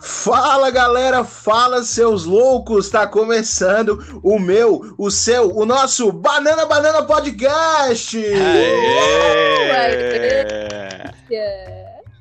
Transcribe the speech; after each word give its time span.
Fala 0.00 0.70
galera, 0.70 1.24
fala 1.24 1.82
seus 1.82 2.24
loucos, 2.24 2.88
tá 2.88 3.04
começando 3.04 4.20
o 4.22 4.38
meu, 4.38 4.94
o 4.96 5.10
seu, 5.10 5.56
o 5.56 5.66
nosso 5.66 6.12
Banana 6.12 6.64
Banana 6.66 7.02
Podcast! 7.02 8.16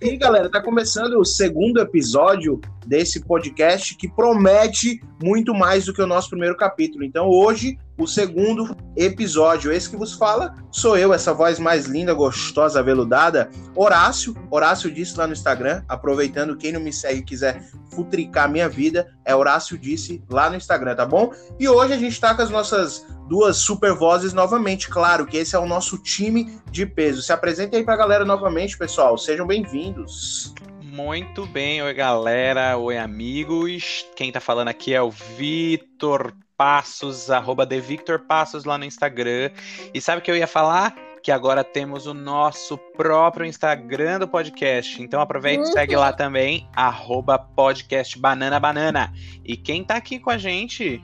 E 0.01 0.17
galera, 0.17 0.49
tá 0.49 0.61
começando 0.61 1.19
o 1.19 1.25
segundo 1.25 1.79
episódio 1.79 2.59
desse 2.85 3.19
podcast 3.21 3.95
que 3.95 4.07
promete 4.07 4.99
muito 5.21 5.53
mais 5.53 5.85
do 5.85 5.93
que 5.93 6.01
o 6.01 6.07
nosso 6.07 6.29
primeiro 6.29 6.57
capítulo. 6.57 7.03
Então 7.03 7.27
hoje, 7.27 7.77
o 7.97 8.05
segundo 8.05 8.77
episódio, 8.95 9.71
esse 9.71 9.89
que 9.89 9.97
vos 9.97 10.13
fala, 10.13 10.53
sou 10.71 10.97
eu, 10.97 11.13
essa 11.13 11.33
voz 11.33 11.57
mais 11.57 11.85
linda, 11.85 12.13
gostosa, 12.13 12.83
veludada, 12.83 13.49
Horácio. 13.75 14.35
Horácio 14.51 14.91
disse 14.91 15.17
lá 15.17 15.25
no 15.25 15.33
Instagram, 15.33 15.83
aproveitando, 15.87 16.55
quem 16.55 16.71
não 16.71 16.79
me 16.79 16.93
segue 16.93 17.23
quiser 17.23 17.63
futricar 17.93 18.49
minha 18.49 18.69
vida, 18.69 19.07
é 19.25 19.35
Horácio 19.35 19.77
disse 19.77 20.23
lá 20.29 20.49
no 20.49 20.55
Instagram, 20.55 20.95
tá 20.95 21.05
bom? 21.05 21.31
E 21.59 21.67
hoje 21.67 21.93
a 21.93 21.97
gente 21.97 22.19
tá 22.19 22.35
com 22.35 22.41
as 22.43 22.49
nossas 22.51 23.05
duas 23.27 23.57
super 23.57 23.93
vozes 23.93 24.31
novamente, 24.31 24.87
claro 24.87 25.25
que 25.25 25.37
esse 25.37 25.55
é 25.55 25.59
o 25.59 25.65
nosso 25.65 25.97
time 25.97 26.59
de 26.69 26.85
peso. 26.85 27.21
Se 27.21 27.33
apresentem 27.33 27.79
aí 27.79 27.85
pra 27.85 27.97
galera 27.97 28.23
novamente, 28.23 28.77
pessoal, 28.77 29.17
sejam 29.17 29.47
bem-vindos. 29.47 30.53
Muito 30.81 31.45
bem, 31.45 31.81
oi 31.81 31.93
galera, 31.93 32.77
oi 32.77 32.97
amigos. 32.97 34.05
Quem 34.15 34.31
tá 34.31 34.39
falando 34.39 34.69
aqui 34.69 34.93
é 34.93 35.01
o 35.01 35.11
Vitor 35.11 36.33
Passos, 36.57 37.29
arroba 37.29 37.67
The 37.67 37.79
Victor 37.79 38.19
Passos 38.19 38.65
lá 38.65 38.77
no 38.77 38.85
Instagram. 38.85 39.51
E 39.93 40.01
sabe 40.01 40.19
o 40.19 40.23
que 40.23 40.31
eu 40.31 40.35
ia 40.35 40.47
falar? 40.47 40.95
Que 41.21 41.31
agora 41.31 41.63
temos 41.63 42.07
o 42.07 42.13
nosso 42.13 42.77
próprio 42.77 43.45
Instagram 43.45 44.19
do 44.19 44.27
podcast. 44.27 45.01
Então 45.01 45.21
aproveita 45.21 45.63
e 45.63 45.67
segue 45.67 45.95
lá 45.95 46.11
também, 46.11 46.67
arroba 46.75 47.37
podcast 47.37 48.17
Banana 48.17 48.59
Banana. 48.59 49.13
E 49.45 49.55
quem 49.55 49.83
tá 49.83 49.95
aqui 49.95 50.19
com 50.19 50.31
a 50.31 50.37
gente? 50.37 51.01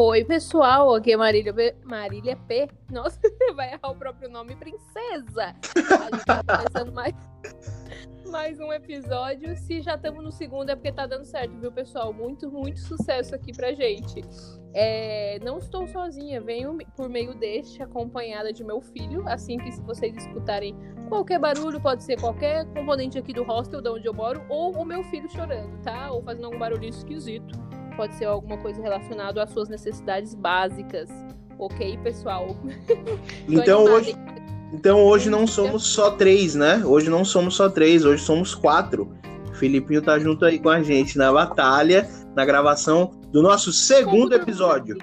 Oi, 0.00 0.24
pessoal, 0.24 0.94
aqui 0.94 1.12
é 1.12 1.16
Marília. 1.16 1.52
Marília 1.82 2.36
P. 2.46 2.68
Nossa, 2.88 3.18
vai 3.56 3.72
errar 3.72 3.90
o 3.90 3.96
próprio 3.96 4.28
nome, 4.30 4.54
princesa. 4.54 5.56
A 5.74 6.14
gente 6.14 6.24
tá 6.24 6.44
começando 6.44 6.92
mais, 6.92 7.14
mais 8.28 8.60
um 8.60 8.72
episódio. 8.72 9.56
Se 9.56 9.80
já 9.80 9.94
estamos 9.94 10.22
no 10.22 10.30
segundo, 10.30 10.70
é 10.70 10.76
porque 10.76 10.92
tá 10.92 11.06
dando 11.06 11.24
certo, 11.24 11.58
viu, 11.58 11.72
pessoal? 11.72 12.12
Muito, 12.12 12.50
muito 12.50 12.78
sucesso 12.78 13.34
aqui 13.34 13.52
pra 13.56 13.72
gente. 13.72 14.22
É, 14.74 15.38
não 15.42 15.58
estou 15.58 15.86
sozinha, 15.86 16.40
venho 16.40 16.76
por 16.94 17.08
meio 17.08 17.34
deste, 17.34 17.82
acompanhada 17.82 18.52
de 18.52 18.62
meu 18.62 18.80
filho. 18.80 19.26
Assim 19.26 19.58
que 19.58 19.72
se 19.72 19.80
vocês 19.80 20.14
escutarem 20.16 20.76
qualquer 21.08 21.38
barulho, 21.38 21.80
pode 21.80 22.04
ser 22.04 22.20
qualquer 22.20 22.66
componente 22.66 23.18
aqui 23.18 23.32
do 23.32 23.42
hostel 23.42 23.80
de 23.80 23.88
onde 23.88 24.06
eu 24.06 24.14
moro, 24.14 24.44
ou 24.48 24.72
o 24.72 24.84
meu 24.84 25.02
filho 25.04 25.28
chorando, 25.30 25.82
tá? 25.82 26.10
Ou 26.10 26.22
fazendo 26.22 26.44
algum 26.44 26.58
barulho 26.58 26.84
esquisito 26.84 27.58
pode 27.96 28.14
ser 28.14 28.26
alguma 28.26 28.56
coisa 28.58 28.80
relacionada 28.80 29.42
às 29.42 29.50
suas 29.50 29.68
necessidades 29.68 30.32
básicas. 30.34 31.10
Ok, 31.58 31.98
pessoal? 32.04 32.46
então 33.48 33.82
hoje. 33.84 34.14
Então 34.72 35.02
hoje 35.04 35.30
não 35.30 35.46
somos 35.46 35.86
só 35.86 36.10
três, 36.10 36.54
né? 36.54 36.82
Hoje 36.84 37.08
não 37.08 37.24
somos 37.24 37.56
só 37.56 37.68
três, 37.68 38.04
hoje 38.04 38.22
somos 38.22 38.54
quatro. 38.54 39.12
O 39.50 39.54
Filipinho 39.54 40.02
tá 40.02 40.18
junto 40.18 40.44
aí 40.44 40.58
com 40.58 40.68
a 40.68 40.82
gente 40.82 41.16
na 41.16 41.32
batalha, 41.32 42.08
na 42.36 42.44
gravação 42.44 43.10
do 43.32 43.42
nosso 43.42 43.72
segundo 43.72 44.34
episódio. 44.34 44.96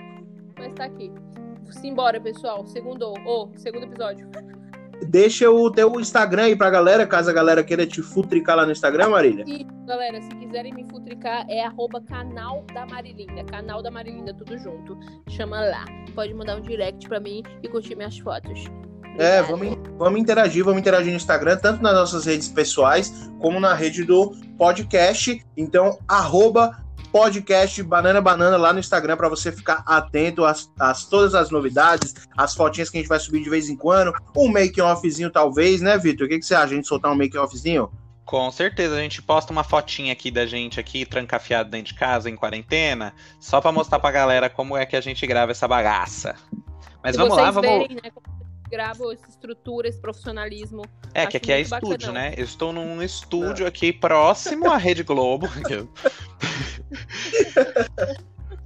Mas 0.57 0.73
tá 0.73 0.85
aqui. 0.85 1.11
Simbora, 1.71 2.21
pessoal. 2.21 2.65
Segundo, 2.67 3.13
oh, 3.25 3.49
segundo 3.55 3.83
episódio. 3.83 4.29
Deixa 5.09 5.49
o 5.49 5.69
teu 5.69 5.99
Instagram 5.99 6.43
aí 6.43 6.55
pra 6.55 6.69
galera, 6.69 7.05
caso 7.05 7.29
a 7.29 7.33
galera 7.33 7.63
queira 7.63 7.85
te 7.85 8.01
futricar 8.01 8.55
lá 8.55 8.65
no 8.65 8.71
Instagram, 8.71 9.09
Marília. 9.09 9.45
Galera, 9.85 10.21
se 10.21 10.29
quiserem 10.29 10.73
me 10.73 10.85
futricar, 10.85 11.45
é 11.49 11.65
arroba 11.65 12.01
canal 12.01 12.63
da 12.73 12.85
Marilinda. 12.85 13.43
Canal 13.43 13.83
da 13.83 13.91
Marilinda, 13.91 14.33
tudo 14.33 14.57
junto. 14.57 14.97
Chama 15.29 15.59
lá. 15.59 15.85
Pode 16.13 16.33
mandar 16.33 16.57
um 16.57 16.61
direct 16.61 17.07
pra 17.09 17.19
mim 17.19 17.43
e 17.61 17.67
curtir 17.67 17.95
minhas 17.95 18.17
fotos. 18.17 18.65
É, 19.17 19.41
vamos, 19.41 19.77
vamos 19.97 20.19
interagir, 20.19 20.63
vamos 20.63 20.79
interagir 20.79 21.11
no 21.11 21.17
Instagram, 21.17 21.57
tanto 21.57 21.81
nas 21.81 21.93
nossas 21.93 22.25
redes 22.25 22.49
pessoais, 22.49 23.29
como 23.39 23.59
na 23.59 23.73
rede 23.73 24.03
do 24.03 24.35
podcast. 24.57 25.41
Então, 25.55 25.97
arroba 26.07 26.83
podcast 27.15 27.81
Banana 27.81 28.19
Banana 28.19 28.57
lá 28.57 28.73
no 28.73 28.79
Instagram 28.79 29.15
para 29.15 29.29
você 29.29 29.49
ficar 29.49 29.83
atento 29.85 30.43
às, 30.43 30.69
às, 30.77 31.05
todas 31.05 31.33
as 31.33 31.49
novidades, 31.49 32.13
as 32.35 32.53
fotinhas 32.53 32.89
que 32.89 32.97
a 32.97 32.99
gente 32.99 33.07
vai 33.07 33.19
subir 33.19 33.41
de 33.41 33.49
vez 33.49 33.69
em 33.69 33.77
quando, 33.77 34.13
um 34.35 34.49
make-offzinho 34.49 35.31
talvez, 35.31 35.79
né, 35.79 35.97
Vitor? 35.97 36.25
O 36.25 36.29
que, 36.29 36.39
que 36.39 36.45
você 36.45 36.53
acha? 36.53 36.65
A 36.73 36.75
gente 36.75 36.85
soltar 36.85 37.09
um 37.09 37.15
make-offzinho? 37.15 37.89
Com 38.25 38.51
certeza, 38.51 38.95
a 38.95 38.99
gente 38.99 39.21
posta 39.21 39.53
uma 39.53 39.63
fotinha 39.63 40.11
aqui 40.11 40.29
da 40.29 40.45
gente 40.45 40.77
aqui, 40.77 41.05
trancafiado 41.05 41.69
dentro 41.69 41.93
de 41.93 41.99
casa, 41.99 42.29
em 42.29 42.35
quarentena, 42.35 43.13
só 43.39 43.61
para 43.61 43.71
mostrar 43.71 43.99
pra 43.99 44.11
galera 44.11 44.49
como 44.49 44.75
é 44.75 44.85
que 44.85 44.97
a 44.97 45.01
gente 45.01 45.25
grava 45.25 45.51
essa 45.51 45.69
bagaça. 45.69 46.35
Mas 47.01 47.15
vamos 47.15 47.37
lá, 47.37 47.49
vamos... 47.49 47.69
Verem, 47.69 47.95
né, 47.95 48.11
gravo 48.69 49.11
essa 49.11 49.27
estrutura, 49.29 49.87
esse 49.87 49.99
profissionalismo. 49.99 50.83
É, 51.13 51.21
Acho 51.21 51.31
que 51.31 51.37
aqui 51.37 51.51
é 51.51 51.61
estúdio, 51.61 52.11
né? 52.11 52.33
Eu 52.37 52.45
estou 52.45 52.73
num 52.73 53.01
estúdio 53.01 53.65
aqui 53.65 53.93
próximo 53.93 54.69
à 54.69 54.77
Rede 54.77 55.03
Globo. 55.03 55.47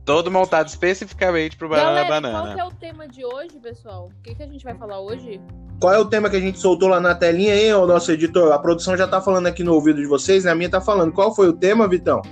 Todo 0.05 0.31
montado 0.31 0.67
especificamente 0.67 1.55
pro 1.55 1.69
Banana 1.69 2.03
Galera, 2.03 2.09
Banana. 2.09 2.41
Qual 2.41 2.53
que 2.55 2.59
é 2.59 2.65
o 2.65 2.71
tema 2.71 3.07
de 3.07 3.23
hoje, 3.23 3.59
pessoal? 3.59 4.07
O 4.07 4.23
que, 4.23 4.33
que 4.33 4.41
a 4.41 4.47
gente 4.47 4.63
vai 4.63 4.75
falar 4.75 4.99
hoje? 4.99 5.39
Qual 5.79 5.93
é 5.93 5.99
o 5.99 6.05
tema 6.05 6.29
que 6.29 6.35
a 6.35 6.39
gente 6.39 6.57
soltou 6.57 6.89
lá 6.89 6.99
na 6.99 7.13
telinha, 7.13 7.55
hein, 7.55 7.73
o 7.73 7.85
nosso 7.85 8.11
editor? 8.11 8.51
A 8.51 8.57
produção 8.57 8.97
já 8.97 9.07
tá 9.07 9.21
falando 9.21 9.45
aqui 9.45 9.63
no 9.63 9.73
ouvido 9.73 10.01
de 10.01 10.07
vocês, 10.07 10.45
né? 10.45 10.51
A 10.51 10.55
minha 10.55 10.69
tá 10.69 10.81
falando. 10.81 11.11
Qual 11.11 11.33
foi 11.35 11.47
o 11.47 11.53
tema, 11.53 11.87
Vitão? 11.87 12.23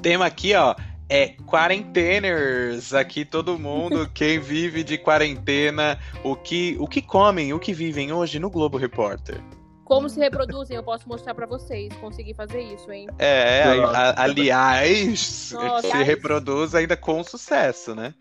Tema 0.00 0.24
aqui, 0.24 0.54
ó, 0.54 0.74
é 1.08 1.28
quarenteners. 1.46 2.94
Aqui 2.94 3.24
todo 3.24 3.58
mundo, 3.58 4.08
quem 4.14 4.38
vive 4.38 4.82
de 4.82 4.98
quarentena, 4.98 5.98
o 6.22 6.34
que, 6.36 6.76
o 6.78 6.86
que 6.86 7.02
comem, 7.02 7.52
o 7.52 7.58
que 7.58 7.72
vivem 7.72 8.12
hoje 8.12 8.38
no 8.38 8.50
Globo 8.50 8.76
Repórter. 8.76 9.40
Como 9.84 10.08
se 10.08 10.18
reproduzem, 10.18 10.76
eu 10.76 10.82
posso 10.82 11.06
mostrar 11.06 11.34
para 11.34 11.46
vocês. 11.46 11.92
Consegui 11.96 12.32
fazer 12.32 12.62
isso, 12.62 12.90
hein? 12.90 13.06
É, 13.18 13.64
a, 13.64 14.22
aliás, 14.22 15.52
Nossa, 15.52 15.88
se 15.88 16.02
reproduz 16.02 16.74
ainda 16.74 16.96
com 16.96 17.22
sucesso, 17.22 17.94
né? 17.94 18.14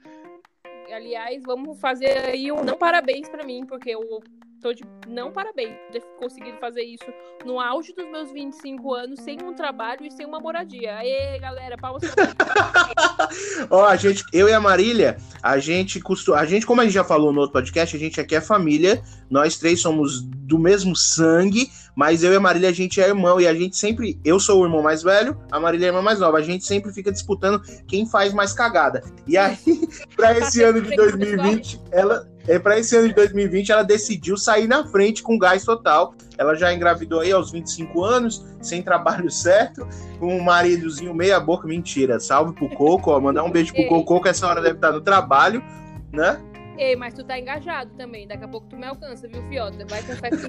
Aliás, 0.93 1.41
vamos 1.43 1.79
fazer 1.79 2.17
aí 2.25 2.51
um 2.51 2.63
não 2.63 2.77
parabéns 2.77 3.27
para 3.29 3.43
mim, 3.43 3.65
porque 3.65 3.89
eu 3.91 4.21
tô 4.63 4.73
de 4.73 4.83
não 5.07 5.31
parabéns 5.31 5.75
ter 5.91 6.01
conseguido 6.17 6.57
fazer 6.57 6.83
isso 6.83 7.05
no 7.45 7.59
auge 7.59 7.93
dos 7.93 8.09
meus 8.09 8.31
25 8.31 8.93
anos, 8.93 9.19
sem 9.19 9.37
um 9.43 9.53
trabalho 9.53 10.05
e 10.05 10.11
sem 10.11 10.25
uma 10.25 10.39
moradia. 10.39 10.95
Aê, 10.95 11.37
galera, 11.37 11.77
palmas 11.77 12.03
Ó, 13.69 13.85
a 13.85 13.97
gente, 13.97 14.23
eu 14.31 14.47
e 14.47 14.53
a 14.53 14.61
Marília, 14.61 15.17
a 15.41 15.57
gente 15.57 15.99
costuma, 15.99 16.37
a 16.37 16.45
gente, 16.45 16.65
como 16.65 16.79
a 16.79 16.85
gente 16.85 16.93
já 16.93 17.03
falou 17.03 17.33
no 17.33 17.41
outro 17.41 17.53
podcast, 17.53 17.95
a 17.95 17.99
gente 17.99 18.21
aqui 18.21 18.35
é 18.35 18.41
família, 18.41 19.03
nós 19.29 19.57
três 19.57 19.81
somos 19.81 20.21
do 20.21 20.57
mesmo 20.57 20.95
sangue, 20.95 21.69
mas 21.95 22.23
eu 22.23 22.31
e 22.31 22.35
a 22.37 22.39
Marília, 22.39 22.69
a 22.69 22.73
gente 22.73 23.01
é 23.01 23.07
irmão, 23.07 23.41
e 23.41 23.47
a 23.47 23.53
gente 23.53 23.75
sempre, 23.75 24.19
eu 24.23 24.39
sou 24.39 24.61
o 24.61 24.65
irmão 24.65 24.81
mais 24.81 25.03
velho, 25.03 25.37
a 25.51 25.59
Marília 25.59 25.87
é 25.87 25.89
a 25.89 25.91
irmã 25.91 26.01
mais 26.01 26.19
nova, 26.19 26.37
a 26.37 26.41
gente 26.41 26.63
sempre 26.63 26.93
fica 26.93 27.11
disputando 27.11 27.61
quem 27.87 28.05
faz 28.05 28.33
mais 28.33 28.53
cagada. 28.53 29.03
E 29.27 29.37
aí, 29.37 29.57
pra 30.15 30.37
esse 30.37 30.63
ano 30.63 30.81
de 30.81 30.95
2020, 30.95 31.81
ela, 31.91 32.27
é, 32.47 32.59
para 32.59 32.77
esse 32.77 32.95
ano 32.95 33.07
de 33.07 33.13
2020, 33.13 33.71
ela 33.71 33.83
decidiu 33.83 34.35
sair 34.35 34.67
na 34.67 34.85
frente 34.85 35.23
com 35.23 35.37
gás 35.37 35.63
total. 35.63 36.13
Ela 36.37 36.55
já 36.55 36.73
engravidou 36.73 37.21
aí 37.21 37.31
aos 37.31 37.51
25 37.51 38.03
anos, 38.03 38.45
sem 38.61 38.81
trabalho 38.81 39.29
certo, 39.31 39.87
com 40.19 40.35
um 40.35 40.41
maridozinho 40.41 41.13
meia 41.13 41.39
boca. 41.39 41.67
Mentira. 41.67 42.19
Salve 42.19 42.53
pro 42.53 42.67
Coco, 42.69 43.11
ó. 43.11 43.19
Mandar 43.19 43.43
um 43.43 43.51
beijo 43.51 43.73
pro 43.73 43.87
Coco, 43.87 44.21
que 44.21 44.29
essa 44.29 44.47
hora 44.47 44.61
deve 44.61 44.75
estar 44.75 44.91
no 44.91 45.01
trabalho, 45.01 45.63
né? 46.11 46.41
Ei, 46.77 46.95
mas 46.95 47.13
tu 47.13 47.23
tá 47.23 47.39
engajado 47.39 47.91
também. 47.95 48.27
Daqui 48.27 48.43
a 48.43 48.47
pouco 48.47 48.67
tu 48.67 48.75
me 48.75 48.85
alcança, 48.85 49.27
viu, 49.27 49.41
Fiota? 49.47 49.85
Vai 49.85 50.01
com 50.03 50.13
fé 50.15 50.29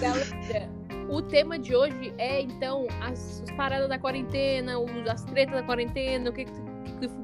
Galera, 0.00 0.68
o 1.08 1.22
tema 1.22 1.58
de 1.58 1.74
hoje 1.76 2.12
é, 2.18 2.40
então, 2.40 2.86
as, 3.00 3.42
as 3.42 3.50
paradas 3.56 3.88
da 3.88 3.98
quarentena, 3.98 4.72
as 5.10 5.24
tretas 5.24 5.54
da 5.54 5.62
quarentena, 5.62 6.30
o 6.30 6.32
que, 6.32 6.44
que 6.46 6.52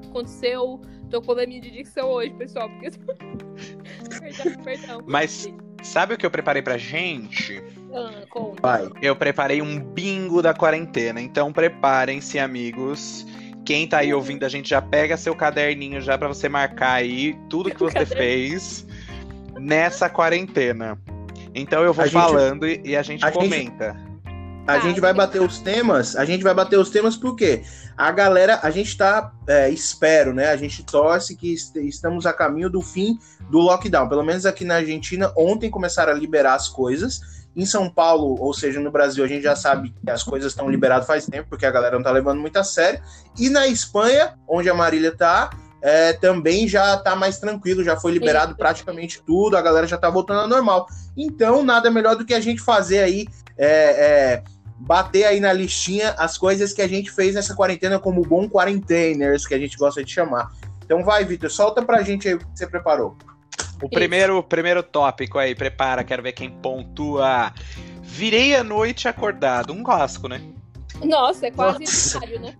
aconteceu 0.08 0.80
Tô 1.10 1.20
com 1.20 1.34
minha 1.34 1.60
de 1.60 1.70
dicção 1.70 2.08
hoje, 2.08 2.30
pessoal, 2.34 2.70
porque. 2.70 2.90
perdão, 4.20 4.62
perdão. 4.62 5.02
Mas 5.06 5.48
sabe 5.82 6.14
o 6.14 6.18
que 6.18 6.24
eu 6.24 6.30
preparei 6.30 6.62
pra 6.62 6.78
gente? 6.78 7.60
Ah, 7.92 8.24
conta. 8.30 8.62
Vai. 8.62 8.88
Eu 9.02 9.16
preparei 9.16 9.60
um 9.60 9.80
bingo 9.80 10.40
da 10.40 10.54
quarentena. 10.54 11.20
Então 11.20 11.52
preparem-se, 11.52 12.38
amigos. 12.38 13.26
Quem 13.64 13.88
tá 13.88 13.98
aí 13.98 14.14
ouvindo 14.14 14.44
a 14.44 14.48
gente 14.48 14.70
já 14.70 14.80
pega 14.80 15.16
seu 15.16 15.34
caderninho 15.34 16.00
já 16.00 16.16
para 16.16 16.28
você 16.28 16.48
marcar 16.48 16.94
aí 16.94 17.36
tudo 17.48 17.70
que 17.70 17.80
você 17.80 18.06
fez 18.06 18.86
nessa 19.58 20.08
quarentena. 20.08 20.96
Então 21.52 21.82
eu 21.82 21.92
vou 21.92 22.04
a 22.04 22.08
falando 22.08 22.68
gente, 22.68 22.88
e 22.88 22.96
a 22.96 23.02
gente 23.02 23.24
a 23.24 23.32
comenta. 23.32 23.94
Gente... 23.94 24.09
A 24.70 24.74
tá, 24.74 24.80
gente 24.86 25.00
vai 25.00 25.12
bater 25.12 25.42
os 25.42 25.58
temas, 25.58 26.14
a 26.14 26.24
gente 26.24 26.44
vai 26.44 26.54
bater 26.54 26.78
os 26.78 26.90
temas 26.90 27.16
porque 27.16 27.64
a 27.96 28.12
galera, 28.12 28.60
a 28.62 28.70
gente 28.70 28.96
tá, 28.96 29.32
é, 29.48 29.68
espero, 29.68 30.32
né? 30.32 30.50
A 30.50 30.56
gente 30.56 30.84
torce 30.84 31.36
que 31.36 31.52
est 31.52 31.74
estamos 31.76 32.24
a 32.24 32.32
caminho 32.32 32.70
do 32.70 32.80
fim 32.80 33.18
do 33.50 33.58
lockdown. 33.58 34.08
Pelo 34.08 34.22
menos 34.22 34.46
aqui 34.46 34.64
na 34.64 34.76
Argentina, 34.76 35.32
ontem 35.36 35.68
começaram 35.68 36.12
a 36.12 36.14
liberar 36.14 36.54
as 36.54 36.68
coisas. 36.68 37.20
Em 37.56 37.66
São 37.66 37.90
Paulo, 37.90 38.40
ou 38.40 38.54
seja, 38.54 38.78
no 38.78 38.92
Brasil, 38.92 39.24
a 39.24 39.26
gente 39.26 39.42
já 39.42 39.56
sabe 39.56 39.90
que 39.90 40.08
as 40.08 40.22
coisas 40.22 40.52
estão 40.52 40.70
liberadas 40.70 41.04
faz 41.04 41.26
tempo, 41.26 41.48
porque 41.50 41.66
a 41.66 41.70
galera 41.70 41.96
não 41.96 42.04
tá 42.04 42.12
levando 42.12 42.40
muito 42.40 42.56
a 42.56 42.62
sério. 42.62 43.02
E 43.36 43.50
na 43.50 43.66
Espanha, 43.66 44.38
onde 44.48 44.70
a 44.70 44.74
Marília 44.74 45.10
tá, 45.10 45.50
é, 45.82 46.12
também 46.12 46.68
já 46.68 46.96
tá 46.96 47.16
mais 47.16 47.38
tranquilo, 47.40 47.82
já 47.82 47.96
foi 47.96 48.12
liberado 48.12 48.54
praticamente 48.54 49.20
tudo, 49.26 49.56
a 49.56 49.62
galera 49.62 49.86
já 49.86 49.98
tá 49.98 50.08
voltando 50.08 50.42
ao 50.42 50.48
normal. 50.48 50.86
Então, 51.16 51.64
nada 51.64 51.90
melhor 51.90 52.14
do 52.14 52.24
que 52.24 52.34
a 52.34 52.40
gente 52.40 52.60
fazer 52.60 53.00
aí, 53.00 53.26
é, 53.58 53.66
é, 53.68 54.42
bater 54.80 55.24
aí 55.24 55.40
na 55.40 55.52
listinha 55.52 56.14
as 56.16 56.38
coisas 56.38 56.72
que 56.72 56.80
a 56.80 56.88
gente 56.88 57.10
fez 57.10 57.34
nessa 57.34 57.54
quarentena 57.54 57.98
como 57.98 58.22
bom 58.22 58.48
quarenteners, 58.48 59.46
que 59.46 59.54
a 59.54 59.58
gente 59.58 59.76
gosta 59.76 60.02
de 60.02 60.10
chamar. 60.10 60.50
Então 60.84 61.04
vai, 61.04 61.24
Vitor, 61.24 61.50
solta 61.50 61.82
pra 61.82 62.02
gente 62.02 62.26
aí 62.26 62.34
o 62.34 62.38
que 62.38 62.46
você 62.54 62.66
preparou. 62.66 63.16
O 63.82 63.88
primeiro, 63.88 64.42
primeiro 64.42 64.82
tópico 64.82 65.38
aí, 65.38 65.54
prepara, 65.54 66.02
quero 66.02 66.22
ver 66.22 66.32
quem 66.32 66.50
pontua. 66.50 67.52
Virei 68.02 68.56
a 68.56 68.64
noite 68.64 69.06
acordado, 69.06 69.72
um 69.72 69.82
clássico, 69.82 70.28
né? 70.28 70.40
Nossa, 71.04 71.46
é 71.46 71.50
quase 71.50 71.78
necessário, 71.78 72.40
né? 72.40 72.54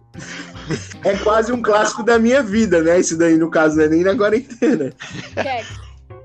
É 1.04 1.16
quase 1.18 1.52
um 1.52 1.60
clássico 1.60 2.02
da 2.02 2.18
minha 2.18 2.42
vida, 2.42 2.80
né? 2.82 3.00
Isso 3.00 3.18
daí, 3.18 3.36
no 3.36 3.50
caso, 3.50 3.76
não 3.76 3.84
é 3.84 3.88
nem 3.88 4.02
na 4.02 4.16
quarentena. 4.16 4.92
Check, 5.34 5.66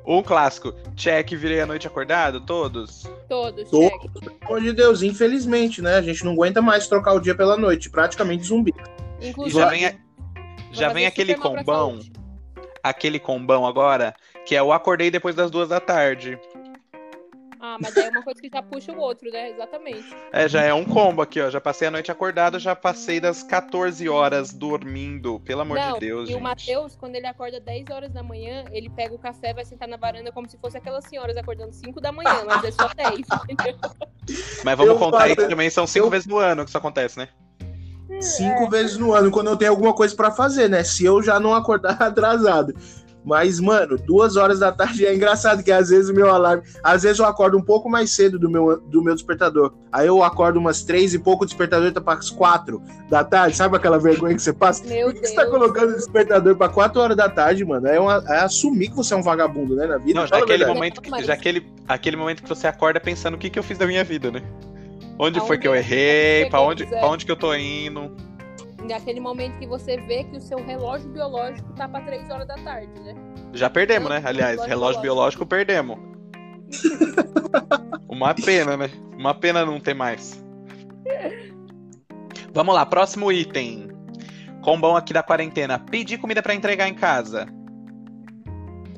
Um 0.07 0.21
clássico. 0.21 0.73
Check, 0.95 1.31
virei 1.31 1.61
a 1.61 1.65
noite 1.65 1.87
acordado, 1.87 2.39
todos. 2.41 3.03
todos, 3.27 3.69
check. 3.69 4.11
Pelo 4.13 4.35
amor 4.45 4.61
de 4.61 4.71
Deus, 4.73 5.01
infelizmente, 5.01 5.81
né? 5.81 5.95
A 5.95 6.01
gente 6.01 6.23
não 6.23 6.33
aguenta 6.33 6.61
mais 6.61 6.87
trocar 6.87 7.13
o 7.13 7.19
dia 7.19 7.33
pela 7.35 7.57
noite, 7.57 7.89
praticamente 7.89 8.43
zumbi. 8.43 8.73
E 9.19 9.29
Inclusive, 9.29 9.59
já 9.59 9.69
vem, 9.69 9.85
a- 9.87 9.95
já 10.71 10.89
vem 10.89 11.05
aquele 11.07 11.33
combão, 11.35 11.99
aquele 12.83 13.19
combão 13.19 13.65
agora, 13.65 14.13
que 14.45 14.55
é 14.55 14.61
o 14.61 14.71
acordei 14.71 15.09
depois 15.09 15.35
das 15.35 15.49
duas 15.49 15.69
da 15.69 15.79
tarde. 15.79 16.37
Ah, 17.75 17.77
mas 17.81 17.97
é 17.97 18.07
uma 18.09 18.23
coisa 18.23 18.39
que 18.41 18.47
já 18.47 18.61
puxa 18.61 18.93
o 18.93 18.97
outro, 18.99 19.29
né? 19.29 19.49
Exatamente. 19.49 20.05
É, 20.31 20.47
já 20.47 20.61
é 20.63 20.73
um 20.73 20.85
combo 20.85 21.21
aqui, 21.21 21.41
ó. 21.41 21.49
Já 21.49 21.59
passei 21.59 21.89
a 21.89 21.91
noite 21.91 22.09
acordado, 22.09 22.57
já 22.57 22.73
passei 22.73 23.19
das 23.19 23.43
14 23.43 24.07
horas 24.07 24.53
dormindo. 24.53 25.41
Pelo 25.41 25.59
amor 25.61 25.77
Não, 25.77 25.93
de 25.95 25.99
Deus, 25.99 26.29
e 26.29 26.31
gente. 26.31 26.39
o 26.39 26.43
Matheus, 26.43 26.95
quando 26.95 27.15
ele 27.15 27.27
acorda 27.27 27.59
10 27.59 27.89
horas 27.89 28.13
da 28.13 28.23
manhã, 28.23 28.63
ele 28.71 28.89
pega 28.89 29.13
o 29.13 29.19
café, 29.19 29.53
vai 29.53 29.65
sentar 29.65 29.89
na 29.89 29.97
varanda 29.97 30.31
como 30.31 30.49
se 30.49 30.57
fosse 30.57 30.77
aquelas 30.77 31.03
senhoras 31.05 31.35
acordando 31.35 31.73
5 31.73 31.99
da 31.99 32.13
manhã, 32.13 32.45
mas 32.45 32.63
é 32.63 32.71
só 32.71 32.87
10, 32.87 33.19
entendeu? 33.49 33.77
Mas 34.63 34.75
vamos 34.77 34.93
Eu 34.93 34.99
contar 34.99 35.23
aí 35.23 35.35
que 35.35 35.47
também 35.47 35.69
são 35.69 35.85
cinco 35.85 36.07
eu- 36.07 36.09
vezes 36.09 36.25
no 36.25 36.37
ano 36.39 36.63
que 36.63 36.69
isso 36.69 36.77
acontece, 36.77 37.19
né? 37.19 37.27
Cinco 38.19 38.67
vezes 38.69 38.97
no 38.97 39.13
ano, 39.13 39.29
quando 39.29 39.47
eu 39.51 39.57
tenho 39.57 39.69
alguma 39.71 39.93
coisa 39.93 40.15
pra 40.15 40.31
fazer, 40.31 40.67
né? 40.67 40.83
Se 40.83 41.05
eu 41.05 41.21
já 41.21 41.39
não 41.39 41.53
acordar 41.53 41.91
atrasado. 42.01 42.73
Mas, 43.25 43.59
mano, 43.59 43.97
duas 43.97 44.35
horas 44.35 44.59
da 44.59 44.71
tarde 44.71 45.03
é 45.05 45.13
engraçado 45.15 45.63
que 45.63 45.71
às 45.71 45.89
vezes 45.89 46.09
o 46.09 46.13
meu 46.13 46.29
alarme. 46.29 46.61
Às 46.83 47.01
vezes 47.03 47.17
eu 47.17 47.25
acordo 47.25 47.57
um 47.57 47.61
pouco 47.61 47.89
mais 47.89 48.11
cedo 48.11 48.37
do 48.37 48.47
meu, 48.49 48.79
do 48.79 49.01
meu 49.01 49.15
despertador. 49.15 49.73
Aí 49.91 50.05
eu 50.05 50.23
acordo 50.23 50.59
umas 50.59 50.83
três 50.83 51.13
e 51.15 51.19
pouco, 51.19 51.43
o 51.43 51.47
despertador 51.47 51.91
tá 51.91 51.99
para 51.99 52.19
as 52.19 52.29
quatro 52.29 52.81
da 53.09 53.23
tarde. 53.23 53.57
Sabe 53.57 53.75
aquela 53.75 53.97
vergonha 53.97 54.35
que 54.35 54.41
você 54.41 54.53
passa? 54.53 54.85
Meu 54.85 55.07
Por 55.11 55.19
que 55.19 55.27
você 55.27 55.33
tá 55.35 55.41
Deus. 55.41 55.53
colocando 55.53 55.89
o 55.93 55.95
despertador 55.95 56.55
pra 56.55 56.69
4 56.69 57.01
horas 57.01 57.17
da 57.17 57.27
tarde, 57.27 57.65
mano? 57.65 57.87
É, 57.87 57.99
uma- 57.99 58.23
é 58.29 58.41
assumir 58.41 58.89
que 58.89 58.95
você 58.95 59.15
é 59.15 59.17
um 59.17 59.23
vagabundo, 59.23 59.75
né, 59.75 59.87
na 59.87 59.97
vida. 59.97 60.19
Não, 60.19 60.27
já 60.27 60.37
aquele 60.37 60.65
momento, 60.67 61.01
que, 61.01 61.23
já 61.23 61.33
aquele, 61.33 61.65
aquele 61.87 62.15
momento 62.17 62.43
que 62.43 62.49
você 62.49 62.67
acorda 62.67 62.99
pensando 62.99 63.33
o 63.33 63.37
que, 63.39 63.49
que 63.49 63.57
eu 63.57 63.63
fiz 63.63 63.77
da 63.77 63.87
minha 63.87 64.03
vida, 64.03 64.29
né? 64.29 64.43
Onde 65.17 65.39
foi 65.39 65.57
que 65.57 65.67
eu 65.67 65.73
errei? 65.73 66.49
Pra 66.49 66.61
onde, 66.61 66.85
pra 66.85 67.07
onde 67.07 67.25
que 67.25 67.31
eu 67.31 67.37
tô 67.37 67.53
indo? 67.55 68.11
Naquele 68.87 69.19
momento 69.19 69.57
que 69.57 69.65
você 69.65 69.97
vê 69.97 70.23
que 70.23 70.37
o 70.37 70.41
seu 70.41 70.63
relógio 70.63 71.09
biológico 71.09 71.73
tá 71.73 71.87
pra 71.87 72.01
3 72.01 72.29
horas 72.29 72.47
da 72.47 72.55
tarde, 72.55 72.99
né? 73.01 73.15
Já 73.53 73.69
perdemos, 73.69 74.09
né? 74.09 74.21
Aliás, 74.23 74.57
Relógio 74.57 74.69
relógio 74.69 75.01
biológico 75.01 75.45
perdemos. 75.45 75.97
Uma 78.09 78.33
pena, 78.33 78.77
né? 78.77 78.89
Uma 79.17 79.33
pena 79.33 79.65
não 79.65 79.79
ter 79.79 79.93
mais. 79.93 80.43
Vamos 82.53 82.75
lá, 82.75 82.85
próximo 82.85 83.31
item. 83.31 83.89
Combão 84.61 84.95
aqui 84.95 85.13
da 85.13 85.23
quarentena. 85.23 85.77
Pedir 85.79 86.17
comida 86.17 86.41
pra 86.41 86.55
entregar 86.55 86.87
em 86.87 86.93
casa. 86.93 87.47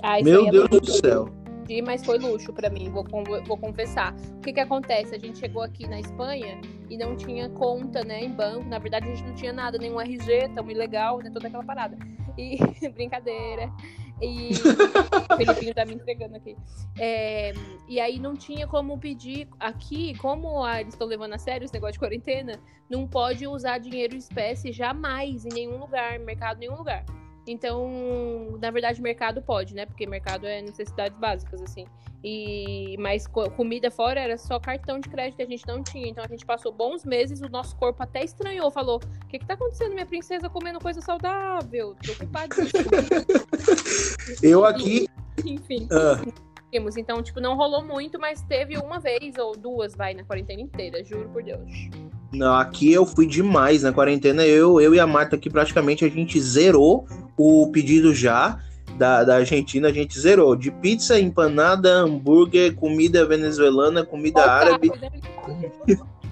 Ah, 0.01 0.19
isso 0.19 0.30
Meu 0.30 0.48
é 0.48 0.51
Deus 0.51 0.69
do 0.69 0.92
céu. 0.92 1.37
Mas 1.84 2.06
foi 2.06 2.18
luxo 2.18 2.54
pra 2.54 2.69
mim, 2.69 2.90
vou, 2.90 3.06
vou 3.46 3.58
confessar. 3.58 4.16
O 4.38 4.42
que 4.42 4.54
que 4.54 4.60
acontece? 4.60 5.14
A 5.14 5.19
gente 5.19 5.38
chegou 5.38 5.62
aqui 5.62 5.88
na 5.88 6.00
Espanha 6.00 6.60
e 6.90 6.98
não 6.98 7.16
tinha 7.16 7.50
conta, 7.50 8.04
né, 8.04 8.24
em 8.24 8.31
banco. 8.31 8.66
Na 8.66 8.80
verdade, 8.80 9.08
a 9.08 9.16
gente 9.16 9.28
não 9.28 9.36
tinha 9.36 9.54
nada, 9.54 9.78
nenhum 9.78 10.00
RG, 10.00 10.50
tão 10.56 10.69
ilegal, 10.69 11.19
né, 11.19 11.30
toda 11.30 11.48
aquela 11.48 11.64
parada. 11.64 11.98
E, 12.38 12.58
brincadeira. 12.94 13.72
E 14.22 14.52
o 15.31 15.38
Felipinho 15.38 15.75
tá 15.75 15.86
me 15.86 15.94
entregando 15.94 16.36
aqui. 16.36 16.56
É, 16.98 17.54
e 17.88 18.00
aí 18.00 18.19
não 18.19 18.36
tinha 18.36 18.66
como 18.66 18.98
pedir 18.98 19.48
aqui, 19.60 20.18
como 20.18 20.64
ah, 20.64 20.81
eles 20.81 20.94
estão 20.94 21.08
levando 21.08 21.34
a 21.34 21.38
sério 21.38 21.66
esse 21.66 21.74
negócio 21.74 21.94
de 21.94 22.00
quarentena, 22.00 22.60
não 22.90 23.08
pode 23.08 23.46
usar 23.46 23.78
dinheiro 23.78 24.16
em 24.16 24.18
espécie 24.18 24.72
jamais 24.72 25.46
em 25.46 25.50
nenhum 25.50 25.78
lugar, 25.78 26.18
mercado, 26.19 26.58
nenhum 26.58 26.78
lugar. 26.78 27.06
Então, 27.48 28.58
na 28.62 28.72
verdade, 28.72 29.02
mercado 29.02 29.42
pode, 29.42 29.74
né? 29.74 29.86
Porque 29.86 30.06
mercado 30.06 30.46
é 30.46 30.62
necessidades 30.62 31.18
básicas, 31.18 31.62
assim. 31.62 31.86
E 32.24 32.96
mas 33.00 33.28
co- 33.28 33.50
comida 33.52 33.92
fora 33.92 34.20
era 34.20 34.38
só 34.38 34.60
cartão 34.60 35.00
de 35.00 35.08
crédito 35.08 35.38
que 35.38 35.44
a 35.44 35.46
gente 35.48 35.68
não 35.68 35.84
tinha. 35.84 36.08
Então 36.08 36.24
a 36.24 36.28
gente 36.28 36.46
passou 36.46 36.72
bons 36.72 37.06
meses, 37.06 37.42
o 37.42 37.50
nosso 37.50 37.76
corpo 37.78 38.02
até 38.02 38.24
estranhou, 38.24 38.72
falou: 38.72 38.98
"O 39.24 39.28
que 39.28 39.38
que 39.40 39.46
tá 39.46 39.54
acontecendo, 39.54 39.94
minha 39.94 40.06
princesa 40.06 40.50
comendo 40.50 40.80
coisa 40.80 41.00
saudável?" 41.02 41.96
Preocupadíssimo. 42.02 42.90
Eu 44.42 44.66
aqui. 44.66 45.08
Enfim. 45.46 45.88
Tínhamos. 46.72 46.98
Então, 46.98 47.22
tipo, 47.24 47.40
não 47.40 47.56
rolou 47.56 47.84
muito, 47.86 48.20
mas 48.20 48.42
teve 48.42 48.78
uma 48.78 49.00
vez 49.00 49.38
ou 49.38 49.56
duas, 49.56 49.96
vai, 49.96 50.14
na 50.14 50.24
quarentena 50.24 50.62
inteira, 50.62 51.04
juro 51.04 51.30
por 51.30 51.44
Deus. 51.44 51.72
Não, 52.32 52.56
aqui 52.56 52.92
eu 52.92 53.06
fui 53.06 53.26
demais 53.26 53.84
na 53.84 53.94
quarentena. 53.94 54.46
Eu, 54.46 54.82
eu 54.82 54.94
e 54.94 55.00
a 55.00 55.08
Marta 55.08 55.36
aqui 55.36 55.50
praticamente 55.50 56.04
a 56.04 56.10
gente 56.10 56.40
zerou 56.40 57.08
o 57.38 57.70
pedido 57.72 58.14
já 58.14 58.60
da, 58.98 59.24
da 59.24 59.36
Argentina. 59.38 59.88
A 59.88 59.94
gente 59.94 60.20
zerou 60.20 60.56
de 60.56 60.72
pizza, 60.72 61.20
empanada, 61.20 61.90
hambúrguer, 61.90 62.76
comida 62.76 63.26
venezuelana, 63.26 64.06
comida 64.06 64.44
árabe. 64.44 64.92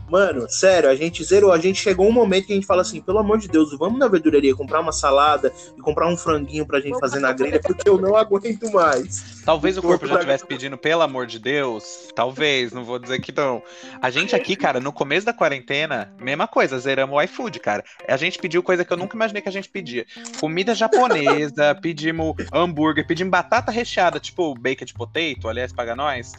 Mano, 0.09 0.47
sério, 0.47 0.89
a 0.89 0.95
gente 0.95 1.23
zerou. 1.23 1.51
A 1.51 1.57
gente 1.57 1.81
chegou 1.81 2.07
um 2.07 2.11
momento 2.11 2.45
que 2.45 2.53
a 2.53 2.55
gente 2.55 2.67
fala 2.67 2.81
assim: 2.81 3.01
pelo 3.01 3.17
amor 3.17 3.39
de 3.39 3.47
Deus, 3.47 3.75
vamos 3.77 3.97
na 3.97 4.07
verdureria 4.07 4.55
comprar 4.55 4.79
uma 4.79 4.91
salada 4.91 5.51
e 5.75 5.81
comprar 5.81 6.07
um 6.07 6.15
franguinho 6.15 6.65
pra 6.65 6.79
gente 6.79 6.99
fazer 6.99 7.19
na 7.19 7.33
grelha, 7.33 7.59
porque 7.59 7.89
eu 7.89 7.99
não 7.99 8.15
aguento 8.15 8.71
mais. 8.71 9.41
Talvez 9.43 9.77
o 9.77 9.81
corpo 9.81 10.05
já 10.05 10.15
estivesse 10.15 10.45
pedindo, 10.45 10.77
pelo 10.77 11.01
amor 11.01 11.25
de 11.25 11.39
Deus. 11.39 12.09
Talvez, 12.15 12.71
não 12.71 12.83
vou 12.83 12.99
dizer 12.99 13.19
que 13.19 13.31
não. 13.31 13.63
A 14.01 14.09
gente 14.09 14.35
aqui, 14.35 14.55
cara, 14.55 14.79
no 14.79 14.93
começo 14.93 15.25
da 15.25 15.33
quarentena, 15.33 16.13
mesma 16.19 16.47
coisa, 16.47 16.77
zeramos 16.77 17.15
o 17.15 17.21
iFood, 17.21 17.59
cara. 17.59 17.83
A 18.07 18.17
gente 18.17 18.37
pediu 18.37 18.61
coisa 18.61 18.85
que 18.85 18.93
eu 18.93 18.97
nunca 18.97 19.15
imaginei 19.15 19.41
que 19.41 19.49
a 19.49 19.51
gente 19.51 19.69
pedia. 19.69 20.05
Comida 20.39 20.75
japonesa, 20.75 21.73
pedimos 21.81 22.35
hambúrguer, 22.53 23.07
pedimos 23.07 23.31
batata 23.31 23.71
recheada, 23.71 24.19
tipo 24.19 24.53
baked 24.53 24.93
potato, 24.93 25.47
aliás, 25.47 25.73
paga 25.73 25.95
nós. 25.95 26.33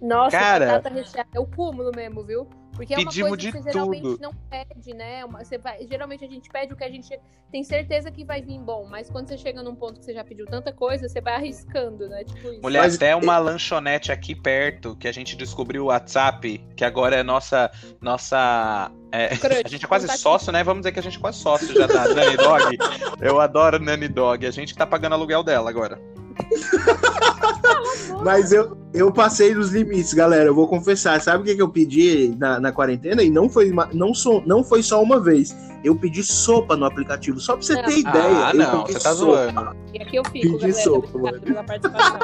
Nossa, 0.00 0.38
Cara. 0.38 0.66
batata 0.66 0.90
recheada 0.90 1.28
é 1.34 1.40
o 1.40 1.46
cúmulo 1.46 1.90
mesmo, 1.94 2.24
viu? 2.24 2.48
Porque 2.76 2.94
é 2.94 2.98
uma 2.98 3.06
Pedimos 3.06 3.28
coisa 3.30 3.36
de 3.42 3.52
que 3.52 3.58
você 3.62 3.72
geralmente 3.72 4.02
tudo. 4.02 4.20
não 4.22 4.32
pede, 4.50 4.94
né? 4.94 5.24
Uma- 5.24 5.44
você 5.44 5.58
vai, 5.58 5.86
geralmente 5.86 6.24
a 6.24 6.28
gente 6.28 6.48
pede 6.50 6.72
o 6.72 6.76
que 6.76 6.84
a 6.84 6.90
gente 6.90 7.18
tem 7.50 7.64
certeza 7.64 8.10
que 8.10 8.24
vai 8.24 8.42
vir 8.42 8.58
bom, 8.60 8.86
mas 8.90 9.08
quando 9.08 9.28
você 9.28 9.38
chega 9.38 9.62
num 9.62 9.74
ponto 9.74 9.98
que 10.00 10.04
você 10.04 10.12
já 10.12 10.22
pediu 10.24 10.44
tanta 10.46 10.72
coisa, 10.72 11.08
você 11.08 11.20
vai 11.20 11.34
arriscando, 11.34 12.08
né? 12.08 12.24
Tipo 12.24 12.48
isso. 12.48 12.60
Mulher, 12.62 12.80
Mas- 12.82 12.96
até 12.96 13.16
uma 13.16 13.38
lanchonete 13.38 14.12
aqui 14.12 14.34
perto, 14.34 14.94
que 14.96 15.08
a 15.08 15.12
gente 15.12 15.36
descobriu 15.36 15.84
o 15.84 15.86
WhatsApp, 15.86 16.58
que 16.76 16.84
agora 16.84 17.16
é 17.16 17.22
nossa. 17.22 17.70
nossa 18.00 18.90
é, 19.12 19.28
a 19.64 19.68
gente 19.68 19.84
é 19.84 19.88
quase 19.88 20.08
sócio, 20.18 20.52
né? 20.52 20.62
Vamos 20.62 20.80
dizer 20.82 20.92
que 20.92 20.98
a 20.98 21.02
gente 21.02 21.16
é 21.18 21.20
quase 21.20 21.38
sócio 21.38 21.72
já 21.74 21.86
da 21.86 22.08
Nanny 22.14 22.36
Dog. 22.36 22.76
Eu 23.20 23.40
adoro 23.40 23.78
Nanny 23.78 24.08
Dog. 24.08 24.46
A 24.46 24.50
gente 24.50 24.72
que 24.72 24.78
tá 24.78 24.86
pagando 24.86 25.14
aluguel 25.14 25.42
dela 25.42 25.70
agora. 25.70 25.98
Mas 28.24 28.52
eu, 28.52 28.76
eu 28.92 29.12
passei 29.12 29.54
dos 29.54 29.70
limites, 29.70 30.12
galera. 30.14 30.46
Eu 30.46 30.54
vou 30.54 30.66
confessar. 30.66 31.20
Sabe 31.20 31.42
o 31.42 31.46
que, 31.46 31.54
que 31.54 31.62
eu 31.62 31.68
pedi 31.68 32.34
na, 32.38 32.58
na 32.58 32.72
quarentena? 32.72 33.22
E 33.22 33.30
não 33.30 33.48
foi, 33.48 33.72
não, 33.92 34.14
só, 34.14 34.42
não 34.46 34.64
foi 34.64 34.82
só 34.82 35.02
uma 35.02 35.20
vez. 35.20 35.54
Eu 35.84 35.94
pedi 35.96 36.22
sopa 36.22 36.76
no 36.76 36.84
aplicativo. 36.86 37.38
Só 37.38 37.52
pra 37.54 37.62
você 37.62 37.74
Não. 37.74 37.82
ter 37.84 37.98
ideia. 37.98 38.46
Ah, 38.46 38.50
eu 38.52 38.58
não, 38.58 38.86
você 38.86 38.94
tá 38.94 39.14
sopa. 39.14 39.14
zoando. 39.14 39.76
E 39.94 40.02
aqui 40.02 40.16
eu 40.16 40.24
fico, 40.24 40.58
Pedi 40.58 40.72
galera. 40.72 40.72
sopa, 40.82 41.18
mano. 41.18 41.40
pela 41.40 41.62
participação. 41.64 42.18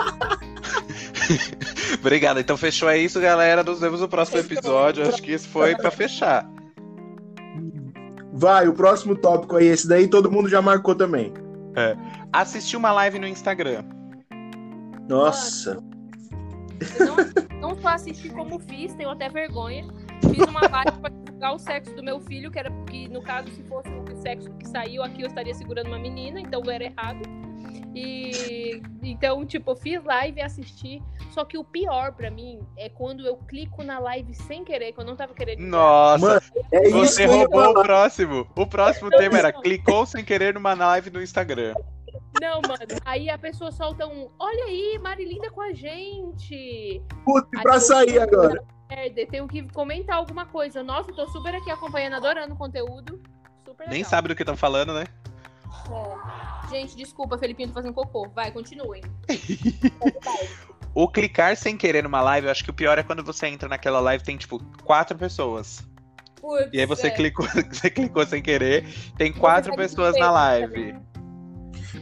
Obrigado. 2.00 2.40
Então 2.40 2.56
fechou 2.56 2.88
é 2.88 2.98
isso, 2.98 3.20
galera. 3.20 3.62
Nos 3.62 3.80
vemos 3.80 4.00
no 4.00 4.08
próximo 4.08 4.38
episódio. 4.40 5.06
Acho 5.06 5.22
que 5.22 5.32
esse 5.32 5.46
foi 5.46 5.76
pra 5.76 5.90
fechar. 5.90 6.48
Vai, 8.32 8.66
o 8.66 8.72
próximo 8.72 9.14
tópico 9.14 9.56
aí. 9.56 9.66
Esse 9.66 9.86
daí 9.86 10.08
todo 10.08 10.30
mundo 10.30 10.48
já 10.48 10.60
marcou 10.60 10.94
também. 10.94 11.32
Assistir 12.32 12.76
uma 12.76 12.92
live 12.92 13.18
no 13.18 13.26
Instagram. 13.28 13.84
Nossa. 15.08 15.82
Não, 16.98 17.70
não 17.70 17.80
só 17.80 17.88
assisti 17.88 18.28
como 18.28 18.58
fiz, 18.58 18.94
tenho 18.94 19.10
até 19.10 19.28
vergonha. 19.28 19.86
Fiz 20.20 20.46
uma 20.48 20.60
live 20.68 20.98
pra 21.00 21.10
divulgar 21.10 21.54
o 21.54 21.58
sexo 21.58 21.94
do 21.94 22.02
meu 22.02 22.20
filho, 22.20 22.50
que 22.50 22.58
era 22.58 22.70
que 22.86 23.08
no 23.08 23.22
caso, 23.22 23.48
se 23.50 23.62
fosse 23.64 23.88
o 23.88 24.16
sexo 24.22 24.50
que 24.54 24.68
saiu 24.68 25.02
aqui, 25.02 25.22
eu 25.22 25.28
estaria 25.28 25.54
segurando 25.54 25.86
uma 25.88 25.98
menina, 25.98 26.40
então 26.40 26.62
era 26.70 26.84
errado. 26.84 27.22
E 27.94 28.80
então, 29.02 29.44
tipo, 29.44 29.70
eu 29.70 29.76
fiz 29.76 30.02
live 30.04 30.38
e 30.38 30.42
assisti. 30.42 31.02
Só 31.30 31.44
que 31.44 31.56
o 31.56 31.64
pior 31.64 32.12
pra 32.12 32.30
mim 32.30 32.60
é 32.76 32.88
quando 32.90 33.26
eu 33.26 33.36
clico 33.36 33.82
na 33.82 33.98
live 33.98 34.34
sem 34.34 34.64
querer, 34.64 34.92
quando 34.92 35.08
eu 35.08 35.12
não 35.12 35.16
tava 35.16 35.32
querendo. 35.32 35.60
Nossa, 35.60 36.26
Mano, 36.26 36.40
É 36.70 36.90
você 36.90 37.26
que 37.26 37.34
roubou 37.34 37.70
o 37.70 37.82
próximo. 37.82 38.46
O 38.54 38.66
próximo 38.66 39.10
tema 39.10 39.38
era 39.38 39.52
clicou 39.52 40.04
sem 40.04 40.24
querer 40.24 40.54
numa 40.54 40.74
live 40.74 41.10
no 41.10 41.22
Instagram. 41.22 41.74
Não, 42.42 42.60
mano. 42.60 43.00
Aí 43.04 43.30
a 43.30 43.38
pessoa 43.38 43.70
solta 43.70 44.04
um. 44.04 44.28
Olha 44.36 44.64
aí, 44.64 44.98
Marilinda 45.00 45.48
com 45.52 45.60
a 45.60 45.72
gente. 45.72 47.00
Putz, 47.24 47.62
pra 47.62 47.78
sair 47.78 48.18
agora. 48.18 48.60
Merda, 48.90 49.24
tenho 49.26 49.46
que 49.46 49.62
comentar 49.72 50.16
alguma 50.16 50.44
coisa. 50.44 50.82
Nossa, 50.82 51.12
eu 51.12 51.14
tô 51.14 51.28
super 51.28 51.54
aqui 51.54 51.70
acompanhando, 51.70 52.16
adorando 52.16 52.54
o 52.54 52.56
conteúdo. 52.56 53.22
Super 53.64 53.86
Nem 53.86 53.98
legal. 53.98 54.10
sabe 54.10 54.28
do 54.28 54.34
que 54.34 54.42
estão 54.42 54.56
falando, 54.56 54.92
né? 54.92 55.04
É. 55.88 56.68
Gente, 56.68 56.96
desculpa, 56.96 57.38
Felipinho, 57.38 57.68
tô 57.68 57.74
fazendo 57.74 57.94
cocô. 57.94 58.28
Vai, 58.30 58.50
continuem. 58.50 59.02
O 60.94 61.08
clicar 61.08 61.56
sem 61.56 61.74
querer 61.74 62.02
numa 62.02 62.20
live, 62.20 62.46
eu 62.46 62.50
acho 62.50 62.62
que 62.62 62.68
o 62.68 62.74
pior 62.74 62.98
é 62.98 63.02
quando 63.02 63.24
você 63.24 63.46
entra 63.46 63.66
naquela 63.66 63.98
live 63.98 64.22
e 64.22 64.26
tem, 64.26 64.36
tipo, 64.36 64.62
quatro 64.84 65.16
pessoas. 65.16 65.82
Putz, 66.38 66.68
E 66.70 66.80
aí 66.80 66.84
você 66.84 67.06
é. 67.06 67.10
clicou, 67.10 67.46
você 67.72 67.88
clicou 67.88 68.26
sem 68.26 68.42
querer, 68.42 68.86
tem 69.16 69.32
quatro 69.32 69.70
sabe 69.70 69.82
pessoas 69.82 70.18
na 70.18 70.30
live. 70.30 70.94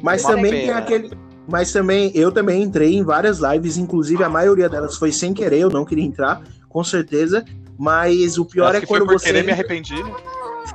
Mas 0.03 0.23
Uma 0.25 0.35
também 0.35 0.51
tem 0.53 0.67
pena. 0.67 0.79
aquele. 0.79 1.11
Mas 1.49 1.73
também, 1.73 2.13
eu 2.15 2.31
também 2.31 2.63
entrei 2.63 2.95
em 2.95 3.03
várias 3.03 3.39
lives, 3.41 3.77
inclusive 3.77 4.23
a 4.23 4.29
maioria 4.29 4.69
delas 4.69 4.97
foi 4.97 5.11
sem 5.11 5.35
querer, 5.35 5.61
eu 5.61 5.71
não 5.71 5.85
queria 5.85 6.05
entrar, 6.05 6.43
com 6.69 6.85
certeza. 6.85 7.45
Mas 7.77 8.39
o 8.39 8.45
pior 8.45 8.69
Acho 8.69 8.77
é 8.77 8.81
que 8.81 8.87
foi 8.87 8.99
quando 9.01 9.09
por 9.09 9.19
você. 9.19 9.27
querer 9.27 9.43
me 9.43 9.53
arrependi. 9.53 10.03
né? 10.03 10.15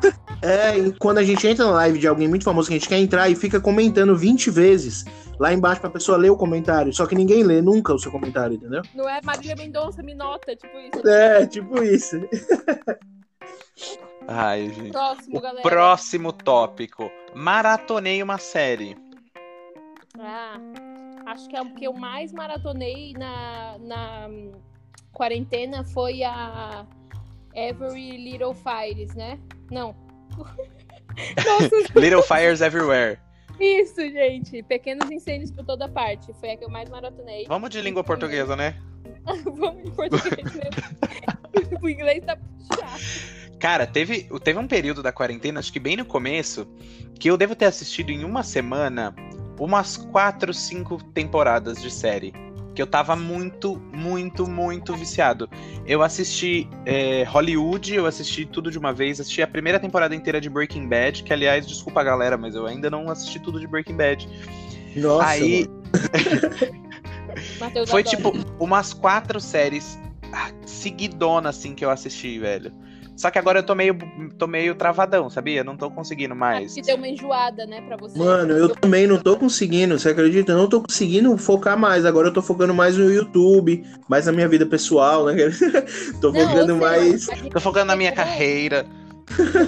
É, 0.41 0.77
e 0.77 0.91
quando 0.91 1.17
a 1.17 1.23
gente 1.23 1.47
entra 1.47 1.65
na 1.65 1.71
live 1.71 1.97
de 1.97 2.07
alguém 2.07 2.27
muito 2.27 2.43
famoso 2.43 2.67
que 2.67 2.75
a 2.75 2.77
gente 2.77 2.89
quer 2.89 2.99
entrar 2.99 3.27
e 3.29 3.35
fica 3.35 3.59
comentando 3.59 4.15
20 4.15 4.51
vezes 4.51 5.03
lá 5.39 5.51
embaixo 5.51 5.81
pra 5.81 5.89
pessoa 5.89 6.17
ler 6.19 6.29
o 6.29 6.35
comentário. 6.37 6.93
Só 6.93 7.07
que 7.07 7.15
ninguém 7.15 7.41
lê 7.41 7.61
nunca 7.61 7.93
o 7.93 7.97
seu 7.97 8.11
comentário, 8.11 8.55
entendeu? 8.55 8.83
Não 8.93 9.09
é 9.09 9.19
Marília 9.23 9.55
Mendonça, 9.55 10.03
me 10.03 10.13
nota, 10.13 10.55
tipo 10.55 10.77
isso. 10.77 11.07
É, 11.07 11.47
tipo 11.47 11.81
isso. 11.81 12.21
Ai, 14.27 14.71
gente. 14.75 14.91
Próximo, 14.91 15.41
próximo 15.61 16.33
tópico. 16.33 17.09
Maratonei 17.33 18.21
uma 18.21 18.37
série. 18.37 18.95
Ah, 20.25 20.59
acho 21.27 21.47
que 21.47 21.55
é 21.55 21.61
o 21.61 21.73
que 21.73 21.85
eu 21.85 21.93
mais 21.93 22.33
maratonei 22.33 23.13
na, 23.13 23.77
na 23.79 24.29
quarentena 25.11 25.83
foi 25.83 26.23
a 26.23 26.85
Every 27.53 28.17
Little 28.17 28.53
Fires, 28.53 29.13
né? 29.15 29.39
Não. 29.71 29.95
Nossa, 31.45 31.75
Little 31.99 32.23
Fires 32.23 32.61
Everywhere. 32.61 33.17
isso, 33.59 34.01
gente. 34.01 34.63
Pequenos 34.63 35.09
incêndios 35.09 35.51
por 35.51 35.65
toda 35.65 35.87
parte. 35.87 36.33
Foi 36.33 36.51
a 36.51 36.57
que 36.57 36.65
eu 36.65 36.69
mais 36.69 36.89
maratonei. 36.89 37.45
Vamos 37.47 37.69
de 37.69 37.79
língua 37.81 38.03
portuguesa, 38.03 38.55
né? 38.55 38.75
Vamos 39.45 39.85
em 39.85 39.91
português 39.91 40.53
mesmo. 40.53 41.79
o 41.81 41.89
inglês 41.89 42.23
tá 42.25 42.35
puxado. 42.35 43.45
Cara, 43.59 43.87
teve, 43.87 44.27
teve 44.43 44.59
um 44.59 44.67
período 44.67 45.01
da 45.01 45.11
quarentena, 45.11 45.59
acho 45.59 45.71
que 45.71 45.79
bem 45.79 45.95
no 45.95 46.05
começo, 46.05 46.67
que 47.17 47.29
eu 47.29 47.37
devo 47.37 47.55
ter 47.55 47.65
assistido 47.65 48.11
em 48.11 48.25
uma 48.25 48.43
semana 48.43 49.15
umas 49.59 49.97
quatro, 49.97 50.53
cinco 50.53 51.03
temporadas 51.13 51.81
de 51.81 51.91
série. 51.91 52.33
Que 52.73 52.81
eu 52.81 52.87
tava 52.87 53.15
muito, 53.15 53.81
muito, 53.93 54.45
muito 54.45 54.93
viciado. 54.95 55.49
Eu 55.85 56.03
assisti 56.03 56.69
é, 56.85 57.23
Hollywood, 57.23 57.95
eu 57.95 58.05
assisti 58.05 58.45
tudo 58.45 58.69
de 58.69 58.77
uma 58.77 58.91
vez, 58.91 59.21
assisti 59.21 59.41
a 59.41 59.47
primeira 59.47 59.79
temporada 59.79 60.13
inteira 60.13 60.41
de 60.41 60.49
Breaking 60.49 60.87
Bad, 60.89 61.23
que 61.23 61.31
aliás, 61.31 61.65
desculpa 61.65 62.01
a 62.01 62.03
galera, 62.03 62.37
mas 62.37 62.53
eu 62.53 62.65
ainda 62.67 62.89
não 62.89 63.09
assisti 63.09 63.39
tudo 63.39 63.61
de 63.61 63.67
Breaking 63.67 63.95
Bad. 63.95 64.27
Nossa. 64.97 65.29
Aí 65.29 65.69
foi 67.87 68.01
adora. 68.01 68.03
tipo 68.03 68.33
umas 68.59 68.93
quatro 68.93 69.39
séries 69.39 69.97
seguidona 70.65 71.49
assim 71.49 71.73
que 71.73 71.85
eu 71.85 71.89
assisti, 71.89 72.39
velho. 72.39 72.71
Só 73.15 73.31
que 73.31 73.39
agora 73.39 73.59
eu 73.59 73.63
tô 73.63 73.73
meio, 73.73 73.97
tô 74.37 74.45
meio 74.45 74.75
travadão, 74.75 75.29
sabia? 75.29 75.63
Não 75.63 75.77
tô 75.77 75.89
conseguindo 75.89 76.35
mais. 76.35 76.65
Acho 76.65 76.75
que 76.75 76.81
deu 76.81 76.97
uma 76.97 77.07
enjoada, 77.07 77.65
né, 77.65 77.81
pra 77.81 77.95
você. 77.95 78.17
Mano, 78.17 78.51
eu 78.53 78.69
também 78.75 79.07
não 79.07 79.17
tô 79.17 79.37
conseguindo, 79.37 79.97
você 79.97 80.09
acredita? 80.09 80.51
Eu 80.51 80.57
não 80.57 80.67
tô 80.69 80.81
conseguindo 80.81 81.35
focar 81.37 81.77
mais. 81.77 82.05
Agora 82.05 82.27
eu 82.27 82.33
tô 82.33 82.41
focando 82.41 82.73
mais 82.73 82.97
no 82.97 83.09
YouTube, 83.11 83.83
mais 84.09 84.25
na 84.25 84.31
minha 84.33 84.47
vida 84.49 84.65
pessoal, 84.65 85.25
né? 85.27 85.33
tô 86.19 86.31
Não, 86.31 86.41
focando 86.47 86.75
mais. 86.75 87.27
Tô 87.51 87.59
focando 87.59 87.85
na 87.85 87.95
minha 87.95 88.09
chegou- 88.09 88.25
carreira. 88.25 88.85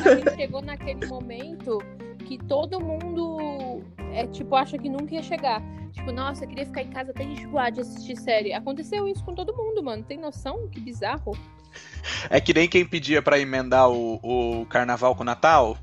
A 0.05 0.15
gente 0.15 0.35
chegou 0.35 0.61
naquele 0.61 1.05
momento 1.07 1.79
que 2.25 2.37
todo 2.37 2.79
mundo 2.79 3.81
é 4.13 4.27
tipo 4.27 4.55
acha 4.55 4.77
que 4.77 4.89
nunca 4.89 5.15
ia 5.15 5.23
chegar. 5.23 5.61
Tipo, 5.93 6.11
nossa, 6.11 6.43
eu 6.43 6.49
queria 6.49 6.65
ficar 6.65 6.81
em 6.83 6.89
casa 6.89 7.11
até 7.11 7.23
enjoar 7.23 7.71
de 7.71 7.81
assistir 7.81 8.15
série. 8.17 8.53
Aconteceu 8.53 9.07
isso 9.07 9.23
com 9.23 9.33
todo 9.33 9.55
mundo, 9.55 9.81
mano. 9.81 10.03
Tem 10.03 10.17
noção? 10.19 10.67
Que 10.67 10.79
bizarro. 10.79 11.31
É 12.29 12.39
que 12.39 12.53
nem 12.53 12.67
quem 12.69 12.85
pedia 12.85 13.21
pra 13.21 13.37
emendar 13.39 13.89
o, 13.89 14.15
o 14.61 14.65
carnaval 14.67 15.13
com 15.15 15.23
o 15.23 15.25
Natal. 15.25 15.77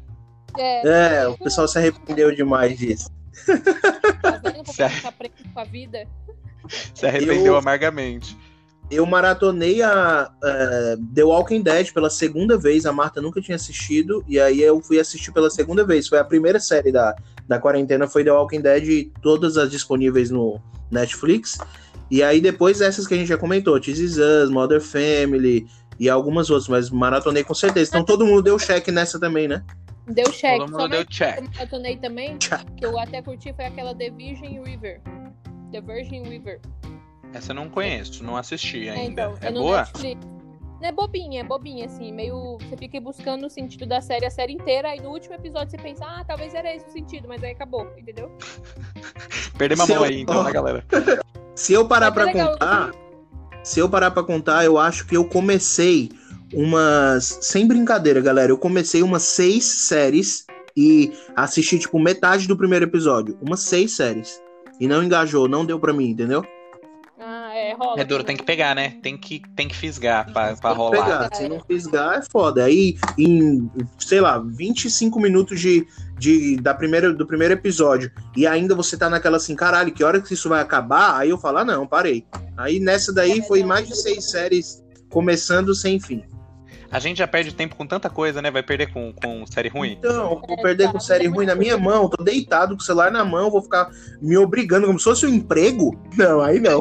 É, 0.56 1.18
É, 1.22 1.28
o 1.28 1.36
pessoal 1.36 1.68
se 1.68 1.76
arrependeu 1.78 2.34
demais 2.34 2.78
disso. 2.78 3.10
Porque 3.44 4.72
Sério. 4.72 4.96
ficar 4.96 5.12
preso 5.12 5.34
com 5.52 5.60
a 5.60 5.64
vida. 5.64 6.06
Se 6.94 7.06
arrependeu 7.06 7.46
Eu- 7.46 7.56
amargamente. 7.56 8.36
Eu 8.90 9.04
maratonei 9.06 9.82
a 9.82 10.30
eh, 10.44 10.96
The 11.14 11.24
Walking 11.24 11.62
Dead 11.62 11.90
pela 11.92 12.10
segunda 12.10 12.56
vez. 12.58 12.84
A 12.86 12.92
Marta 12.92 13.20
nunca 13.20 13.40
tinha 13.40 13.56
assistido. 13.56 14.22
E 14.28 14.38
aí 14.38 14.60
eu 14.62 14.80
fui 14.80 15.00
assistir 15.00 15.32
pela 15.32 15.50
segunda 15.50 15.84
vez. 15.84 16.06
Foi 16.06 16.18
a 16.18 16.24
primeira 16.24 16.60
série 16.60 16.92
da, 16.92 17.14
da 17.48 17.58
quarentena. 17.58 18.06
Foi 18.06 18.22
The 18.22 18.30
Walking 18.32 18.60
Dead 18.60 19.10
todas 19.22 19.56
as 19.56 19.70
disponíveis 19.70 20.30
no 20.30 20.60
Netflix. 20.90 21.58
E 22.10 22.22
aí 22.22 22.40
depois 22.42 22.82
essas 22.82 23.06
que 23.06 23.14
a 23.14 23.16
gente 23.16 23.28
já 23.28 23.38
comentou. 23.38 23.80
This 23.80 23.98
Is 23.98 24.18
Us, 24.18 24.50
Mother 24.50 24.80
Family 24.82 25.66
e 25.98 26.08
algumas 26.08 26.50
outras. 26.50 26.68
Mas 26.68 26.90
maratonei 26.90 27.44
com 27.44 27.54
certeza. 27.54 27.90
Então 27.90 28.04
todo 28.04 28.24
mundo 28.26 28.42
deu 28.42 28.58
check 28.58 28.88
nessa 28.88 29.18
também, 29.20 29.46
né? 29.48 29.62
Deu 30.06 30.30
check. 30.32 30.58
Todo 30.58 30.70
Só 30.70 30.78
mundo 30.78 30.90
deu 30.90 30.98
mais 31.00 31.08
check. 31.08 31.34
que 31.36 31.40
eu 31.44 31.50
maratonei 31.54 31.96
também, 31.96 32.38
Check. 32.38 32.60
que 32.76 32.84
eu 32.86 32.98
até 32.98 33.22
curti, 33.22 33.52
foi 33.54 33.64
aquela 33.66 33.94
The 33.94 34.10
Virgin 34.10 34.62
River. 34.62 35.00
The 35.72 35.80
Virgin 35.80 36.22
River. 36.24 36.60
Essa 37.32 37.52
eu 37.52 37.56
não 37.56 37.68
conheço, 37.68 38.22
não 38.22 38.36
assisti 38.36 38.86
É, 38.88 38.92
ainda. 38.92 39.22
então, 39.22 39.34
É 39.40 39.50
no 39.50 39.60
boa? 39.62 39.78
Netflix. 39.78 40.26
É 40.82 40.92
bobinha, 40.92 41.40
é 41.40 41.42
bobinha, 41.44 41.86
assim, 41.86 42.12
meio. 42.12 42.58
Você 42.60 42.76
fica 42.76 43.00
buscando 43.00 43.46
o 43.46 43.50
sentido 43.50 43.86
da 43.86 44.02
série 44.02 44.26
a 44.26 44.30
série 44.30 44.52
inteira, 44.52 44.90
aí 44.90 45.00
no 45.00 45.08
último 45.08 45.34
episódio 45.34 45.70
você 45.70 45.78
pensa, 45.78 46.04
ah, 46.04 46.22
talvez 46.26 46.54
era 46.54 46.74
esse 46.76 46.86
o 46.86 46.90
sentido, 46.92 47.26
mas 47.26 47.42
aí 47.42 47.52
acabou, 47.52 47.90
entendeu? 47.96 48.30
Perdemos 49.56 49.84
a 49.88 49.94
mão 49.94 50.04
eu- 50.04 50.10
aí, 50.10 50.20
então, 50.20 50.42
né, 50.42 50.52
galera? 50.52 50.84
Se 51.54 51.72
eu 51.72 51.88
parar 51.88 52.10
Mas 52.10 52.12
é 52.12 52.14
pra 52.14 52.24
legal, 52.24 52.52
contar, 52.52 52.90
se 53.64 53.80
eu 53.80 53.88
parar 53.88 54.11
pra 54.11 54.23
contar, 54.23 54.64
eu 54.64 54.78
acho 54.78 55.06
que 55.06 55.16
eu 55.16 55.25
comecei 55.25 56.11
umas, 56.52 57.38
sem 57.40 57.66
brincadeira, 57.66 58.21
galera, 58.21 58.52
eu 58.52 58.59
comecei 58.59 59.02
umas 59.02 59.23
seis 59.23 59.87
séries 59.87 60.44
e 60.76 61.11
assisti 61.35 61.78
tipo 61.78 61.99
metade 61.99 62.47
do 62.47 62.56
primeiro 62.56 62.85
episódio, 62.85 63.37
umas 63.40 63.61
seis 63.61 63.97
séries 63.97 64.40
e 64.78 64.87
não 64.87 65.02
engajou, 65.02 65.49
não 65.49 65.64
deu 65.64 65.80
pra 65.80 65.92
mim, 65.92 66.11
entendeu? 66.11 66.44
É, 67.64 67.73
rola. 67.73 68.00
É 68.00 68.04
duro, 68.04 68.23
tem 68.23 68.37
que 68.37 68.42
pegar, 68.42 68.75
né? 68.75 68.99
Tem 69.02 69.16
que, 69.16 69.40
tem 69.56 69.66
que 69.66 69.75
fisgar 69.75 70.30
pra, 70.30 70.54
pra 70.54 70.71
Tem 70.71 70.71
que 70.71 70.76
rolar. 70.76 71.28
pegar, 71.28 71.35
se 71.35 71.49
não 71.49 71.61
fisgar 71.61 72.18
é 72.18 72.23
foda. 72.23 72.64
Aí 72.64 72.97
em, 73.16 73.71
sei 73.99 74.21
lá, 74.21 74.38
25 74.38 75.18
minutos 75.18 75.59
de, 75.59 75.87
de 76.18 76.56
da 76.56 76.75
primeira, 76.75 77.12
do 77.12 77.26
primeiro 77.26 77.54
episódio 77.54 78.12
e 78.37 78.47
ainda 78.47 78.75
você 78.75 78.99
tá 78.99 79.09
naquela 79.09 79.38
assim, 79.38 79.56
caralho, 79.56 79.92
que 79.92 80.04
hora 80.04 80.21
que 80.21 80.35
isso 80.35 80.49
vai 80.49 80.61
acabar? 80.61 81.16
Aí 81.16 81.30
eu 81.30 81.38
falo, 81.38 81.59
ah, 81.59 81.64
não, 81.64 81.87
parei. 81.87 82.26
Aí 82.54 82.78
nessa 82.78 83.12
daí 83.12 83.40
foi 83.47 83.62
mais 83.62 83.88
de 83.88 83.97
seis 83.97 84.30
séries 84.30 84.85
começando 85.09 85.75
sem 85.75 85.99
fim. 85.99 86.23
A 86.91 86.99
gente 87.00 87.19
já 87.19 87.26
perde 87.26 87.53
tempo 87.55 87.75
com 87.75 87.87
tanta 87.87 88.09
coisa, 88.09 88.41
né? 88.41 88.50
Vai 88.50 88.62
perder 88.62 88.93
com, 88.93 89.12
com 89.12 89.45
série 89.47 89.69
ruim. 89.69 89.93
Então, 89.99 90.41
vou 90.47 90.57
perder 90.62 90.93
com 90.93 91.00
série 91.00 91.26
ruim 91.26 91.47
na 91.47 91.55
minha 91.55 91.76
mão, 91.76 92.09
tô 92.09 92.23
deitado 92.23 92.76
com 92.76 92.81
o 92.83 92.85
celular 92.85 93.11
na 93.11 93.25
mão, 93.25 93.50
vou 93.50 93.62
ficar 93.62 93.91
me 94.23 94.37
obrigando 94.37 94.87
como 94.87 94.99
se 94.99 95.05
fosse 95.05 95.26
um 95.26 95.31
emprego? 95.31 95.99
Não, 96.17 96.41
aí 96.41 96.61
não. 96.61 96.81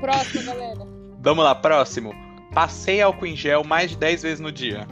Próximo, 0.00 0.44
galera. 0.44 0.80
Vamos 1.22 1.44
lá, 1.44 1.54
próximo. 1.54 2.12
Passei 2.52 3.00
álcool 3.00 3.26
em 3.26 3.36
gel 3.36 3.64
mais 3.64 3.90
de 3.90 3.96
10 3.96 4.22
vezes 4.22 4.40
no 4.40 4.52
dia. 4.52 4.86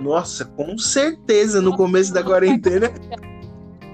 Nossa, 0.00 0.44
com 0.44 0.76
certeza 0.78 1.60
no 1.60 1.76
começo 1.76 2.12
da 2.12 2.22
quarentena 2.22 2.90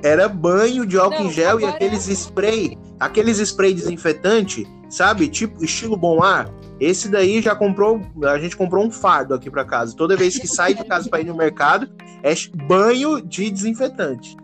era 0.05 0.29
banho 0.29 0.87
de 0.87 0.97
álcool 0.99 1.21
Não, 1.25 1.31
em 1.31 1.33
gel 1.33 1.59
e 1.61 1.65
agora- 1.65 1.73
aqueles 1.77 2.07
spray, 2.09 2.79
aqueles 3.01 3.39
spray 3.39 3.75
desinfetante, 3.75 4.67
sabe? 4.89 5.29
Tipo 5.29 5.65
estilo 5.65 5.97
bom 5.97 6.23
ar. 6.23 6.49
Esse 6.79 7.09
daí 7.09 7.41
já 7.41 7.55
comprou, 7.57 8.01
a 8.25 8.39
gente 8.39 8.57
comprou 8.57 8.85
um 8.85 8.91
fardo 8.91 9.35
aqui 9.35 9.51
pra 9.51 9.65
casa. 9.65 9.97
Toda 9.97 10.17
vez 10.17 10.39
que 10.39 10.47
sai 10.47 10.75
de 10.75 10.85
casa 10.85 11.09
pra 11.09 11.21
ir 11.21 11.27
no 11.27 11.35
mercado, 11.35 11.89
é 12.23 12.35
banho 12.67 13.21
de 13.21 13.51
desinfetante. 13.51 14.37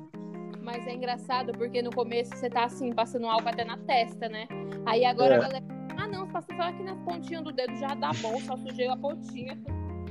Mas 0.63 0.87
é 0.87 0.95
engraçado 0.95 1.53
porque 1.53 1.83
no 1.83 1.91
começo 1.91 2.35
você 2.35 2.49
tá 2.49 2.65
assim, 2.65 2.93
passando 2.93 3.27
álcool 3.27 3.49
até 3.49 3.65
na 3.65 3.77
testa, 3.77 4.29
né? 4.29 4.47
Aí 4.87 5.05
agora 5.05 5.35
É. 5.35 5.37
a 5.39 5.41
galera. 5.41 5.65
Ah, 5.99 6.07
não, 6.07 6.27
passa 6.29 6.47
só 6.57 6.63
aqui 6.63 6.83
na 6.83 6.97
pontinha 6.97 7.43
do 7.43 7.53
dedo 7.53 7.77
já 7.79 7.89
dá 7.95 8.11
bom, 8.23 8.41
só 8.41 8.57
sujei 8.57 8.89
a 8.89 8.97
pontinha. 8.97 9.59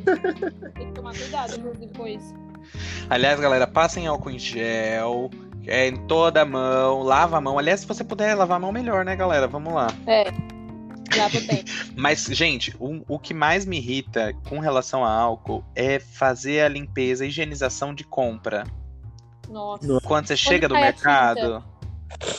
Tem 0.75 0.87
que 0.87 0.93
tomar 0.93 1.15
cuidado, 1.15 1.55
inclusive, 1.57 1.93
com 1.97 2.07
isso. 2.07 2.33
Aliás, 3.09 3.39
galera, 3.39 3.65
passem 3.65 4.05
álcool 4.07 4.29
em 4.29 4.37
gel. 4.39 5.29
É 5.67 5.87
em 5.87 5.95
toda 6.07 6.41
a 6.41 6.45
mão, 6.45 7.01
lava 7.03 7.37
a 7.37 7.41
mão. 7.41 7.57
Aliás, 7.59 7.81
se 7.81 7.87
você 7.87 8.03
puder 8.03 8.35
lavar 8.35 8.57
a 8.57 8.59
mão, 8.59 8.71
melhor, 8.71 9.05
né, 9.05 9.15
galera? 9.15 9.47
Vamos 9.47 9.73
lá. 9.73 9.87
É. 10.07 10.25
Bem. 11.47 11.63
Mas, 11.95 12.25
gente, 12.25 12.75
o, 12.79 13.03
o 13.07 13.19
que 13.19 13.33
mais 13.33 13.65
me 13.65 13.77
irrita 13.77 14.33
com 14.47 14.59
relação 14.59 15.03
a 15.03 15.11
álcool 15.11 15.63
é 15.75 15.99
fazer 15.99 16.61
a 16.61 16.67
limpeza, 16.67 17.23
a 17.23 17.27
higienização 17.27 17.93
de 17.93 18.03
compra. 18.03 18.63
Nossa. 19.49 19.99
Quando 20.03 20.27
você 20.27 20.37
chega 20.37 20.67
do 20.67 20.75
mercado, 20.75 21.63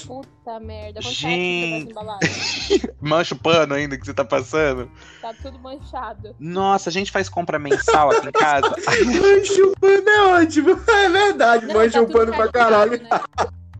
Puta 0.07 0.61
merda. 0.61 1.01
Quando 1.01 1.13
Gente. 1.13 1.95
mancha 3.01 3.35
o 3.35 3.39
pano 3.39 3.75
ainda 3.75 3.97
que 3.97 4.05
você 4.05 4.15
tá 4.15 4.25
passando. 4.25 4.91
tá 5.21 5.35
tudo 5.41 5.59
manchado. 5.59 6.37
Nossa, 6.39 6.91
a 6.91 6.93
gente 6.93 7.11
faz 7.11 7.29
compra 7.29 7.59
mensal 7.59 8.11
aqui 8.11 8.29
em 8.29 8.33
casa. 8.33 8.69
Mancha 8.69 9.65
o 9.65 9.73
pano 9.81 10.09
é 10.09 10.43
ótimo. 10.43 10.71
É 10.71 11.09
verdade, 11.09 11.67
Não, 11.67 11.75
mancha 11.75 11.93
tá 11.93 12.03
o 12.03 12.13
pano 12.13 12.33
pra 12.33 12.53
caralho. 12.53 13.03
né? 13.03 13.09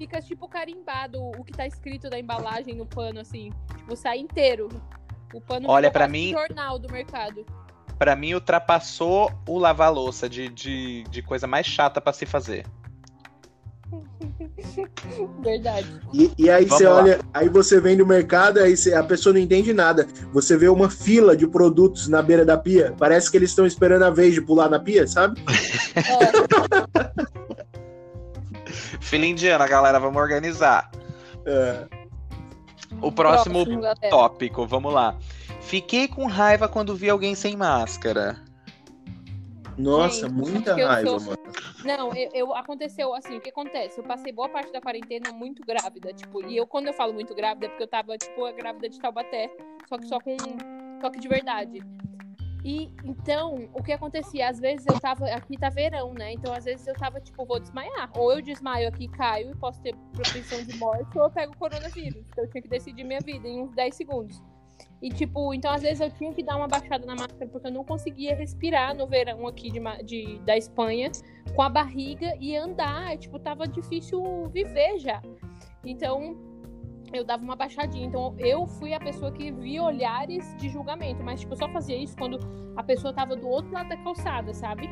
Fica 0.03 0.21
tipo 0.21 0.49
carimbado 0.49 1.23
o 1.23 1.45
que 1.45 1.53
tá 1.53 1.65
escrito 1.65 2.11
da 2.11 2.19
embalagem 2.19 2.75
no 2.75 2.85
pano, 2.85 3.21
assim. 3.21 3.53
Tipo, 3.77 3.95
sai 3.95 4.19
inteiro. 4.19 4.69
O 5.33 5.41
pano 5.41 5.71
Olha, 5.71 5.93
quase 5.93 6.11
mim- 6.11 6.33
jornal 6.33 6.77
do 6.77 6.91
mercado. 6.93 7.47
Pra 8.01 8.17
mim, 8.17 8.35
ultrapassou 8.35 9.31
o 9.47 9.61
lavar 9.61 9.93
louça 9.95 10.29
de, 10.29 10.49
de, 10.49 11.05
de 11.05 11.23
coisa 11.23 11.47
mais 11.47 11.67
chata 11.67 12.01
pra 12.01 12.13
se 12.13 12.27
fazer. 12.27 12.67
Verdade. 15.41 15.87
E, 16.13 16.33
e 16.37 16.51
aí 16.51 16.65
Vamos 16.65 16.79
você 16.83 16.89
lá. 16.89 16.97
olha, 16.97 17.21
aí 17.33 17.49
você 17.49 17.81
vem 17.81 17.95
no 17.95 18.05
mercado, 18.05 18.59
aí 18.59 18.77
você- 18.77 18.95
a 18.95 19.05
pessoa 19.05 19.33
não 19.33 19.41
entende 19.41 19.73
nada. 19.73 20.05
Você 20.33 20.57
vê 20.57 20.69
uma 20.69 20.91
fila 20.91 21.37
de 21.37 21.47
produtos 21.47 22.09
na 22.09 22.21
beira 22.21 22.45
da 22.45 22.59
pia. 22.59 22.93
Parece 22.99 23.31
que 23.31 23.37
eles 23.37 23.51
estão 23.51 23.65
esperando 23.65 24.03
a 24.03 24.11
vez 24.11 24.35
de 24.35 24.41
pular 24.41 24.69
na 24.69 24.81
pia, 24.81 25.07
sabe? 25.07 25.41
É, 25.95 26.82
Fila 29.13 29.27
indiana, 29.27 29.69
galera, 29.69 30.01
vamos 30.01 30.17
organizar. 30.23 30.91
É. 31.45 31.87
O 33.03 33.13
próximo 33.13 33.63
tópico, 34.09 34.67
vamos 34.67 34.91
lá. 34.91 35.15
Fiquei 35.61 36.09
com 36.09 36.25
raiva 36.25 36.67
quando 36.67 36.97
vi 36.97 37.11
alguém 37.11 37.35
sem 37.35 37.55
máscara. 37.55 38.43
Nossa, 39.77 40.31
Gente, 40.31 40.33
muita 40.33 40.75
raiva, 40.75 41.21
sou- 41.21 41.21
mano. 41.21 41.39
Não, 41.85 42.15
eu, 42.17 42.31
eu- 42.33 42.55
aconteceu 42.55 43.15
assim, 43.15 43.37
o 43.37 43.41
que 43.43 43.51
acontece? 43.51 43.99
Eu 43.99 44.05
passei 44.05 44.33
boa 44.33 44.49
parte 44.49 44.73
da 44.73 44.81
quarentena 44.81 45.31
muito 45.31 45.63
grávida, 45.63 46.15
tipo, 46.15 46.43
e 46.49 46.57
eu 46.57 46.67
quando 46.67 46.87
eu 46.87 46.95
falo 46.95 47.13
muito 47.13 47.35
grávida 47.35 47.67
é 47.67 47.69
porque 47.69 47.83
eu 47.83 47.89
tava, 47.89 48.17
tipo, 48.17 48.47
a 48.47 48.53
grávida 48.53 48.89
de 48.89 48.99
Taubaté, 48.99 49.51
só 49.91 49.99
que 49.99 50.07
só 50.07 50.19
com 50.21 50.35
toque 51.03 51.21
de 51.21 51.29
verdade. 51.29 51.81
E 52.65 52.91
então, 53.05 53.69
o 53.75 53.83
que 53.83 53.93
acontecia? 53.93 54.49
Às 54.49 54.61
vezes 54.61 54.87
eu 54.87 54.99
tava, 55.01 55.27
aqui 55.27 55.57
tá 55.59 55.69
verão, 55.69 56.13
né? 56.15 56.33
Então, 56.33 56.53
às 56.55 56.65
vezes 56.65 56.87
eu 56.87 56.95
tava, 56.95 57.21
tipo, 57.21 57.45
vou 57.45 57.59
desmaiar. 57.59 58.11
Ou 58.17 58.33
eu 58.33 58.41
desmaio 58.41 58.89
aqui, 58.89 59.09
caio 59.09 59.51
e 59.51 59.57
posso 59.57 59.81
ter 59.83 59.95
propensão 60.13 60.63
de 60.65 60.77
morte, 60.79 61.19
ou 61.19 61.25
eu 61.25 61.31
pego 61.31 61.53
o 61.53 61.57
coronavírus. 61.57 62.25
Então, 62.31 62.45
eu 62.45 62.51
tinha 62.51 62.63
que 62.63 62.69
decidir 62.69 63.03
minha 63.05 63.19
vida 63.21 63.49
em 63.49 63.61
uns 63.63 63.73
10 63.75 63.95
segundos. 63.97 64.41
E, 65.01 65.11
tipo, 65.11 65.53
então, 65.53 65.73
às 65.73 65.83
vezes 65.83 66.01
eu 66.01 66.11
tinha 66.13 66.33
que 66.33 66.45
dar 66.45 66.57
uma 66.57 66.69
baixada 66.69 67.05
na 67.05 67.17
máscara, 67.17 67.49
porque 67.49 67.67
eu 67.67 67.73
não 67.73 67.85
conseguia 67.85 68.37
respirar 68.37 68.95
no 68.97 69.07
verão 69.09 69.47
aqui 69.49 69.69
de, 69.71 69.81
de- 70.05 70.39
da 70.45 70.57
Espanha 70.57 71.11
com 71.57 71.63
a 71.63 71.69
barriga 71.69 72.37
e 72.41 72.57
andar. 72.57 73.19
Tipo, 73.19 73.41
tava 73.41 73.67
difícil 73.67 74.23
viver 74.53 74.99
já. 75.01 75.21
Então, 75.85 76.37
eu 77.19 77.25
dava 77.25 77.43
uma 77.43 77.57
baixadinha. 77.57 78.07
Então, 78.07 78.35
eu 78.39 78.67
fui 78.67 78.95
a 78.95 79.01
pessoa 79.01 79.31
que 79.33 79.51
via 79.51 79.83
olhares 79.83 80.55
de 80.57 80.69
julgamento. 80.69 81.23
Mas, 81.23 81.41
tipo, 81.41 81.53
eu 81.53 81.59
só 81.59 81.69
fazia 81.69 81.97
isso 81.97 82.17
quando 82.17 82.39
a 82.77 82.83
pessoa 82.83 83.13
tava 83.13 83.37
do 83.37 83.49
outro 83.49 83.73
lado 83.73 83.89
da 83.89 83.97
calçada, 83.99 84.53
sabe? 84.55 84.91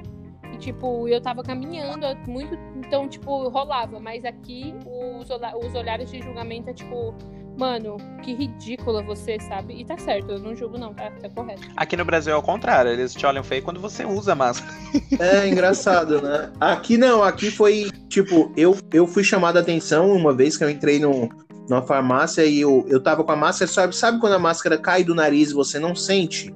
E, 0.52 0.58
tipo, 0.58 1.08
eu 1.08 1.20
tava 1.20 1.42
caminhando 1.42 2.06
muito. 2.26 2.56
Então, 2.76 3.08
tipo, 3.08 3.48
rolava. 3.48 4.00
Mas 4.00 4.24
aqui, 4.24 4.74
os, 4.86 5.28
os 5.30 5.74
olhares 5.74 6.10
de 6.10 6.20
julgamento 6.20 6.70
é 6.70 6.74
tipo. 6.74 7.14
Mano, 7.58 7.98
que 8.22 8.32
ridícula 8.32 9.02
você, 9.02 9.38
sabe? 9.40 9.74
E 9.74 9.84
tá 9.84 9.98
certo, 9.98 10.30
eu 10.30 10.38
não 10.38 10.56
julgo, 10.56 10.78
não, 10.78 10.94
tá, 10.94 11.10
tá 11.10 11.28
correto. 11.28 11.60
Aqui 11.76 11.94
no 11.94 12.06
Brasil 12.06 12.32
é 12.32 12.36
o 12.36 12.40
contrário, 12.40 12.90
eles 12.90 13.12
te 13.12 13.26
olham 13.26 13.42
feio 13.44 13.62
quando 13.62 13.78
você 13.78 14.02
usa 14.02 14.34
máscara. 14.34 14.72
É 15.18 15.46
engraçado, 15.46 16.22
né? 16.22 16.50
Aqui 16.58 16.96
não, 16.96 17.22
aqui 17.22 17.50
foi 17.50 17.90
tipo, 18.08 18.50
eu, 18.56 18.76
eu 18.92 19.06
fui 19.06 19.22
chamado 19.22 19.58
a 19.58 19.60
atenção 19.60 20.10
uma 20.10 20.32
vez 20.32 20.56
que 20.56 20.64
eu 20.64 20.70
entrei 20.70 20.98
no, 20.98 21.28
numa 21.68 21.82
farmácia 21.82 22.44
e 22.44 22.60
eu, 22.60 22.84
eu 22.88 23.00
tava 23.00 23.22
com 23.22 23.32
a 23.32 23.36
máscara, 23.36 23.70
sabe, 23.70 23.96
sabe 23.96 24.18
quando 24.18 24.32
a 24.34 24.38
máscara 24.38 24.76
cai 24.78 25.04
do 25.04 25.14
nariz 25.14 25.50
e 25.50 25.54
você 25.54 25.78
não 25.78 25.94
sente? 25.94 26.54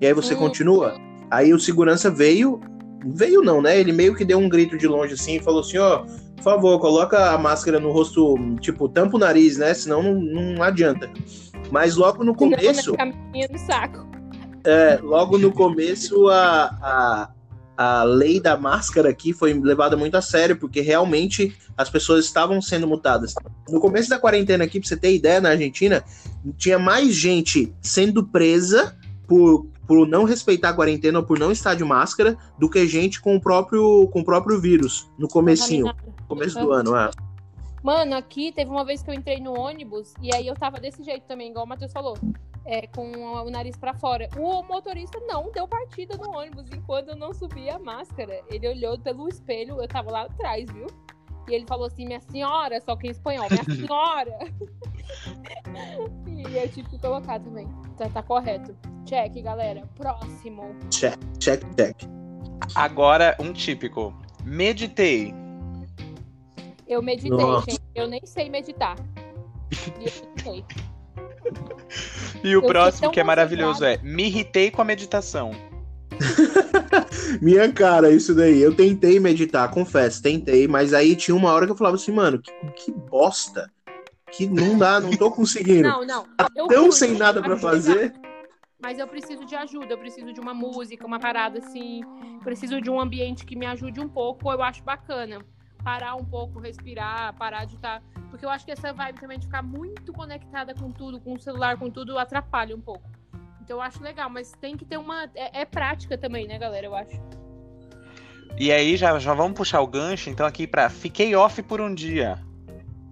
E 0.00 0.06
aí 0.06 0.12
você 0.12 0.34
Hum. 0.34 0.38
continua? 0.38 0.94
Aí 1.30 1.52
o 1.52 1.58
segurança 1.58 2.10
veio, 2.10 2.60
veio 3.04 3.42
não, 3.42 3.60
né? 3.62 3.78
Ele 3.78 3.92
meio 3.92 4.14
que 4.14 4.24
deu 4.24 4.38
um 4.38 4.48
grito 4.48 4.76
de 4.76 4.86
longe 4.86 5.14
assim 5.14 5.36
e 5.36 5.40
falou 5.40 5.60
assim: 5.60 5.78
ó, 5.78 6.04
por 6.36 6.42
favor, 6.42 6.78
coloca 6.78 7.30
a 7.30 7.38
máscara 7.38 7.80
no 7.80 7.90
rosto, 7.90 8.36
tipo, 8.60 8.88
tampa 8.88 9.16
o 9.16 9.20
nariz, 9.20 9.56
né? 9.56 9.74
Senão 9.74 10.02
não, 10.02 10.14
não 10.54 10.62
adianta. 10.62 11.10
Mas 11.70 11.96
logo 11.96 12.22
no 12.22 12.34
começo. 12.34 12.94
Saco. 13.66 14.06
É, 14.64 14.98
logo 15.02 15.38
no 15.38 15.52
começo, 15.52 16.28
a, 16.28 16.64
a, 16.82 17.28
a 17.76 18.02
lei 18.04 18.40
da 18.40 18.56
máscara 18.56 19.10
aqui 19.10 19.32
foi 19.32 19.52
levada 19.52 19.96
muito 19.96 20.16
a 20.16 20.22
sério, 20.22 20.56
porque 20.56 20.80
realmente 20.80 21.56
as 21.76 21.90
pessoas 21.90 22.24
estavam 22.24 22.60
sendo 22.60 22.86
multadas. 22.86 23.34
No 23.68 23.80
começo 23.80 24.08
da 24.08 24.18
quarentena 24.18 24.64
aqui, 24.64 24.80
pra 24.80 24.88
você 24.88 24.96
ter 24.96 25.14
ideia, 25.14 25.40
na 25.40 25.50
Argentina, 25.50 26.02
tinha 26.56 26.78
mais 26.78 27.14
gente 27.14 27.74
sendo 27.82 28.24
presa 28.24 28.96
por, 29.26 29.66
por 29.86 30.06
não 30.06 30.24
respeitar 30.24 30.70
a 30.70 30.74
quarentena 30.74 31.18
ou 31.18 31.24
por 31.24 31.38
não 31.38 31.52
estar 31.52 31.74
de 31.74 31.84
máscara 31.84 32.36
do 32.58 32.70
que 32.70 32.86
gente 32.86 33.20
com 33.20 33.36
o 33.36 33.40
próprio, 33.40 34.08
com 34.08 34.20
o 34.20 34.24
próprio 34.24 34.60
vírus, 34.60 35.08
no 35.18 35.28
comecinho, 35.28 35.86
no 35.86 36.26
começo 36.26 36.58
do 36.58 36.72
ano. 36.72 36.96
É. 36.96 37.10
Mano, 37.82 38.16
aqui 38.16 38.52
teve 38.52 38.70
uma 38.70 38.84
vez 38.84 39.02
que 39.02 39.10
eu 39.10 39.14
entrei 39.14 39.38
no 39.38 39.56
ônibus 39.56 40.14
e 40.20 40.34
aí 40.34 40.46
eu 40.46 40.54
tava 40.54 40.80
desse 40.80 41.04
jeito 41.04 41.24
também, 41.26 41.50
igual 41.50 41.64
o 41.64 41.68
Matheus 41.68 41.92
falou. 41.92 42.16
É, 42.68 42.86
com 42.88 43.12
o 43.12 43.48
nariz 43.48 43.76
pra 43.76 43.94
fora. 43.94 44.28
O 44.36 44.62
motorista 44.64 45.20
não 45.20 45.52
deu 45.52 45.68
partida 45.68 46.16
no 46.16 46.30
ônibus 46.30 46.68
enquanto 46.72 47.10
eu 47.10 47.16
não 47.16 47.32
subi 47.32 47.70
a 47.70 47.78
máscara. 47.78 48.40
Ele 48.50 48.68
olhou 48.68 48.98
pelo 48.98 49.28
espelho, 49.28 49.80
eu 49.80 49.86
tava 49.86 50.10
lá 50.10 50.22
atrás, 50.22 50.68
viu? 50.72 50.88
E 51.48 51.54
ele 51.54 51.64
falou 51.64 51.86
assim, 51.86 52.04
minha 52.04 52.20
senhora, 52.20 52.80
só 52.80 52.96
que 52.96 53.06
em 53.06 53.10
espanhol, 53.10 53.46
minha 53.48 53.62
senhora. 53.86 54.36
e 56.26 56.56
eu 56.56 56.68
tive 56.68 56.88
que 56.88 56.98
colocar 56.98 57.38
também. 57.38 57.68
Tá, 57.96 58.08
tá 58.08 58.22
correto. 58.22 58.76
Check, 59.04 59.40
galera. 59.42 59.88
Próximo. 59.94 60.74
Check, 60.90 61.16
check, 61.38 61.62
check. 61.76 61.96
Agora, 62.74 63.36
um 63.38 63.52
típico. 63.52 64.12
Meditei. 64.44 65.32
Eu 66.88 67.00
meditei, 67.02 67.30
Nossa. 67.30 67.70
gente. 67.70 67.82
Eu 67.94 68.08
nem 68.08 68.24
sei 68.24 68.50
meditar. 68.50 68.96
E 70.00 70.06
eu 70.08 70.54
meditei. 70.54 70.64
E 72.42 72.56
o 72.56 72.60
tô 72.62 72.68
próximo, 72.68 73.10
que 73.10 73.20
é 73.20 73.24
maravilhoso, 73.24 73.84
é 73.84 73.98
Me 74.02 74.24
irritei 74.26 74.70
com 74.70 74.82
a 74.82 74.84
meditação. 74.84 75.50
Minha 77.42 77.70
cara, 77.72 78.10
isso 78.10 78.34
daí. 78.34 78.60
Eu 78.60 78.74
tentei 78.74 79.18
meditar, 79.20 79.70
confesso, 79.70 80.22
tentei, 80.22 80.66
mas 80.66 80.94
aí 80.94 81.14
tinha 81.16 81.34
uma 81.34 81.52
hora 81.52 81.66
que 81.66 81.72
eu 81.72 81.76
falava 81.76 81.96
assim, 81.96 82.12
mano, 82.12 82.40
que, 82.40 82.52
que 82.76 82.92
bosta. 82.92 83.70
Que 84.32 84.46
não 84.46 84.76
dá, 84.76 85.00
não 85.00 85.10
tô 85.10 85.30
conseguindo. 85.30 85.88
Não, 85.88 86.04
não. 86.04 86.26
Eu 86.56 86.66
Tão 86.66 86.90
sem 86.92 87.12
nada 87.16 87.40
pra 87.40 87.50
mas- 87.50 87.60
fazer. 87.60 88.12
Mas 88.82 88.98
eu 88.98 89.06
preciso 89.06 89.44
de 89.46 89.54
ajuda, 89.54 89.94
eu 89.94 89.98
preciso 89.98 90.32
de 90.32 90.40
uma 90.40 90.52
música, 90.52 91.06
uma 91.06 91.18
parada 91.18 91.58
assim. 91.58 92.02
Preciso 92.44 92.80
de 92.80 92.90
um 92.90 93.00
ambiente 93.00 93.44
que 93.44 93.56
me 93.56 93.64
ajude 93.66 94.00
um 94.00 94.08
pouco, 94.08 94.52
eu 94.52 94.62
acho 94.62 94.82
bacana. 94.84 95.38
Parar 95.86 96.16
um 96.16 96.24
pouco, 96.24 96.58
respirar, 96.58 97.32
parar 97.36 97.64
de 97.64 97.76
estar. 97.76 98.02
Porque 98.28 98.44
eu 98.44 98.50
acho 98.50 98.64
que 98.64 98.72
essa 98.72 98.92
vibe 98.92 99.20
também 99.20 99.38
de 99.38 99.46
ficar 99.46 99.62
muito 99.62 100.12
conectada 100.12 100.74
com 100.74 100.90
tudo, 100.90 101.20
com 101.20 101.34
o 101.34 101.38
celular, 101.40 101.78
com 101.78 101.88
tudo, 101.88 102.18
atrapalha 102.18 102.74
um 102.74 102.80
pouco. 102.80 103.08
Então 103.62 103.76
eu 103.76 103.80
acho 103.80 104.02
legal, 104.02 104.28
mas 104.28 104.50
tem 104.60 104.76
que 104.76 104.84
ter 104.84 104.96
uma. 104.96 105.30
É, 105.32 105.60
é 105.60 105.64
prática 105.64 106.18
também, 106.18 106.48
né, 106.48 106.58
galera? 106.58 106.86
Eu 106.86 106.94
acho. 106.96 107.16
E 108.58 108.72
aí, 108.72 108.96
já, 108.96 109.16
já 109.20 109.32
vamos 109.32 109.56
puxar 109.56 109.80
o 109.80 109.86
gancho, 109.86 110.28
então, 110.28 110.44
aqui 110.44 110.66
pra 110.66 110.90
Fiquei 110.90 111.36
off 111.36 111.62
por 111.62 111.80
um 111.80 111.94
dia. 111.94 112.36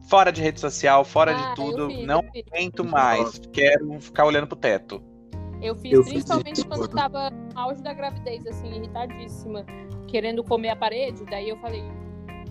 Fora 0.09 0.33
de 0.33 0.43
rede 0.43 0.59
social, 0.59 1.05
fora 1.05 1.31
Ah, 1.31 1.51
de 1.51 1.55
tudo. 1.55 1.87
fiz, 1.87 2.05
não 2.05 2.25
fiz. 2.33 2.43
aguento 2.51 2.85
mais. 2.85 3.39
Quero 3.53 4.01
ficar 4.01 4.25
olhando 4.25 4.49
pro 4.49 4.57
teto. 4.57 5.01
Eu 5.63 5.77
fiz 5.77 5.93
Eu 5.93 6.03
fiz 6.03 6.13
principalmente 6.15 6.57
isso. 6.57 6.67
quando 6.67 6.83
eu 6.83 6.89
tava 6.89 7.31
no 7.31 7.57
auge 7.57 7.81
da 7.85 7.93
gravidez, 7.93 8.45
assim, 8.49 8.67
irritadíssima, 8.75 9.65
querendo 10.09 10.43
comer 10.43 10.71
a 10.71 10.77
parede. 10.77 11.25
Daí 11.27 11.49
eu 11.49 11.57
falei, 11.59 11.85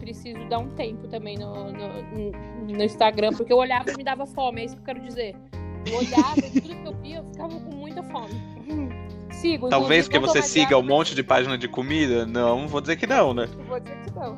preciso 0.03 0.43
dar 0.49 0.59
um 0.59 0.69
tempo 0.71 1.07
também 1.07 1.37
no, 1.37 1.71
no, 1.71 2.67
no 2.67 2.83
Instagram, 2.83 3.31
porque 3.31 3.53
eu 3.53 3.57
olhava 3.57 3.89
e 3.91 3.97
me 3.97 4.03
dava 4.03 4.25
fome, 4.25 4.61
é 4.61 4.65
isso 4.65 4.75
que 4.75 4.81
eu 4.81 4.85
quero 4.85 4.99
dizer. 4.99 5.35
Eu 5.85 5.97
olhava 5.97 6.39
e 6.39 6.61
tudo 6.61 6.75
que 6.75 6.87
eu 6.87 6.93
via, 7.01 7.17
eu 7.17 7.25
ficava 7.31 7.59
com 7.59 7.75
muita 7.75 8.03
fome. 8.03 8.33
Sigo. 9.31 9.69
Talvez 9.69 10.07
porque 10.07 10.19
você 10.19 10.41
siga 10.41 10.77
um 10.77 10.83
monte 10.83 11.15
de 11.15 11.23
página 11.23 11.57
de 11.57 11.67
comida. 11.67 12.25
Não, 12.25 12.67
vou 12.67 12.81
dizer 12.81 12.97
que 12.97 13.07
não, 13.07 13.33
né? 13.33 13.47
Vou 13.67 13.79
dizer 13.79 13.97
que 14.01 14.11
não. 14.13 14.37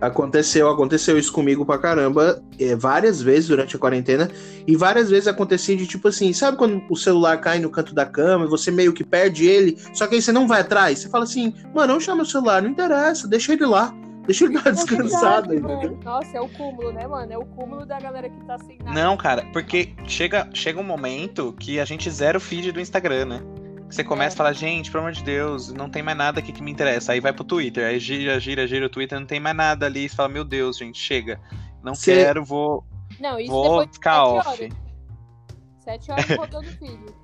Aconteceu, 0.00 0.70
aconteceu 0.70 1.18
isso 1.18 1.30
comigo 1.30 1.66
pra 1.66 1.76
caramba, 1.76 2.42
é, 2.58 2.74
várias 2.74 3.20
vezes 3.20 3.48
durante 3.48 3.76
a 3.76 3.78
quarentena, 3.78 4.30
e 4.66 4.74
várias 4.74 5.10
vezes 5.10 5.28
acontecia 5.28 5.76
de 5.76 5.86
tipo 5.86 6.08
assim, 6.08 6.32
sabe 6.32 6.56
quando 6.56 6.82
o 6.88 6.96
celular 6.96 7.36
cai 7.38 7.58
no 7.58 7.68
canto 7.68 7.94
da 7.94 8.06
cama 8.06 8.46
e 8.46 8.48
você 8.48 8.70
meio 8.70 8.94
que 8.94 9.04
perde 9.04 9.46
ele, 9.46 9.76
só 9.92 10.06
que 10.06 10.14
aí 10.14 10.22
você 10.22 10.32
não 10.32 10.48
vai 10.48 10.62
atrás, 10.62 11.00
você 11.00 11.10
fala 11.10 11.24
assim, 11.24 11.52
mano, 11.74 11.92
não 11.92 12.00
chama 12.00 12.22
o 12.22 12.26
celular, 12.26 12.62
não 12.62 12.70
interessa, 12.70 13.28
deixa 13.28 13.52
ele 13.52 13.66
lá. 13.66 13.94
Deixa 14.30 14.44
ele 14.44 14.54
dar 14.54 14.60
uma 14.70 15.52
É 15.52 15.56
entendeu? 15.56 15.98
Nossa, 16.04 16.36
é 16.36 16.40
o 16.40 16.48
cúmulo, 16.48 16.92
né, 16.92 17.04
mano? 17.04 17.32
É 17.32 17.36
o 17.36 17.44
cúmulo 17.44 17.84
da 17.84 17.98
galera 17.98 18.30
que 18.30 18.40
tá 18.44 18.56
sem 18.58 18.78
nada. 18.78 18.92
Não, 18.92 19.16
cara, 19.16 19.44
porque 19.52 19.92
chega, 20.06 20.48
chega 20.54 20.78
um 20.78 20.84
momento 20.84 21.52
que 21.54 21.80
a 21.80 21.84
gente 21.84 22.08
zera 22.08 22.38
o 22.38 22.40
feed 22.40 22.70
do 22.70 22.80
Instagram, 22.80 23.24
né? 23.24 23.42
Você 23.90 24.04
começa 24.04 24.34
É. 24.34 24.36
a 24.36 24.38
falar, 24.38 24.52
gente, 24.52 24.88
pelo 24.88 25.02
amor 25.02 25.12
de 25.12 25.24
Deus, 25.24 25.72
não 25.72 25.90
tem 25.90 26.00
mais 26.00 26.16
nada 26.16 26.38
aqui 26.38 26.52
que 26.52 26.62
me 26.62 26.70
interessa. 26.70 27.10
Aí 27.10 27.18
vai 27.18 27.32
pro 27.32 27.42
Twitter, 27.42 27.84
aí 27.84 27.98
gira, 27.98 28.38
gira, 28.38 28.64
gira 28.68 28.86
o 28.86 28.88
Twitter, 28.88 29.18
não 29.18 29.26
tem 29.26 29.40
mais 29.40 29.56
nada 29.56 29.86
ali. 29.86 30.08
Você 30.08 30.14
fala, 30.14 30.28
meu 30.28 30.44
Deus, 30.44 30.78
gente, 30.78 30.96
chega. 30.96 31.40
Não 31.82 31.92
Cê- 31.96 32.14
quero, 32.24 32.44
vou, 32.44 32.84
Não, 33.18 33.36
isso 33.36 33.50
vou 33.50 33.64
depois 33.64 33.86
de 33.88 33.92
ficar 33.94 34.14
sete 34.24 34.38
off. 34.38 34.48
horas. 34.48 34.72
Sete 35.78 36.12
horas 36.12 36.26
rodando 36.36 36.68
filho. 36.68 37.14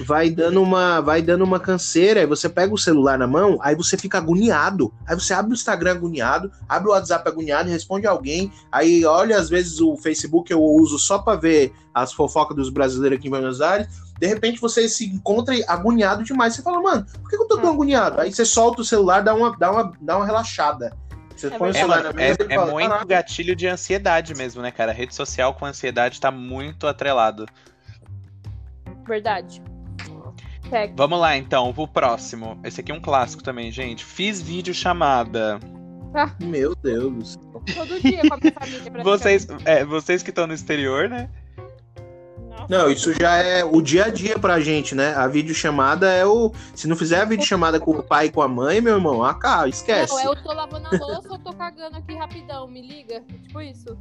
Vai 0.00 0.30
dando 0.30 0.62
uma 0.62 1.00
vai 1.00 1.22
dando 1.22 1.44
uma 1.44 1.58
canseira, 1.60 2.20
aí 2.20 2.26
você 2.26 2.48
pega 2.48 2.72
o 2.72 2.78
celular 2.78 3.18
na 3.18 3.26
mão, 3.26 3.58
aí 3.62 3.74
você 3.74 3.96
fica 3.96 4.18
agoniado. 4.18 4.92
Aí 5.06 5.14
você 5.14 5.32
abre 5.34 5.52
o 5.52 5.54
Instagram 5.54 5.92
agoniado, 5.92 6.50
abre 6.68 6.88
o 6.88 6.92
WhatsApp 6.92 7.28
agoniado, 7.28 7.68
responde 7.68 8.06
alguém, 8.06 8.52
aí 8.70 9.04
olha 9.04 9.38
às 9.38 9.48
vezes 9.48 9.80
o 9.80 9.96
Facebook 9.96 10.50
eu 10.52 10.62
uso 10.62 10.98
só 10.98 11.18
pra 11.18 11.34
ver 11.36 11.72
as 11.94 12.12
fofocas 12.12 12.56
dos 12.56 12.70
brasileiros 12.70 13.18
aqui 13.18 13.28
em 13.28 13.30
Buenos 13.30 13.60
Aires. 13.60 13.88
De 14.18 14.26
repente 14.26 14.60
você 14.60 14.88
se 14.88 15.06
encontra 15.06 15.54
agoniado 15.68 16.24
demais. 16.24 16.54
Você 16.54 16.62
fala, 16.62 16.80
mano, 16.80 17.06
por 17.22 17.30
que 17.30 17.36
eu 17.36 17.46
tô 17.46 17.56
tão 17.56 17.70
É. 17.70 17.72
agoniado? 17.72 18.20
Aí 18.20 18.32
você 18.32 18.44
solta 18.44 18.82
o 18.82 18.84
celular, 18.84 19.22
dá 19.22 19.34
uma, 19.34 19.56
dá 19.56 19.70
uma, 19.70 19.92
dá 20.00 20.16
uma 20.16 20.26
relaxada. 20.26 20.92
Você 21.36 21.46
É 21.46 21.50
põe 21.50 21.68
o 21.68 21.70
É, 21.70 21.74
celular 21.74 22.02
na 22.02 22.10
é, 22.10 22.12
mesa 22.12 22.38
e 22.42 22.52
é 22.52 22.54
fala, 22.56 22.72
muito 22.72 22.88
"Caraca, 22.88 23.04
gatilho 23.06 23.54
de 23.54 23.68
ansiedade 23.68 24.34
mesmo, 24.34 24.60
né, 24.60 24.72
cara? 24.72 24.90
A 24.90 24.94
rede 24.94 25.14
social 25.14 25.54
com 25.54 25.64
ansiedade 25.66 26.20
tá 26.20 26.32
muito 26.32 26.84
atrelado. 26.88 27.46
Verdade. 29.06 29.62
Vamos 30.94 31.20
lá, 31.20 31.36
então, 31.36 31.72
pro 31.72 31.88
próximo. 31.88 32.58
Esse 32.64 32.80
aqui 32.80 32.92
é 32.92 32.94
um 32.94 33.00
clássico 33.00 33.42
também, 33.42 33.70
gente. 33.70 34.04
Fiz 34.04 34.40
vídeo 34.40 34.74
chamada. 34.74 35.58
Meu 36.40 36.74
Deus. 36.74 37.38
Todo 37.74 38.00
dia 38.00 38.22
com 38.28 38.34
a 38.34 38.36
minha 38.38 38.52
família. 38.52 39.02
Vocês, 39.04 39.46
é, 39.64 39.84
vocês 39.84 40.22
que 40.22 40.30
estão 40.30 40.46
no 40.46 40.54
exterior, 40.54 41.08
né? 41.08 41.28
Não, 42.68 42.90
isso 42.90 43.14
já 43.14 43.36
é 43.36 43.64
o 43.64 43.80
dia 43.80 44.04
a 44.04 44.08
dia 44.10 44.38
pra 44.38 44.60
gente, 44.60 44.94
né? 44.94 45.14
A 45.14 45.26
videochamada 45.26 46.12
é 46.12 46.26
o. 46.26 46.52
Se 46.74 46.86
não 46.86 46.94
fizer 46.94 47.20
a 47.20 47.24
videochamada 47.24 47.80
com 47.80 47.92
o 47.92 48.02
pai 48.02 48.26
e 48.26 48.30
com 48.30 48.42
a 48.42 48.48
mãe, 48.48 48.80
meu 48.80 48.96
irmão, 48.96 49.24
ah, 49.24 49.34
cá, 49.34 49.66
esquece. 49.66 50.12
Não, 50.12 50.34
eu 50.34 50.42
tô 50.42 50.52
lavando 50.52 50.86
a 50.86 50.90
louça 50.90 51.28
ou 51.30 51.38
tô 51.38 51.52
cagando 51.54 51.96
aqui 51.96 52.14
rapidão, 52.14 52.68
me 52.68 52.82
liga. 52.82 53.22
Tipo 53.44 53.62
isso. 53.62 53.98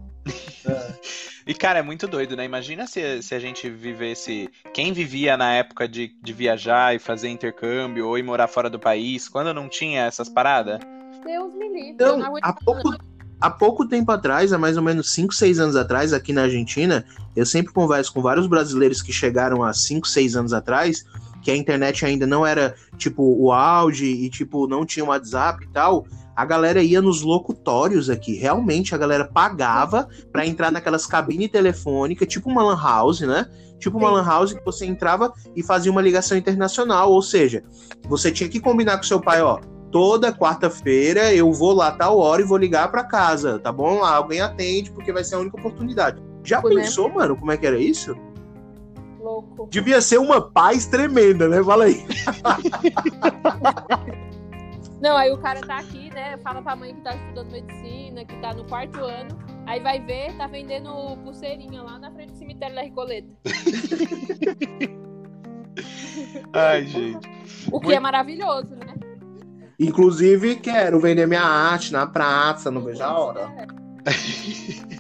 E, 1.46 1.54
cara, 1.54 1.80
é 1.80 1.82
muito 1.82 2.08
doido, 2.08 2.36
né? 2.36 2.44
Imagina 2.44 2.86
se, 2.86 3.24
se 3.24 3.34
a 3.34 3.40
gente 3.40 3.70
vivesse. 3.70 4.50
Quem 4.74 4.92
vivia 4.92 5.38
na 5.38 5.54
época 5.54 5.88
de, 5.88 6.14
de 6.22 6.34
viajar 6.34 6.94
e 6.94 7.00
fazer 7.00 7.30
intercâmbio 7.30 8.06
ou 8.06 8.18
ir 8.18 8.24
morar 8.24 8.50
fora 8.50 8.70
do 8.70 8.78
país, 8.78 9.30
quando 9.30 9.54
não 9.54 9.70
tinha 9.70 10.02
essas 10.02 10.28
paradas? 10.28 10.82
Deus 11.24 11.54
me 11.54 11.70
livre. 11.70 11.90
Então, 11.92 12.08
eu 12.10 12.18
não 12.18 12.26
aguento 12.26 12.44
há 12.44 12.48
mais, 12.48 12.64
pouco. 12.66 13.17
Há 13.40 13.50
pouco 13.50 13.88
tempo 13.88 14.12
atrás, 14.12 14.52
há 14.52 14.58
mais 14.58 14.78
ou 14.78 14.84
menos 14.84 15.12
5, 15.12 15.34
6 15.34 15.60
anos 15.60 15.76
atrás, 15.76 16.14
aqui 16.14 16.34
na 16.34 16.44
Argentina, 16.44 17.06
eu 17.36 17.46
sempre 17.46 17.74
converso 17.74 18.14
com 18.14 18.22
vários 18.22 18.48
brasileiros 18.48 19.02
que 19.02 19.14
chegaram 19.14 19.64
há 19.64 19.74
5, 19.74 20.08
6 20.08 20.36
anos 20.36 20.54
atrás, 20.54 21.06
que 21.42 21.52
a 21.52 21.56
internet 21.56 22.06
ainda 22.06 22.28
não 22.28 22.46
era, 22.46 22.76
tipo, 22.98 23.24
o 23.24 23.52
auge 23.52 24.06
e, 24.06 24.30
tipo, 24.30 24.68
não 24.68 24.86
tinha 24.86 25.06
WhatsApp 25.06 25.64
e 25.64 25.68
tal. 25.70 26.06
A 26.36 26.46
galera 26.46 26.84
ia 26.84 27.02
nos 27.02 27.22
locutórios 27.22 28.10
aqui. 28.10 28.36
Realmente, 28.36 28.94
a 28.94 28.98
galera 28.98 29.26
pagava 29.26 30.08
pra 30.32 30.46
entrar 30.46 30.72
naquelas 30.72 31.06
cabines 31.06 31.50
telefônicas, 31.50 32.28
tipo 32.28 32.50
uma 32.50 32.62
lan 32.62 32.80
house, 32.80 33.22
né? 33.22 33.48
Tipo 33.80 33.98
uma 33.98 34.10
Sim. 34.10 34.16
lan 34.16 34.26
house 34.26 34.54
que 34.54 34.66
você 34.66 34.86
entrava 34.86 35.34
e 35.56 35.64
fazia 35.64 35.92
uma 35.92 36.02
ligação 36.02 36.38
internacional. 36.38 37.12
Ou 37.12 37.22
seja, 37.22 37.64
você 38.08 38.32
tinha 38.32 38.50
que 38.50 38.60
combinar 38.60 38.98
com 38.98 39.04
seu 39.04 39.20
pai, 39.20 39.42
ó. 39.42 39.60
Toda 39.98 40.32
quarta-feira 40.32 41.34
eu 41.34 41.52
vou 41.52 41.74
lá 41.74 41.90
tal 41.92 42.20
hora 42.20 42.40
e 42.40 42.46
vou 42.46 42.56
ligar 42.56 42.92
pra 42.92 43.04
casa, 43.04 43.58
tá 43.58 43.72
bom? 43.72 44.02
Lá 44.02 44.18
alguém 44.18 44.40
atende 44.40 44.92
porque 44.92 45.12
vai 45.12 45.24
ser 45.24 45.34
a 45.34 45.40
única 45.40 45.58
oportunidade. 45.58 46.22
Já 46.44 46.62
Né? 46.62 46.70
pensou, 46.70 47.10
mano, 47.12 47.36
como 47.36 47.52
é 47.52 47.58
que 47.58 47.66
era 47.66 47.80
isso? 47.80 48.16
Louco. 49.20 49.68
Devia 49.72 50.00
ser 50.00 50.20
uma 50.20 50.40
paz 50.40 50.86
tremenda, 50.86 51.48
né? 51.48 51.64
Fala 51.64 51.86
aí. 51.86 52.06
Não, 55.02 55.18
aí 55.18 55.32
o 55.32 55.38
cara 55.40 55.62
tá 55.62 55.78
aqui, 55.78 56.12
né? 56.14 56.38
Fala 56.44 56.62
pra 56.62 56.76
mãe 56.76 56.94
que 56.94 57.02
tá 57.02 57.16
estudando 57.16 57.50
medicina, 57.52 58.24
que 58.24 58.36
tá 58.36 58.54
no 58.54 58.66
quarto 58.66 59.00
ano. 59.00 59.36
Aí 59.66 59.80
vai 59.80 60.00
ver, 60.00 60.38
tá 60.38 60.46
vendendo 60.46 60.92
pulseirinha 61.24 61.82
lá 61.82 61.98
na 61.98 62.12
frente 62.12 62.34
do 62.34 62.38
cemitério 62.38 62.76
da 62.76 62.84
Recoleta. 62.84 63.30
Ai, 66.54 66.86
gente. 66.86 67.28
O 67.72 67.80
que 67.80 67.88
Muito- 67.88 67.98
é 67.98 68.00
maravilhoso, 68.00 68.76
né? 68.76 68.94
Inclusive, 69.80 70.56
quero 70.56 71.00
vender 71.00 71.28
minha 71.28 71.44
arte 71.44 71.94
na 71.94 72.08
praça, 72.08 72.72
não 72.72 72.82
vejo 72.82 73.04
a 73.04 73.20
hora. 73.20 73.68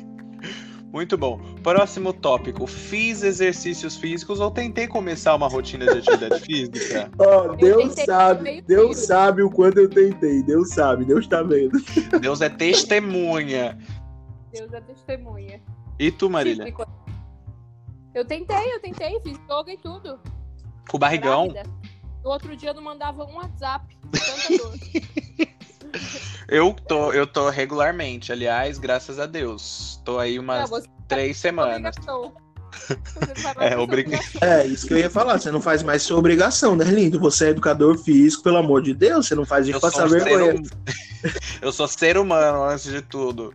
Muito 0.94 1.18
bom. 1.18 1.40
Próximo 1.62 2.13
tópico. 2.13 2.66
Fiz 2.66 3.22
exercícios 3.22 3.98
físicos 3.98 4.40
ou 4.40 4.50
tentei 4.50 4.88
começar 4.88 5.36
uma 5.36 5.48
rotina 5.48 5.86
de 5.86 6.00
atividade 6.00 6.40
física? 6.46 7.12
Ó, 7.20 7.56
Deus 7.56 7.94
sabe, 7.94 8.62
Deus 8.62 8.96
filho. 8.96 9.08
sabe 9.08 9.42
o 9.44 9.50
quanto 9.50 9.80
eu 9.80 9.90
tentei. 9.90 10.42
Deus 10.44 10.70
sabe, 10.70 11.06
Deus 11.06 11.28
tá 11.28 11.44
vendo. 11.44 11.78
Deus 12.22 12.42
é 12.42 12.50
testemunha. 12.50 13.78
Deus 14.52 14.72
é 14.74 14.82
testemunha. 14.82 15.62
E 16.00 16.12
tu, 16.12 16.30
Marília? 16.30 16.74
Eu 18.13 18.26
tentei, 18.26 18.74
eu 18.74 18.80
tentei, 18.80 19.20
fiz 19.22 19.38
yoga 19.46 19.74
e 19.74 19.78
tudo. 19.78 20.20
Com 20.90 20.98
o 20.98 21.00
barrigão? 21.00 21.50
Grávida. 21.50 21.70
No 22.24 22.32
outro 22.32 22.56
dia 22.56 22.70
eu 22.70 22.74
não 22.74 22.82
mandava 22.82 23.24
um 23.24 23.36
WhatsApp. 23.36 23.96
Tanta 24.12 24.58
dor. 24.58 24.78
Eu 26.50 26.74
tô, 26.74 27.12
eu 27.12 27.28
tô 27.28 27.50
regularmente, 27.50 28.32
aliás, 28.32 28.78
graças 28.78 29.20
a 29.20 29.26
Deus. 29.26 30.00
Tô 30.06 30.17
aí 30.17 30.39
umas 30.39 30.62
Não, 30.62 30.67
você 30.80 30.88
três 31.08 31.26
tem 31.28 31.34
semanas. 31.34 31.96
É, 33.60 33.78
obriga- 33.78 34.15
obrigação. 34.17 34.41
É, 34.41 34.65
isso 34.65 34.88
que 34.88 34.93
eu 34.93 34.98
ia 34.98 35.10
falar. 35.10 35.39
Você 35.39 35.52
não 35.52 35.60
faz 35.62 35.84
mais 35.84 36.04
sua 36.04 36.17
obrigação, 36.17 36.76
né, 36.76 36.86
lindo? 36.86 37.20
Você 37.20 37.48
é 37.48 37.50
educador 37.50 37.98
físico, 37.98 38.43
pelo 38.43 38.58
amor 38.58 38.82
de 38.82 38.93
Deus. 38.93 39.28
Você 39.28 39.36
não 39.36 39.46
faz 39.46 39.67
isso 39.67 39.76
Eu 39.76 39.82
pra 39.82 39.91
sou, 39.91 40.02
passar 40.04 40.20
ser 40.20 40.24
vergonha. 40.24 40.54
hum- 40.56 40.63
eu 41.62 41.72
sou 41.74 41.88
ser 41.88 42.17
humano 42.17 42.63
antes 42.63 42.86
de 42.89 43.02
tudo. 43.02 43.54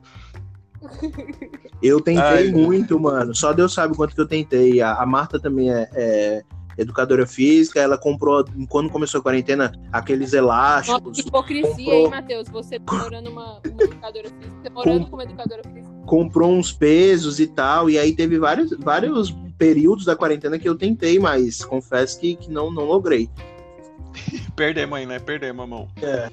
Eu 1.81 2.01
tentei 2.01 2.23
Ai, 2.23 2.49
muito, 2.51 2.99
mano. 2.99 3.35
Só 3.35 3.53
Deus 3.53 3.73
sabe 3.73 3.95
o 3.95 3.97
quanto 3.97 4.15
que 4.15 4.21
eu 4.21 4.27
tentei. 4.29 4.81
A, 4.83 4.95
a 4.95 5.07
Marta 5.07 5.39
também 5.41 5.73
é, 5.73 5.89
é 5.95 6.43
educadora 6.79 7.27
física. 7.27 7.81
Ela 7.81 7.97
comprou, 7.99 8.45
quando 8.69 8.91
começou 8.91 9.21
a 9.21 9.23
quarentena, 9.23 9.73
aqueles 9.93 10.33
Nossa, 10.33 10.37
elásticos. 10.39 11.21
que 11.21 11.29
hipocrisia, 11.29 11.69
comprou- 11.77 12.05
hein, 12.05 12.11
Matheus? 12.11 12.49
Você 12.49 12.79
morando 12.79 13.31
uma, 13.31 13.61
uma 13.61 13.83
educadora 13.85 14.29
física, 14.29 14.57
você 14.63 14.71
morando 14.71 15.05
Com- 15.05 15.11
como 15.11 15.23
educadora 15.23 15.63
física. 15.73 15.93
Comprou 16.07 16.53
uns 16.53 16.73
pesos 16.73 17.39
e 17.41 17.47
tal. 17.47 17.89
E 17.89 17.99
aí 17.99 18.15
teve 18.15 18.39
vários, 18.39 18.71
vários 18.79 19.31
períodos 19.59 20.05
da 20.05 20.17
quarentena 20.17 20.59
que 20.59 20.69
eu 20.69 20.75
tentei, 20.77 21.19
mas 21.19 21.65
confesso 21.65 22.19
que, 22.19 22.35
que 22.37 22.51
não, 22.51 22.71
não 22.71 22.85
logrei. 22.85 23.29
Perder, 24.57 24.87
mãe, 24.87 25.07
não 25.07 25.15
é 25.15 25.19
perder, 25.19 25.53
mamão. 25.55 25.89
É. 26.03 26.31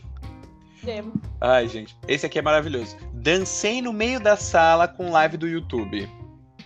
Demo. 0.84 1.14
Ai, 1.42 1.68
gente, 1.68 1.96
esse 2.08 2.26
aqui 2.26 2.40
é 2.40 2.42
maravilhoso. 2.42 2.96
Dancei 3.14 3.82
no 3.82 3.92
meio 3.94 4.20
da 4.20 4.36
sala 4.38 4.88
com 4.88 5.12
live 5.12 5.38
do 5.38 5.48
YouTube. 5.48 6.10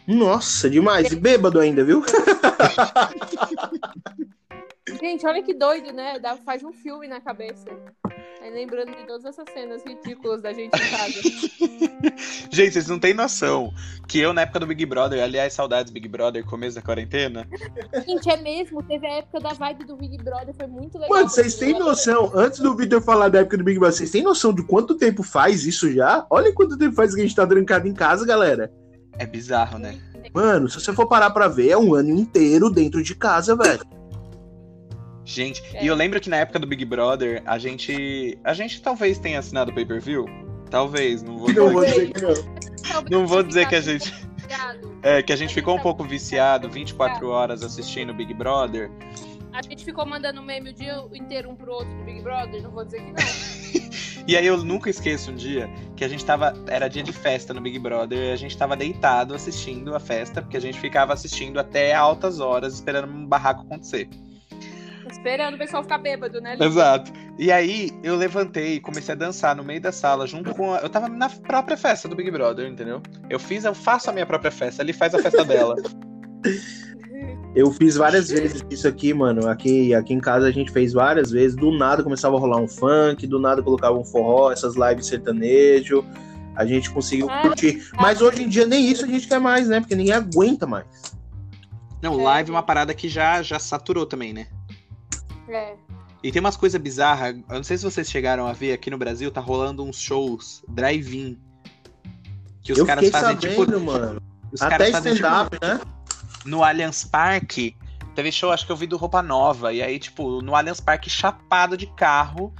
Nossa, 0.08 0.70
demais. 0.70 1.12
E 1.12 1.16
bêbado 1.16 1.60
ainda, 1.60 1.84
viu? 1.84 2.04
Gente, 5.00 5.26
olha 5.26 5.42
que 5.42 5.54
doido, 5.54 5.92
né? 5.94 6.20
Dá, 6.20 6.38
faz 6.38 6.64
um 6.64 6.72
filme 6.72 7.08
na 7.08 7.20
cabeça. 7.22 7.66
Aí 8.42 8.52
lembrando 8.52 8.92
de 8.92 9.08
todas 9.08 9.24
essas 9.24 9.46
cenas 9.54 9.82
ridículas 9.86 10.42
da 10.42 10.52
gente 10.52 10.76
em 10.76 10.90
casa. 10.92 11.22
Gente, 12.52 12.74
vocês 12.74 12.90
não 12.90 13.00
têm 13.00 13.14
noção 13.14 13.74
que 14.08 14.20
eu, 14.20 14.34
na 14.34 14.42
época 14.42 14.60
do 14.60 14.68
Big 14.68 14.86
Brother, 14.86 15.24
aliás, 15.24 15.54
saudades 15.54 15.92
Big 15.94 16.10
Brother, 16.10 16.46
começo 16.46 16.76
da 16.76 16.82
quarentena, 16.82 17.48
Gente, 18.06 18.30
é 18.30 18.38
mesmo. 18.38 18.84
Teve 18.84 19.08
a 19.08 19.14
época 19.20 19.40
da 19.40 19.54
vibe 19.54 19.86
do 19.86 19.96
Big 19.96 20.18
Brother, 20.22 20.54
foi 20.54 20.68
muito 20.68 20.98
legal. 20.98 21.18
Mano, 21.18 21.30
vocês 21.30 21.56
têm 21.56 21.80
noção, 21.80 22.32
antes 22.36 22.60
do 22.60 22.76
Victor 22.76 23.02
falar 23.02 23.30
da 23.30 23.40
época 23.40 23.58
do 23.58 23.64
Big 23.64 23.80
Brother, 23.80 23.98
vocês 23.98 24.12
têm 24.12 24.24
noção 24.24 24.54
de 24.54 24.64
quanto 24.64 24.96
tempo 24.96 25.24
faz 25.24 25.66
isso 25.66 25.90
já? 25.92 26.26
Olha 26.30 26.54
quanto 26.54 26.78
tempo 26.78 26.94
faz 26.94 27.16
que 27.16 27.22
a 27.22 27.24
gente 27.24 27.36
tá 27.36 27.48
trancado 27.48 27.88
em 27.88 27.94
casa, 27.94 28.26
galera. 28.26 28.70
É 29.18 29.26
bizarro, 29.26 29.78
né? 29.78 29.98
Mano, 30.34 30.70
se 30.70 30.80
você 30.80 30.94
for 30.94 31.08
parar 31.08 31.30
pra 31.32 31.48
ver, 31.48 31.70
é 31.72 31.78
um 31.78 31.94
ano 31.94 32.10
inteiro 32.12 32.70
dentro 32.70 33.04
de 33.04 33.14
casa, 33.16 33.56
velho. 33.56 33.82
Gente, 35.26 35.64
É. 35.74 35.84
e 35.84 35.88
eu 35.88 35.96
lembro 35.96 36.20
que 36.20 36.30
na 36.30 36.38
época 36.38 36.60
do 36.60 36.68
Big 36.68 36.84
Brother, 36.86 37.42
a 37.46 37.58
gente. 37.58 38.38
A 38.44 38.54
gente 38.54 38.82
talvez 38.82 39.18
tenha 39.18 39.40
assinado 39.40 39.72
o 39.72 39.74
pay-per-view. 39.74 40.26
Talvez, 40.70 41.24
não 41.24 41.38
vou 41.38 41.54
Não 41.54 41.72
vou 41.72 41.86
dizer. 41.86 42.12
que 42.12 42.22
não. 42.22 42.34
Talvez 42.34 43.10
Não 43.10 43.28
vou 43.28 43.38
tenha 43.38 43.48
dizer 43.48 43.68
que 43.70 43.76
a 43.76 43.82
gente. 43.82 44.14
É, 45.02 45.22
que 45.24 45.32
a 45.34 45.36
gente 45.36 45.54
ficou 45.54 45.76
um 45.76 45.80
pouco 45.80 46.04
viciado 46.04 46.70
24 46.70 47.28
horas 47.30 47.64
assistindo 47.64 48.12
o 48.12 48.14
Big 48.14 48.34
Brother. 48.34 48.92
A 49.54 49.62
gente 49.62 49.86
ficou 49.86 50.06
mandando 50.06 50.42
meme 50.42 50.72
o 50.72 50.74
dia 50.74 51.06
inteiro 51.14 51.50
um 51.50 51.56
pro 51.56 51.72
outro 51.72 51.94
do 51.96 52.04
Big 52.04 52.22
Brother, 52.22 52.62
não 52.64 52.72
vou 52.72 52.84
dizer 52.84 53.02
que 53.02 53.12
não. 53.12 53.84
E 54.26 54.38
aí 54.38 54.48
eu 54.48 54.64
nunca 54.64 54.90
esqueço 54.90 55.32
um 55.32 55.36
dia 55.36 55.70
que 55.98 56.04
a 56.04 56.08
gente 56.08 56.24
tava. 56.24 56.54
Era 56.68 56.88
dia 56.88 57.04
de 57.04 57.12
festa 57.12 57.54
no 57.54 57.60
Big 57.60 57.78
Brother 57.78 58.18
e 58.18 58.32
a 58.32 58.36
gente 58.38 58.58
tava 58.58 58.74
deitado 58.74 59.36
assistindo 59.36 59.94
a 59.94 60.00
festa, 60.00 60.42
porque 60.42 60.56
a 60.56 60.62
gente 60.62 60.80
ficava 60.80 61.12
assistindo 61.12 61.60
até 61.60 61.94
altas 61.94 62.40
horas 62.40 62.74
esperando 62.74 63.12
um 63.12 63.26
barraco 63.28 63.64
acontecer. 63.64 64.08
Esperando 65.12 65.56
o 65.56 65.58
pessoal 65.58 65.84
ficar 65.84 65.98
bêbado, 65.98 66.40
né? 66.40 66.56
Liz? 66.56 66.66
Exato. 66.66 67.12
E 67.38 67.52
aí 67.52 67.92
eu 68.02 68.16
levantei 68.16 68.76
e 68.76 68.80
comecei 68.80 69.14
a 69.14 69.18
dançar 69.18 69.58
no 69.58 69.64
meio 69.64 69.82
da 69.82 69.92
sala, 69.92 70.26
junto 70.26 70.56
com. 70.56 70.74
A... 70.74 70.78
Eu 70.78 70.90
tava 70.90 71.10
na 71.10 71.30
própria 71.30 71.76
festa 71.76 72.08
do 72.08 72.16
Big 72.16 72.32
Brother, 72.32 72.66
entendeu? 72.66 73.02
Eu 73.30 73.40
fiz, 73.40 73.66
eu 73.66 73.76
faço 73.76 74.10
a 74.10 74.14
minha 74.14 74.26
própria 74.26 74.52
festa, 74.52 74.82
ele 74.82 74.94
faz 74.94 75.14
a 75.14 75.20
festa 75.20 75.44
dela. 75.44 75.76
Eu 77.56 77.72
fiz 77.72 77.96
várias 77.96 78.30
vezes 78.30 78.66
isso 78.70 78.88
aqui, 78.88 79.14
mano. 79.14 79.48
Aqui, 79.48 79.94
aqui 79.94 80.14
em 80.14 80.20
casa 80.20 80.48
a 80.48 80.52
gente 80.52 80.72
fez 80.72 80.92
várias 80.94 81.30
vezes. 81.30 81.56
Do 81.56 81.72
nada 81.72 82.02
começava 82.04 82.36
a 82.36 82.40
rolar 82.40 82.58
um 82.58 82.68
funk, 82.68 83.28
do 83.28 83.40
nada 83.40 83.62
colocava 83.62 83.96
um 83.96 84.04
forró, 84.04 84.52
essas 84.52 84.76
lives 84.76 85.06
sertanejo. 85.06 86.04
A 86.56 86.66
gente 86.66 86.90
conseguiu 86.90 87.30
Ah, 87.30 87.42
curtir. 87.42 87.88
Mas 87.96 88.22
hoje 88.22 88.44
em 88.44 88.50
dia 88.50 88.66
nem 88.66 88.90
isso 88.90 89.06
a 89.06 89.08
gente 89.08 89.28
quer 89.28 89.40
mais, 89.40 89.68
né? 89.68 89.80
Porque 89.80 89.96
ninguém 89.96 90.14
aguenta 90.14 90.66
mais. 90.66 90.86
Não, 92.02 92.18
live 92.22 92.50
é 92.50 92.54
uma 92.54 92.64
parada 92.64 92.94
que 92.94 93.08
já, 93.08 93.42
já 93.42 93.60
saturou 93.60 94.06
também, 94.06 94.34
né? 94.34 94.48
É. 95.48 95.74
E 96.24 96.32
tem 96.32 96.40
umas 96.40 96.58
coisas 96.58 96.80
bizarras. 96.82 97.36
Eu 97.50 97.56
não 97.56 97.64
sei 97.64 97.78
se 97.78 97.84
vocês 97.84 98.10
chegaram 98.10 98.48
a 98.48 98.54
ver 98.54 98.74
aqui 98.74 98.90
no 98.90 98.98
Brasil, 98.98 99.30
tá 99.30 99.42
rolando 99.42 99.84
uns 99.84 100.00
shows 100.00 100.64
drive-in. 100.68 101.38
Que 102.64 102.72
os 102.72 102.80
eu 102.80 102.86
caras 102.86 103.10
fazem, 103.10 103.36
sabendo, 103.40 103.66
tipo. 103.66 103.80
mano. 103.80 104.22
Os 104.52 104.62
Até 104.62 104.72
caras 104.72 104.90
fazem, 104.92 105.14
tipo, 105.16 105.26
stand-up, 105.28 105.58
né? 105.62 105.80
No 106.46 106.64
Allianz 106.64 107.04
Parque. 107.04 107.76
Teve 108.16 108.32
show, 108.32 108.52
acho 108.52 108.66
que 108.66 108.72
eu 108.72 108.76
vi 108.76 108.86
do 108.86 108.98
Roupa 108.98 109.22
Nova. 109.22 109.74
E 109.74 109.82
aí, 109.82 109.98
tipo, 109.98 110.42
no 110.42 110.56
Allianz 110.56 110.80
Parque, 110.80 111.10
chapado 111.10 111.76
de 111.76 111.88
carro, 111.88 112.54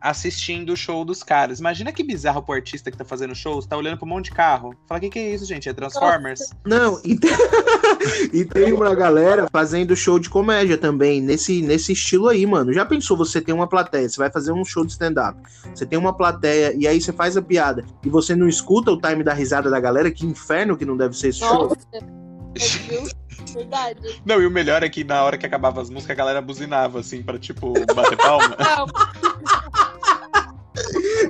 assistindo 0.00 0.72
o 0.72 0.76
show 0.76 1.04
dos 1.04 1.22
caras. 1.22 1.60
Imagina 1.60 1.92
que 1.92 2.02
bizarro 2.02 2.42
pro 2.42 2.54
artista 2.54 2.90
que 2.90 2.96
tá 2.96 3.04
fazendo 3.04 3.34
shows, 3.34 3.66
tá 3.66 3.76
olhando 3.76 3.98
pra 3.98 4.06
um 4.06 4.08
monte 4.08 4.26
de 4.26 4.30
carro. 4.32 4.74
Fala, 4.86 4.98
o 4.98 5.00
que, 5.02 5.10
que 5.10 5.18
é 5.18 5.34
isso, 5.34 5.44
gente? 5.44 5.68
É 5.68 5.72
Transformers? 5.72 6.50
Não, 6.64 6.98
e 7.04 7.16
tem, 7.16 7.30
e 8.32 8.44
tem 8.44 8.72
uma 8.72 8.94
galera 8.94 9.46
fazendo 9.52 9.94
show 9.94 10.18
de 10.18 10.30
comédia 10.30 10.78
também, 10.78 11.20
nesse, 11.20 11.60
nesse 11.60 11.92
estilo 11.92 12.28
aí, 12.28 12.46
mano. 12.46 12.72
Já 12.72 12.86
pensou 12.86 13.16
você 13.16 13.40
tem 13.40 13.54
uma 13.54 13.68
plateia, 13.68 14.08
você 14.08 14.16
vai 14.16 14.30
fazer 14.30 14.52
um 14.52 14.64
show 14.64 14.84
de 14.84 14.92
stand-up, 14.92 15.38
você 15.74 15.84
tem 15.84 15.98
uma 15.98 16.16
plateia 16.16 16.74
e 16.76 16.88
aí 16.88 17.00
você 17.00 17.12
faz 17.12 17.36
a 17.36 17.42
piada 17.42 17.84
e 18.04 18.08
você 18.08 18.34
não 18.34 18.48
escuta 18.48 18.90
o 18.90 19.00
time 19.00 19.22
da 19.22 19.34
risada 19.34 19.68
da 19.68 19.78
galera? 19.78 20.10
Que 20.10 20.24
inferno 20.24 20.76
que 20.76 20.86
não 20.86 20.96
deve 20.96 21.16
ser 21.16 21.28
esse 21.28 21.40
show. 21.40 21.68
Nossa, 21.68 21.76
meu 21.92 22.19
Verdade. 23.54 24.22
Não, 24.24 24.40
e 24.40 24.46
o 24.46 24.50
melhor 24.50 24.82
é 24.82 24.88
que 24.88 25.02
na 25.02 25.22
hora 25.24 25.36
que 25.38 25.46
acabava 25.46 25.80
as 25.80 25.90
músicas, 25.90 26.14
a 26.14 26.18
galera 26.18 26.40
buzinava, 26.42 27.00
assim, 27.00 27.22
pra, 27.22 27.38
tipo, 27.38 27.72
bater 27.94 28.16
palma. 28.16 28.56
Não, 28.60 28.86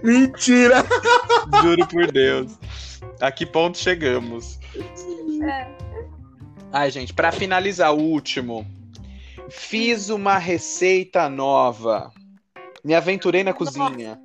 Mentira! 0.02 0.84
Juro 1.62 1.86
por 1.86 2.10
Deus. 2.10 2.58
A 3.20 3.30
que 3.30 3.46
ponto 3.46 3.78
chegamos? 3.78 4.58
é. 5.42 5.66
Ai, 6.72 6.90
gente, 6.90 7.12
pra 7.12 7.32
finalizar 7.32 7.92
o 7.92 7.98
último. 7.98 8.66
Fiz 9.48 10.08
uma 10.10 10.38
receita 10.38 11.28
nova. 11.28 12.12
Me 12.84 12.94
aventurei 12.94 13.42
na 13.42 13.52
cozinha. 13.52 14.18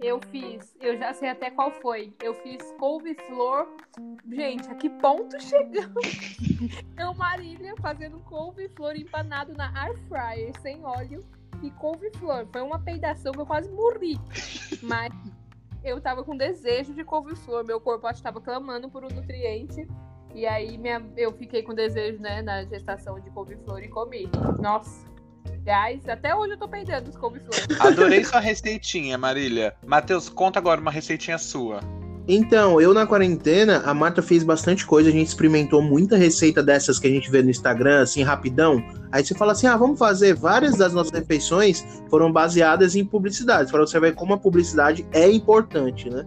Eu 0.00 0.20
fiz, 0.30 0.76
eu 0.80 0.96
já 0.96 1.12
sei 1.12 1.28
até 1.28 1.50
qual 1.50 1.72
foi. 1.72 2.14
Eu 2.22 2.32
fiz 2.34 2.62
couve-flor. 2.78 3.66
Gente, 4.30 4.68
a 4.70 4.74
que 4.76 4.88
ponto 4.88 5.40
chegamos? 5.40 6.04
Eu, 6.96 7.14
Marília, 7.14 7.74
fazendo 7.80 8.20
couve-flor 8.20 8.94
empanado 8.96 9.54
na 9.54 9.72
air 9.82 9.96
fryer, 10.08 10.52
sem 10.60 10.84
óleo 10.84 11.24
e 11.62 11.70
couve-flor. 11.72 12.46
Foi 12.52 12.62
uma 12.62 12.78
peidação 12.78 13.32
que 13.32 13.40
eu 13.40 13.46
quase 13.46 13.70
morri. 13.70 14.18
Mas 14.82 15.12
eu 15.82 16.00
tava 16.00 16.22
com 16.22 16.36
desejo 16.36 16.94
de 16.94 17.02
couve-flor. 17.04 17.64
Meu 17.64 17.80
corpo 17.80 18.06
acho 18.06 18.18
que 18.18 18.24
tava 18.24 18.40
clamando 18.40 18.88
por 18.88 19.04
um 19.04 19.08
nutriente. 19.08 19.88
E 20.34 20.46
aí 20.46 20.78
minha, 20.78 21.04
eu 21.16 21.32
fiquei 21.32 21.62
com 21.62 21.74
desejo, 21.74 22.20
né, 22.20 22.42
na 22.42 22.64
gestação 22.64 23.18
de 23.18 23.30
couve-flor 23.30 23.82
e 23.82 23.88
comi. 23.88 24.30
Nossa. 24.60 25.17
Aliás, 25.62 26.08
até 26.08 26.34
hoje 26.34 26.54
eu 26.54 26.58
tô 26.58 26.68
peidando 26.68 27.10
os 27.10 27.16
couve-flor. 27.16 27.54
Adorei 27.80 28.24
sua 28.24 28.40
receitinha, 28.40 29.18
Marília. 29.18 29.74
Matheus, 29.86 30.28
conta 30.28 30.58
agora 30.58 30.80
uma 30.80 30.90
receitinha 30.90 31.38
sua. 31.38 31.80
Então, 32.30 32.78
eu 32.78 32.92
na 32.92 33.06
quarentena, 33.06 33.82
a 33.86 33.94
Marta 33.94 34.20
fez 34.20 34.44
bastante 34.44 34.84
coisa, 34.84 35.08
a 35.08 35.12
gente 35.12 35.28
experimentou 35.28 35.80
muita 35.80 36.14
receita 36.14 36.62
dessas 36.62 36.98
que 36.98 37.06
a 37.06 37.10
gente 37.10 37.30
vê 37.30 37.42
no 37.42 37.48
Instagram, 37.48 38.02
assim, 38.02 38.22
rapidão. 38.22 38.84
Aí 39.10 39.24
você 39.24 39.34
fala 39.34 39.52
assim: 39.52 39.66
ah, 39.66 39.76
vamos 39.78 39.98
fazer. 39.98 40.34
Várias 40.34 40.76
das 40.76 40.92
nossas 40.92 41.12
refeições 41.12 41.82
foram 42.10 42.30
baseadas 42.30 42.94
em 42.94 43.04
publicidades, 43.04 43.72
para 43.72 43.80
você 43.80 43.98
ver 43.98 44.14
como 44.14 44.34
a 44.34 44.38
publicidade 44.38 45.06
é 45.10 45.30
importante, 45.30 46.10
né? 46.10 46.26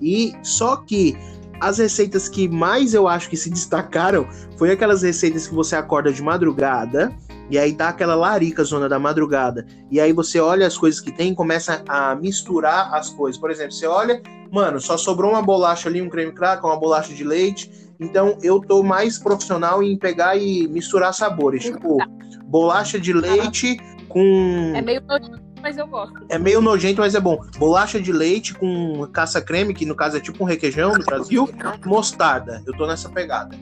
E 0.00 0.34
só 0.42 0.76
que 0.76 1.14
as 1.60 1.76
receitas 1.76 2.30
que 2.30 2.48
mais 2.48 2.94
eu 2.94 3.06
acho 3.06 3.28
que 3.28 3.36
se 3.36 3.50
destacaram 3.50 4.26
foi 4.56 4.70
aquelas 4.70 5.02
receitas 5.02 5.46
que 5.46 5.54
você 5.54 5.76
acorda 5.76 6.10
de 6.10 6.22
madrugada. 6.22 7.12
E 7.50 7.58
aí 7.58 7.72
dá 7.72 7.88
aquela 7.88 8.14
larica 8.14 8.64
zona 8.64 8.88
da 8.88 8.98
madrugada. 8.98 9.66
E 9.90 10.00
aí 10.00 10.12
você 10.12 10.40
olha 10.40 10.66
as 10.66 10.76
coisas 10.76 11.00
que 11.00 11.12
tem 11.12 11.32
e 11.32 11.34
começa 11.34 11.82
a 11.88 12.14
misturar 12.14 12.94
as 12.94 13.10
coisas. 13.10 13.40
Por 13.40 13.50
exemplo, 13.50 13.72
você 13.72 13.86
olha 13.86 14.22
mano, 14.52 14.78
só 14.78 14.98
sobrou 14.98 15.30
uma 15.30 15.42
bolacha 15.42 15.88
ali, 15.88 16.02
um 16.02 16.10
creme 16.10 16.30
cracker, 16.30 16.66
uma 16.66 16.78
bolacha 16.78 17.14
de 17.14 17.24
leite. 17.24 17.70
Então 17.98 18.36
eu 18.42 18.60
tô 18.60 18.82
mais 18.82 19.18
profissional 19.18 19.82
em 19.82 19.96
pegar 19.96 20.36
e 20.36 20.68
misturar 20.68 21.14
sabores. 21.14 21.64
Tipo, 21.64 21.96
bolacha 22.44 23.00
de 23.00 23.12
leite 23.14 23.78
com. 24.08 24.72
É 24.74 24.82
meio 24.82 25.00
nojento, 25.00 25.40
mas 25.62 25.78
eu 25.78 25.86
gosto. 25.86 26.26
É 26.28 26.38
meio 26.38 26.60
nojento, 26.60 27.00
mas 27.00 27.14
é 27.14 27.20
bom. 27.20 27.38
Bolacha 27.56 27.98
de 27.98 28.12
leite 28.12 28.52
com 28.54 29.06
caça-creme, 29.10 29.72
que 29.72 29.86
no 29.86 29.94
caso 29.94 30.18
é 30.18 30.20
tipo 30.20 30.44
um 30.44 30.46
requeijão 30.46 30.92
no 30.92 31.04
Brasil, 31.04 31.48
mostarda. 31.86 32.62
Eu 32.66 32.76
tô 32.76 32.86
nessa 32.86 33.08
pegada. 33.08 33.56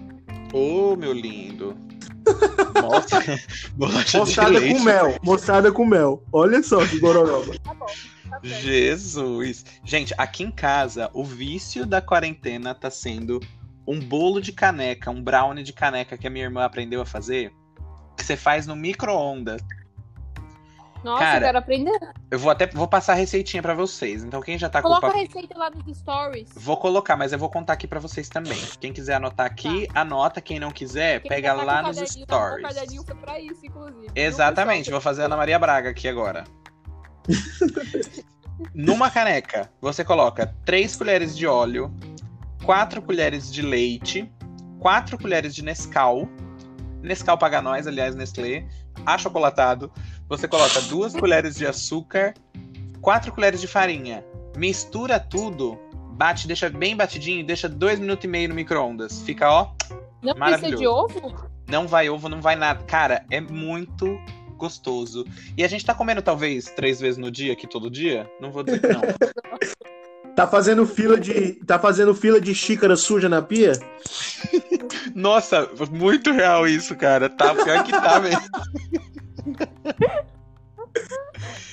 Ô, 0.53 0.97
meu 0.97 1.13
lindo. 1.13 1.77
Nossa, 2.81 3.23
bolacha 3.73 4.25
de 4.25 4.59
leite. 4.59 4.75
com 4.79 4.85
mel. 4.85 5.19
Mostarda 5.23 5.73
com 5.73 5.85
mel. 5.85 6.23
Olha 6.33 6.63
só 6.63 6.85
que 6.87 6.99
gororoba. 6.99 7.59
Tá 7.63 7.75
bom. 7.75 7.87
Tá 7.87 8.41
certo. 8.41 8.63
Jesus. 8.63 9.65
Gente, 9.85 10.15
aqui 10.17 10.43
em 10.45 10.51
casa, 10.51 11.11
o 11.13 11.25
vício 11.25 11.85
da 11.85 12.01
quarentena 12.01 12.75
tá 12.75 12.91
sendo 12.91 13.41
um 13.87 13.99
bolo 13.99 14.41
de 14.41 14.53
caneca, 14.53 15.11
um 15.11 15.23
brownie 15.23 15.65
de 15.65 15.73
caneca 15.73 16.17
que 16.17 16.27
a 16.27 16.31
minha 16.31 16.45
irmã 16.45 16.65
aprendeu 16.65 17.01
a 17.01 17.07
fazer, 17.07 17.53
que 18.17 18.25
você 18.25 18.37
faz 18.37 18.67
no 18.67 18.77
micro-ondas. 18.77 19.61
Nossa, 21.03 21.25
Cara, 21.25 21.39
eu 21.39 21.43
quero 21.43 21.59
aprender. 21.59 22.01
Eu 22.31 22.39
vou 22.39 22.51
até 22.51 22.67
vou 22.67 22.87
passar 22.87 23.13
a 23.13 23.17
receitinha 23.17 23.63
pra 23.63 23.75
vocês. 23.75 24.23
Então 24.23 24.41
quem 24.41 24.59
já 24.59 24.69
tá 24.69 24.83
com 24.83 24.89
o 24.89 24.91
Coloca 24.91 25.07
a 25.07 25.11
papel 25.11 25.27
receita 25.27 25.59
lá 25.59 25.71
nos 25.71 25.97
stories. 25.97 26.51
Vou 26.55 26.77
colocar, 26.77 27.17
mas 27.17 27.33
eu 27.33 27.39
vou 27.39 27.49
contar 27.49 27.73
aqui 27.73 27.87
pra 27.87 27.99
vocês 27.99 28.29
também. 28.29 28.59
Quem 28.81 28.93
quiser 28.93 29.15
anotar 29.15 29.47
aqui, 29.47 29.89
anota. 29.95 30.41
Quem 30.41 30.61
não 30.61 30.71
quiser, 30.71 31.21
Quem 31.21 31.29
pega 31.31 31.55
tá 31.55 31.61
com 31.61 31.65
lá 31.65 31.81
o 31.81 31.87
nos 31.87 31.97
tá 31.97 32.03
com 32.03 32.09
O 32.09 32.25
stories. 32.25 32.69
caderninho 32.69 33.03
foi 33.05 33.15
pra 33.15 33.41
isso, 33.41 33.65
inclusive. 33.65 34.07
Exatamente, 34.15 34.91
vou 34.91 35.01
fazer 35.01 35.23
a 35.23 35.25
Ana 35.27 35.37
Maria 35.37 35.59
Braga 35.59 35.91
aqui 35.91 36.07
agora. 36.09 36.45
Numa 38.75 39.11
caneca, 39.11 39.71
você 39.81 40.05
coloca 40.05 40.55
3 40.67 40.95
colheres 40.97 41.37
de 41.37 41.47
óleo, 41.47 41.91
4 42.65 43.01
colheres 43.01 43.51
de 43.51 43.63
leite, 43.63 44.31
4 44.81 45.17
colheres 45.19 45.55
de 45.55 45.65
Nescau, 45.65 46.29
Nescau 47.03 47.39
paga 47.39 47.63
nós, 47.63 47.87
aliás, 47.87 48.15
Nestlé, 48.15 48.67
achocolatado. 49.07 49.91
Você 50.31 50.47
coloca 50.47 50.81
2 50.81 51.17
colheres 51.17 51.57
de 51.57 51.67
açúcar, 51.67 52.35
4 53.01 53.33
colheres 53.33 53.61
de 53.61 53.67
farinha. 53.67 54.25
Mistura 54.57 55.19
tudo, 55.19 55.77
bate, 56.13 56.47
deixa 56.47 56.71
bem 56.71 56.97
batidinho, 56.97 57.45
deixa 57.45 57.69
2 57.69 57.99
minutos 57.99 58.25
e 58.25 58.29
meio 58.29 58.49
no 58.49 58.55
micro-ondas. 58.55 59.21
Fica, 59.23 59.51
ó, 59.51 59.73
Não 60.23 60.35
precisa 60.35 60.77
de 60.77 60.87
ovo? 60.87 61.51
não 61.69 61.89
vai 61.89 62.09
ovo, 62.09 62.29
não 62.29 62.41
vai 62.41 62.55
nada. 62.55 62.85
Cara, 62.85 63.25
é 63.29 63.41
muito 63.41 64.07
gostoso. 64.57 65.27
E 65.57 65.65
a 65.65 65.69
gente 65.69 65.85
tá 65.85 65.95
comendo 65.95 66.23
talvez 66.23 66.67
três 66.67 67.01
vezes 67.01 67.19
no 67.19 67.29
dia 67.29 67.53
aqui 67.53 67.67
todo 67.67 67.91
dia? 67.91 68.31
Não 68.41 68.53
vou 68.53 68.63
dizer 68.63 68.81
que 68.81 68.87
não. 68.89 69.01
Tá 70.37 70.47
fazendo 70.47 70.87
fila 70.87 71.21
de. 71.21 71.55
Tá 71.67 71.79
fazendo 71.79 72.15
fila 72.15 72.41
de 72.41 72.55
xícara 72.55 72.97
suja 72.97 73.29
na 73.29 73.43
pia? 73.43 73.73
Nossa, 75.15 75.69
muito 75.91 76.33
real 76.33 76.67
isso, 76.67 76.97
cara. 76.97 77.29
Tá 77.29 77.55
pior 77.55 77.85
que 77.85 77.91
tá 77.91 78.21
mesmo. 78.21 78.41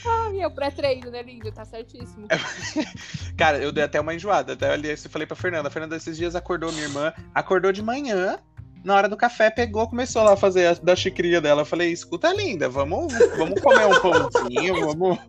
Ah, 0.05 0.31
é 0.39 0.47
o 0.47 0.51
pré-treino, 0.51 1.11
né, 1.11 1.21
lindo? 1.21 1.51
Tá 1.51 1.65
certíssimo. 1.65 2.27
Cara, 3.37 3.57
eu 3.57 3.71
dei 3.71 3.83
até 3.83 3.99
uma 3.99 4.13
enjoada. 4.13 4.53
Até 4.53 4.71
ali 4.71 4.89
eu 4.89 4.97
falei 5.09 5.27
pra 5.27 5.35
Fernanda. 5.35 5.67
A 5.67 5.71
Fernanda 5.71 5.95
esses 5.95 6.15
dias 6.17 6.35
acordou 6.35 6.71
minha 6.71 6.83
irmã, 6.85 7.13
acordou 7.33 7.71
de 7.71 7.81
manhã. 7.81 8.39
Na 8.83 8.95
hora 8.95 9.09
do 9.09 9.17
café, 9.17 9.49
pegou, 9.49 9.87
começou 9.89 10.23
lá 10.23 10.33
a 10.33 10.37
fazer 10.37 10.67
a, 10.67 10.73
da 10.73 10.95
xicria 10.95 11.41
dela. 11.41 11.61
Eu 11.61 11.65
falei, 11.65 11.91
escuta, 11.91 12.31
linda, 12.31 12.69
vamos, 12.69 13.11
vamos 13.35 13.59
comer 13.59 13.85
um 13.85 13.99
pãozinho, 13.99 14.75
vamos, 14.95 15.19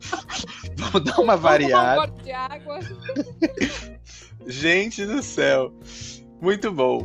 vamos 0.76 1.04
dar 1.04 1.18
uma 1.18 1.34
Vamos 1.36 1.38
um 1.38 1.42
variada. 1.42 2.06
gole 2.06 2.22
de 2.22 2.30
água. 2.30 2.78
Gente 4.46 5.04
do 5.04 5.22
céu. 5.22 5.72
Muito 6.40 6.70
bom. 6.70 7.04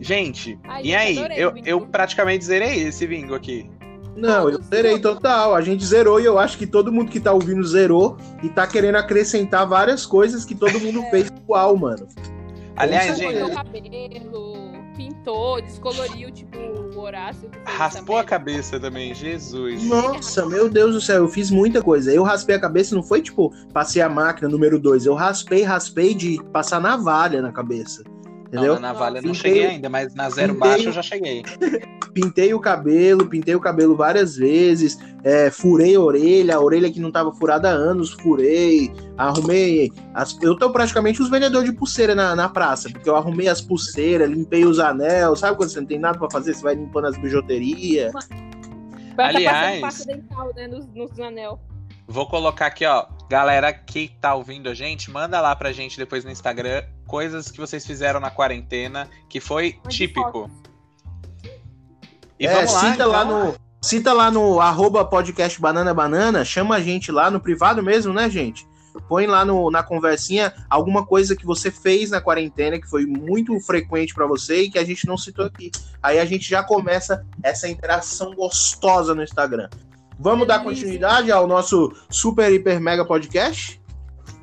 Gente, 0.00 0.58
Ai, 0.64 0.82
e 0.84 0.94
aí? 0.94 1.16
eu, 1.36 1.52
bingo. 1.52 1.66
eu 1.68 1.86
praticamente 1.86 2.44
zerei 2.44 2.82
esse 2.88 3.06
bingo 3.06 3.34
aqui. 3.34 3.70
Não, 4.16 4.48
eu 4.48 4.60
zerei 4.62 4.98
total. 4.98 5.54
A 5.54 5.60
gente 5.60 5.84
zerou 5.84 6.20
e 6.20 6.24
eu 6.24 6.38
acho 6.38 6.56
que 6.58 6.66
todo 6.66 6.92
mundo 6.92 7.10
que 7.10 7.20
tá 7.20 7.32
ouvindo 7.32 7.62
zerou 7.64 8.16
e 8.42 8.48
tá 8.48 8.66
querendo 8.66 8.96
acrescentar 8.96 9.66
várias 9.66 10.06
coisas 10.06 10.44
que 10.44 10.54
todo 10.54 10.78
mundo 10.80 11.02
fez 11.10 11.28
igual, 11.28 11.76
mano. 11.76 12.06
Aliás, 12.76 13.16
gente, 13.16 13.42
o 13.42 13.54
cabelo, 13.54 14.74
pintou, 14.96 15.60
descoloriu, 15.62 16.30
tipo, 16.30 16.58
o 16.58 16.98
Horácio. 17.00 17.50
Raspou 17.64 18.16
a 18.16 18.24
cabeça 18.24 18.78
também, 18.78 19.14
Jesus. 19.14 19.82
Nossa, 19.84 20.46
meu 20.46 20.68
Deus 20.68 20.94
do 20.94 21.00
céu, 21.00 21.22
eu 21.22 21.28
fiz 21.28 21.50
muita 21.50 21.82
coisa. 21.82 22.12
Eu 22.12 22.22
raspei 22.22 22.56
a 22.56 22.60
cabeça, 22.60 22.94
não 22.94 23.02
foi 23.02 23.22
tipo, 23.22 23.52
passei 23.72 24.02
a 24.02 24.08
máquina 24.08 24.48
número 24.48 24.78
2. 24.78 25.06
Eu 25.06 25.14
raspei, 25.14 25.62
raspei 25.62 26.14
de 26.14 26.42
passar 26.52 26.80
navalha 26.80 27.42
na 27.42 27.52
cabeça. 27.52 28.02
Entendeu? 28.48 28.74
Não, 28.74 28.80
na 28.80 28.92
navalha 28.92 29.18
eu 29.18 29.22
não 29.22 29.34
cheguei 29.34 29.66
ainda, 29.66 29.88
mas 29.88 30.14
na 30.14 30.30
zero 30.30 30.54
pintei- 30.54 30.70
baixo 30.70 30.88
eu 30.88 30.92
já 30.92 31.02
cheguei. 31.02 31.42
Pintei 32.14 32.54
o 32.54 32.60
cabelo, 32.60 33.26
pintei 33.26 33.56
o 33.56 33.60
cabelo 33.60 33.96
várias 33.96 34.36
vezes, 34.36 34.96
é, 35.24 35.50
furei 35.50 35.96
a 35.96 36.00
orelha, 36.00 36.54
a 36.54 36.60
orelha 36.60 36.90
que 36.90 37.00
não 37.00 37.10
tava 37.10 37.32
furada 37.32 37.68
há 37.68 37.72
anos, 37.72 38.12
furei, 38.12 38.92
arrumei. 39.18 39.90
As, 40.14 40.38
eu 40.40 40.56
tô 40.56 40.70
praticamente 40.70 41.20
os 41.20 41.28
vendedores 41.28 41.68
de 41.68 41.76
pulseira 41.76 42.14
na, 42.14 42.36
na 42.36 42.48
praça, 42.48 42.88
porque 42.88 43.08
eu 43.08 43.16
arrumei 43.16 43.48
as 43.48 43.60
pulseiras, 43.60 44.30
limpei 44.30 44.64
os 44.64 44.78
anel, 44.78 45.34
sabe 45.34 45.56
quando 45.56 45.70
você 45.70 45.80
não 45.80 45.88
tem 45.88 45.98
nada 45.98 46.16
pra 46.16 46.30
fazer, 46.30 46.54
você 46.54 46.62
vai 46.62 46.76
limpando 46.76 47.06
as 47.08 47.18
bijuterias. 47.18 48.12
Vai 49.16 49.32
tá 49.32 49.38
Aliás- 49.38 50.04
dental, 50.04 50.52
né, 50.54 50.68
nos, 50.68 50.86
nos 50.94 51.18
anel. 51.18 51.60
Vou 52.06 52.28
colocar 52.28 52.66
aqui, 52.66 52.84
ó. 52.84 53.06
Galera 53.28 53.72
que 53.72 54.08
tá 54.20 54.34
ouvindo 54.34 54.68
a 54.68 54.74
gente, 54.74 55.10
manda 55.10 55.40
lá 55.40 55.56
pra 55.56 55.72
gente 55.72 55.96
depois 55.96 56.24
no 56.24 56.30
Instagram 56.30 56.84
coisas 57.06 57.50
que 57.50 57.58
vocês 57.58 57.86
fizeram 57.86 58.20
na 58.20 58.30
quarentena 58.30 59.08
que 59.28 59.40
foi 59.40 59.78
Mande 59.82 59.96
típico. 59.96 60.30
fotos. 60.32 60.73
E 62.38 62.46
é, 62.46 62.54
vamos 62.54 62.72
lá, 62.72 62.80
cita 62.80 63.06
lá 63.06 63.24
então. 63.24 63.46
no. 63.46 63.64
Cita 63.82 64.12
lá 64.14 64.30
no 64.30 64.60
arroba 64.60 65.04
podcast 65.04 65.60
Banana 65.60 65.92
Banana, 65.92 66.42
chama 66.42 66.76
a 66.76 66.80
gente 66.80 67.12
lá 67.12 67.30
no 67.30 67.38
privado 67.38 67.82
mesmo, 67.82 68.14
né, 68.14 68.30
gente? 68.30 68.66
Põe 69.08 69.26
lá 69.26 69.44
no, 69.44 69.70
na 69.70 69.82
conversinha 69.82 70.54
alguma 70.70 71.04
coisa 71.04 71.36
que 71.36 71.44
você 71.44 71.70
fez 71.70 72.10
na 72.10 72.20
quarentena 72.20 72.80
que 72.80 72.88
foi 72.88 73.04
muito 73.04 73.58
frequente 73.60 74.14
pra 74.14 74.26
você 74.26 74.62
e 74.62 74.70
que 74.70 74.78
a 74.78 74.84
gente 74.84 75.06
não 75.06 75.18
citou 75.18 75.44
aqui. 75.44 75.70
Aí 76.02 76.18
a 76.18 76.24
gente 76.24 76.48
já 76.48 76.62
começa 76.62 77.26
essa 77.42 77.68
interação 77.68 78.34
gostosa 78.34 79.14
no 79.14 79.22
Instagram. 79.22 79.68
Vamos 80.18 80.46
dar 80.46 80.62
continuidade 80.62 81.30
ao 81.32 81.46
nosso 81.46 81.92
super, 82.08 82.50
hiper, 82.52 82.80
mega 82.80 83.04
podcast? 83.04 83.80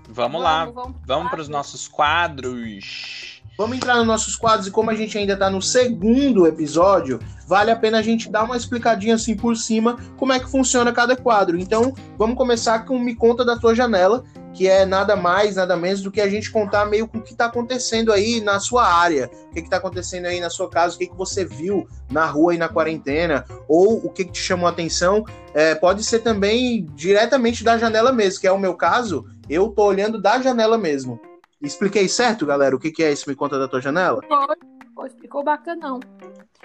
Vamos 0.10 0.42
lá. 0.42 0.66
vamos, 0.66 0.98
Vamos 1.06 1.32
para 1.32 1.42
os 1.42 1.48
nossos 1.48 1.88
quadros. 1.88 3.31
Vamos 3.58 3.78
entrar 3.78 3.98
nos 3.98 4.08
nossos 4.08 4.36
quadros 4.36 4.68
e 4.68 4.72
como 4.72 4.90
a 4.90 4.96
gente 4.96 5.18
ainda 5.18 5.36
tá 5.38 5.50
no 5.50 5.62
segundo 5.62 6.48
episódio, 6.48 7.20
vale 7.46 7.70
a 7.70 7.76
pena 7.76 8.00
a 8.00 8.02
gente 8.02 8.30
dar 8.30 8.44
uma 8.44 8.56
explicadinha 8.56 9.16
assim 9.16 9.36
por 9.36 9.56
cima 9.58 9.98
como 10.18 10.34
é 10.34 10.40
que 10.40 10.50
funciona 10.50 10.92
cada 10.92 11.16
quadro. 11.16 11.60
Então, 11.60 11.94
vamos 12.18 12.38
começar 12.38 12.86
com 12.86 12.98
Me 12.98 13.14
Conta 13.14 13.44
da 13.44 13.58
Tua 13.58 13.76
Janela, 13.76 14.24
que 14.54 14.68
é 14.68 14.86
nada 14.86 15.16
mais, 15.16 15.58
nada 15.58 15.76
menos 15.76 16.02
do 16.02 16.12
que 16.12 16.22
a 16.22 16.30
gente 16.30 16.50
contar 16.50 16.86
meio 16.86 17.08
com 17.08 17.18
o 17.18 17.22
que 17.22 17.36
tá 17.36 17.46
acontecendo 17.46 18.12
aí 18.12 18.42
na 18.42 18.60
sua 18.60 18.86
área, 18.86 19.30
o 19.50 19.54
que 19.54 19.62
que 19.62 19.70
tá 19.70 19.78
acontecendo 19.78 20.26
aí 20.26 20.40
na 20.40 20.50
sua 20.50 20.70
casa, 20.70 20.96
o 20.96 20.98
que 20.98 21.08
que 21.08 21.16
você 21.16 21.46
viu 21.46 21.88
na 22.10 22.26
rua 22.26 22.56
e 22.56 22.58
na 22.58 22.70
quarentena, 22.70 23.46
ou 23.68 23.98
o 24.06 24.10
que 24.10 24.26
que 24.26 24.32
te 24.32 24.42
chamou 24.42 24.68
a 24.68 24.72
atenção. 24.72 25.24
É, 25.54 25.76
pode 25.76 26.04
ser 26.04 26.20
também 26.20 26.86
diretamente 26.96 27.64
da 27.64 27.78
janela 27.78 28.12
mesmo, 28.12 28.42
que 28.42 28.48
é 28.48 28.52
o 28.52 28.60
meu 28.60 28.76
caso, 28.76 29.26
eu 29.50 29.70
tô 29.70 29.84
olhando 29.84 30.22
da 30.22 30.42
janela 30.42 30.78
mesmo. 30.78 31.20
Expliquei 31.62 32.08
certo, 32.08 32.46
galera, 32.46 32.76
o 32.76 32.80
que, 32.80 32.92
que 32.92 33.04
é 33.04 33.12
esse 33.12 33.28
Me 33.28 33.36
Conta 33.36 33.60
da 33.60 33.68
Tua 33.68 33.82
Janela? 33.82 34.22
Foi, 34.28 34.56
foi, 34.96 35.10
ficou 35.22 35.44
bacana, 35.44 35.90
não. 35.90 36.00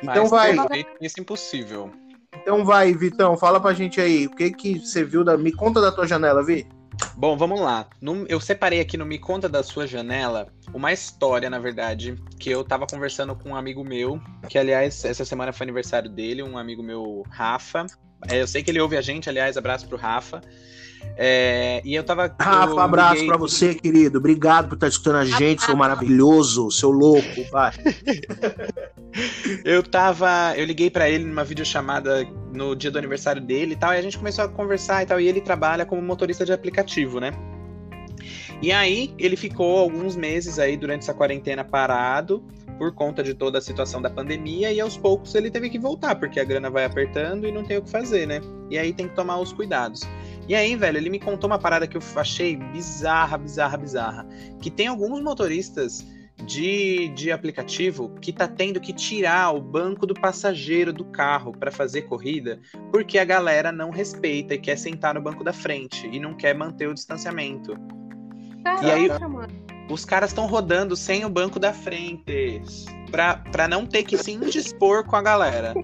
Então 0.03 0.23
Mas 0.23 0.31
vai, 0.31 0.57
Isso 1.01 1.19
é 1.19 1.23
impossível. 1.23 1.91
então 2.35 2.65
vai, 2.65 2.93
Vitão, 2.95 3.37
fala 3.37 3.61
pra 3.61 3.73
gente 3.75 4.01
aí, 4.01 4.27
o 4.27 4.31
que 4.31 4.51
que 4.51 4.79
você 4.79 5.05
viu 5.05 5.23
da 5.25 5.37
Me 5.37 5.53
Conta 5.53 5.81
da 5.81 5.93
Tua 5.93 6.07
Janela, 6.07 6.43
Vi? 6.43 6.67
Bom, 7.15 7.37
vamos 7.37 7.61
lá. 7.61 7.87
No- 8.01 8.27
eu 8.27 8.41
separei 8.41 8.81
aqui 8.81 8.97
no 8.97 9.05
Me 9.05 9.19
Conta 9.19 9.49
da 9.51 9.63
Sua 9.63 9.87
Janela 9.87 10.49
uma 10.73 10.93
história, 10.93 11.51
na 11.51 11.59
verdade, 11.59 12.17
que 12.41 12.49
eu 12.51 12.65
tava 12.65 12.87
conversando 12.87 13.35
com 13.37 13.51
um 13.51 13.57
amigo 13.57 13.85
meu, 13.85 14.19
que 14.49 14.59
aliás, 14.59 15.05
essa 15.05 15.25
semana 15.25 15.53
foi 15.53 15.65
aniversário 15.65 16.09
dele, 16.09 16.43
um 16.43 16.57
amigo 16.57 16.83
meu, 16.83 17.23
Rafa. 17.29 17.85
É, 18.31 18.41
eu 18.41 18.47
sei 18.47 18.63
que 18.63 18.71
ele 18.71 18.81
ouve 18.81 18.97
a 18.97 19.03
gente, 19.03 19.29
aliás, 19.29 19.59
abraço 19.59 19.87
pro 19.87 19.99
Rafa. 19.99 20.41
É, 21.19 21.81
e 21.83 21.95
eu 21.95 22.05
tava. 22.05 22.35
Rafa, 22.39 22.73
eu 22.73 22.79
abraço 22.79 23.15
liguei- 23.15 23.29
pra 23.29 23.37
você, 23.39 23.75
querido. 23.75 24.19
Obrigado 24.19 24.69
por 24.69 24.75
estar 24.75 24.89
escutando 24.89 25.17
a 25.17 25.25
gente, 25.25 25.63
seu 25.63 25.75
maravilhoso, 25.75 26.71
seu 26.71 26.91
louco, 26.91 27.43
vai. 27.51 27.73
Eu 29.65 29.83
tava. 29.83 30.53
Eu 30.57 30.67
liguei 30.67 30.91
pra 30.91 31.09
ele 31.09 31.25
numa 31.25 31.43
videochamada 31.43 32.27
no 32.53 32.77
dia 32.77 32.91
do 32.91 32.99
aniversário 32.99 33.41
dele 33.41 33.73
e 33.73 33.77
tal, 33.77 33.95
e 33.95 33.97
a 33.97 34.03
gente 34.03 34.19
começou 34.19 34.45
a 34.45 34.49
conversar 34.49 35.03
e 35.03 35.07
tal, 35.07 35.19
e 35.19 35.27
ele 35.27 35.41
trabalha 35.41 35.87
como 35.87 36.03
motorista 36.03 36.45
de 36.45 36.53
aplicativo, 36.53 37.19
né? 37.19 37.33
E 38.61 38.71
aí, 38.73 39.15
ele 39.19 39.37
ficou 39.37 39.79
alguns 39.79 40.17
meses 40.17 40.59
aí 40.59 40.77
durante 40.77 41.03
essa 41.03 41.15
quarentena 41.15 41.65
parado 41.65 42.45
por 42.79 42.93
conta 42.93 43.23
de 43.23 43.35
toda 43.35 43.59
a 43.59 43.61
situação 43.61 44.03
da 44.03 44.11
pandemia, 44.11 44.73
e 44.73 44.81
aos 44.81 44.97
poucos 44.97 45.35
ele 45.35 45.51
teve 45.51 45.71
que 45.71 45.79
voltar, 45.79 46.15
porque 46.17 46.39
a 46.39 46.45
grana 46.45 46.71
vai 46.71 46.85
apertando 46.85 47.47
e 47.47 47.53
não 47.53 47.65
tem 47.65 47.79
o 47.79 47.83
que 47.83 47.91
fazer, 47.91 48.27
né? 48.27 48.41
E 48.71 48.79
aí 48.79 48.93
tem 48.93 49.09
que 49.09 49.15
tomar 49.15 49.39
os 49.39 49.53
cuidados. 49.53 50.03
E 50.49 50.55
aí, 50.55 50.77
velho, 50.77 50.97
ele 50.99 51.11
me 51.11 51.19
contou 51.19 51.49
uma 51.51 51.59
parada 51.59 51.87
que 51.87 51.97
eu 51.97 52.03
achei 52.15 52.57
bizarra, 52.57 53.37
bizarra, 53.37 53.77
bizarra. 53.77 54.27
Que 54.61 54.71
tem 54.71 54.87
alguns 54.87 55.21
motoristas 55.23 56.07
de, 56.45 57.09
de 57.09 57.33
aplicativo 57.33 58.15
que 58.21 58.33
tá 58.33 58.47
tendo 58.47 58.81
que 58.81 58.93
tirar 58.93 59.53
o 59.53 59.61
banco 59.61 60.07
do 60.07 60.15
passageiro 60.15 60.93
do 60.93 61.05
carro 61.05 61.53
para 61.53 61.73
fazer 61.73 62.03
corrida, 62.03 62.61
porque 62.93 63.19
a 63.19 63.25
galera 63.25 63.73
não 63.73 63.91
respeita 63.91 64.55
e 64.55 64.59
quer 64.59 64.77
sentar 64.77 65.15
no 65.15 65.21
banco 65.23 65.43
da 65.43 65.53
frente 65.53 66.07
e 66.13 66.21
não 66.21 66.35
quer 66.35 66.55
manter 66.55 66.89
o 66.89 66.95
distanciamento. 66.95 67.75
Caraca, 68.63 68.87
E 68.87 68.91
aí- 68.91 69.09
mano. 69.09 69.66
Os 69.91 70.05
caras 70.05 70.31
estão 70.31 70.47
rodando 70.47 70.97
sem 70.97 71.25
o 71.25 71.29
banco 71.29 71.59
da 71.61 71.73
frente 71.73 72.61
pra, 73.11 73.37
pra 73.37 73.69
não 73.69 73.87
ter 73.87 74.03
que 74.03 74.19
se 74.19 74.33
indispor 74.33 75.05
com 75.05 75.15
a 75.17 75.23
galera. 75.23 75.75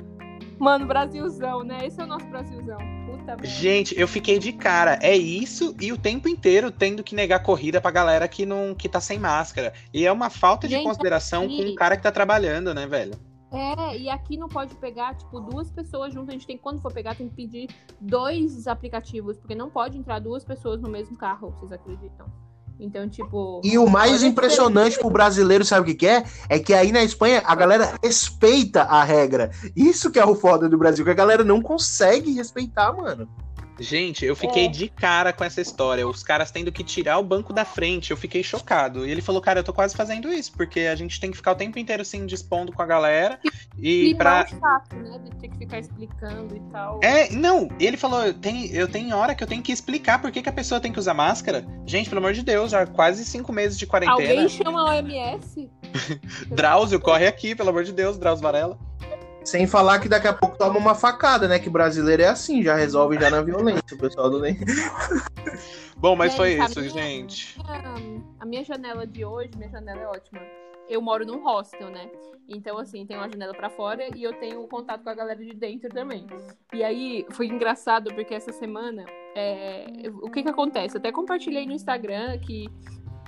Mano, 0.59 0.87
Brasilzão, 0.87 1.62
né? 1.62 1.87
Esse 1.87 2.01
é 2.01 2.05
o 2.05 2.07
nosso 2.07 2.27
Brasilzão. 2.27 2.79
Puta. 3.07 3.37
Gente, 3.45 3.99
eu 3.99 4.07
fiquei 4.09 4.38
de 4.38 4.53
cara. 4.53 4.99
É 5.03 5.17
isso 5.17 5.75
e 5.81 5.93
o 5.93 5.99
tempo 5.99 6.29
inteiro 6.29 6.71
tendo 6.71 7.03
que 7.03 7.15
negar 7.15 7.43
corrida 7.43 7.81
pra 7.81 7.91
galera 7.91 8.27
que 8.29 8.45
não 8.47 8.75
que 8.75 8.88
tá 8.88 9.01
sem 9.01 9.19
máscara. 9.19 9.73
E 9.93 10.07
é 10.07 10.12
uma 10.12 10.31
falta 10.31 10.67
de 10.69 10.75
Gente, 10.75 10.85
consideração 10.85 11.45
aqui- 11.45 11.65
com 11.65 11.71
o 11.71 11.75
cara 11.75 11.97
que 11.97 12.03
tá 12.03 12.12
trabalhando, 12.12 12.73
né, 12.75 12.87
velho? 12.87 13.15
É, 13.53 13.99
e 13.99 14.09
aqui 14.09 14.37
não 14.38 14.49
pode 14.49 14.75
pegar, 14.77 15.15
tipo, 15.15 15.38
duas 15.41 15.71
pessoas 15.71 16.15
juntas. 16.15 16.31
A 16.31 16.33
gente 16.33 16.47
tem, 16.47 16.57
quando 16.57 16.81
for 16.81 16.93
pegar, 16.93 17.15
tem 17.15 17.29
que 17.29 17.35
pedir 17.35 17.69
dois 18.01 18.67
aplicativos, 18.67 19.37
porque 19.38 19.55
não 19.55 19.69
pode 19.69 19.99
entrar 19.99 20.21
duas 20.21 20.43
pessoas 20.45 20.81
no 20.81 20.88
mesmo 20.88 21.17
carro, 21.19 21.51
vocês 21.51 21.71
acreditam? 21.71 22.27
Então, 22.83 23.09
tipo. 23.09 23.61
E 23.62 23.79
o 23.79 23.88
mais 23.88 24.25
impressionante 24.25 24.99
pro 24.99 25.09
brasileiro, 25.09 25.64
sabe 25.64 25.83
o 25.83 25.85
que, 25.85 25.95
que 25.95 26.07
é? 26.07 26.25
É 26.49 26.59
que 26.59 26.75
aí 26.75 26.90
na 26.90 27.05
Espanha 27.05 27.40
a 27.47 27.55
galera 27.55 27.95
respeita 28.03 28.83
a 28.83 29.05
regra. 29.05 29.53
Isso 29.77 30.11
que 30.11 30.18
é 30.18 30.25
o 30.25 30.35
foda 30.35 30.68
do 30.68 30.77
Brasil, 30.77 31.05
que 31.05 31.11
a 31.11 31.14
galera 31.14 31.45
não 31.45 31.62
consegue 31.62 32.33
respeitar, 32.33 32.92
mano. 32.92 33.29
Gente, 33.83 34.25
eu 34.25 34.37
fiquei 34.37 34.66
É. 34.66 34.68
de 34.68 34.88
cara 34.88 35.33
com 35.33 35.42
essa 35.45 35.61
história. 35.61 36.07
Os 36.07 36.23
caras 36.23 36.51
tendo 36.51 36.71
que 36.71 36.85
tirar 36.85 37.18
o 37.18 37.23
banco 37.23 37.53
da 37.53 37.64
frente. 37.64 38.11
Eu 38.11 38.16
fiquei 38.16 38.42
chocado. 38.42 39.07
E 39.07 39.11
ele 39.11 39.21
falou, 39.21 39.40
cara, 39.40 39.61
eu 39.61 39.64
tô 39.64 39.73
quase 39.73 39.97
fazendo 39.97 40.33
isso, 40.33 40.53
porque 40.53 40.81
a 40.81 40.95
gente 40.95 41.18
tem 41.21 41.31
que 41.31 41.37
ficar 41.37 41.53
o 41.53 41.55
tempo 41.57 41.79
inteiro 41.79 42.05
se 42.05 42.16
indispondo 42.16 42.73
com 42.73 42.81
a 42.81 42.87
galera. 42.87 43.40
E 43.77 44.11
E 44.11 44.14
pra. 44.14 44.45
pra... 44.45 44.59
chato, 44.59 44.97
né? 44.97 45.18
De 45.18 45.31
ter 45.37 45.49
que 45.49 45.59
ficar 45.59 45.79
explicando 45.81 46.57
e 46.57 46.61
tal. 46.71 47.01
É, 47.03 47.31
não, 47.33 47.68
ele 47.81 47.97
falou, 47.97 48.25
eu 48.25 48.35
tenho, 48.35 48.73
eu 48.73 48.87
tenho 48.88 49.16
hora 49.16 49.35
que 49.35 49.42
eu 49.42 49.49
tenho 49.49 49.62
que 49.62 49.73
explicar 49.73 50.21
por 50.21 50.31
que, 50.31 50.40
que 50.42 50.49
a 50.49 50.53
pessoa 50.53 50.81
tem 50.81 50.92
que 50.92 50.99
usar 50.99 51.14
máscara. 51.14 51.66
Gente, 51.87 52.09
pelo 52.09 52.21
amor 52.21 52.33
de 52.33 52.42
Deus, 52.42 52.71
já 52.71 52.87
quase 52.87 53.25
cinco 53.25 53.53
meses 53.53 53.77
de 53.79 53.87
quarentena. 53.87 54.12
Alguém 54.31 54.49
chama 54.49 54.81
a 54.81 54.95
OMS? 54.97 55.71
Drauzio, 56.51 57.01
corre 57.01 57.27
aqui, 57.27 57.55
pelo 57.55 57.71
amor 57.71 57.85
de 57.85 57.92
Deus, 57.92 58.16
Drauzio 58.16 58.42
Varela. 58.42 58.79
Sem 59.44 59.66
falar 59.66 59.98
que 60.00 60.09
daqui 60.09 60.28
a 60.28 60.33
pouco 60.33 60.57
toma 60.57 60.78
uma 60.78 60.94
facada, 60.94 61.48
né? 61.48 61.59
Que 61.59 61.68
brasileiro 61.70 62.22
é 62.22 62.28
assim, 62.28 62.62
já 62.62 62.74
resolve 62.74 63.18
já 63.18 63.31
na 63.31 63.42
violência. 63.42 63.83
O 63.92 63.98
pessoal 63.98 64.31
do 64.31 64.40
nem. 64.40 64.57
Bom, 65.96 66.16
mas 66.16 66.35
É, 66.35 66.37
foi 66.37 66.52
isso, 66.55 66.74
que- 66.81 66.88
gente. 66.88 67.57
A 68.40 68.44
minha 68.46 68.64
janela 68.64 69.07
de 69.07 69.24
hoje, 69.24 69.50
minha 69.57 69.68
janela 69.70 70.00
é 70.00 70.07
ótima. 70.07 70.40
Eu 70.88 71.00
moro 71.00 71.24
num 71.24 71.42
hostel, 71.44 71.90
né? 71.90 72.11
Então, 72.48 72.76
assim, 72.76 73.07
tem 73.07 73.16
uma 73.16 73.28
janela 73.28 73.55
pra 73.55 73.70
fora 73.70 74.09
e 74.16 74.22
eu 74.24 74.33
tenho 74.35 74.66
contato 74.66 75.02
com 75.05 75.11
a 75.11 75.14
galera 75.14 75.38
de 75.42 75.55
dentro 75.55 75.88
também. 75.88 76.26
E 76.72 76.83
aí, 76.83 77.24
foi 77.31 77.46
engraçado 77.46 78.12
porque 78.14 78.35
essa 78.35 78.52
semana, 78.52 79.05
é, 79.35 79.87
o 80.22 80.28
que 80.28 80.42
que 80.42 80.48
acontece? 80.48 80.96
Eu 80.96 80.98
até 80.98 81.12
compartilhei 81.12 81.64
no 81.66 81.72
Instagram 81.72 82.37
que 82.40 82.68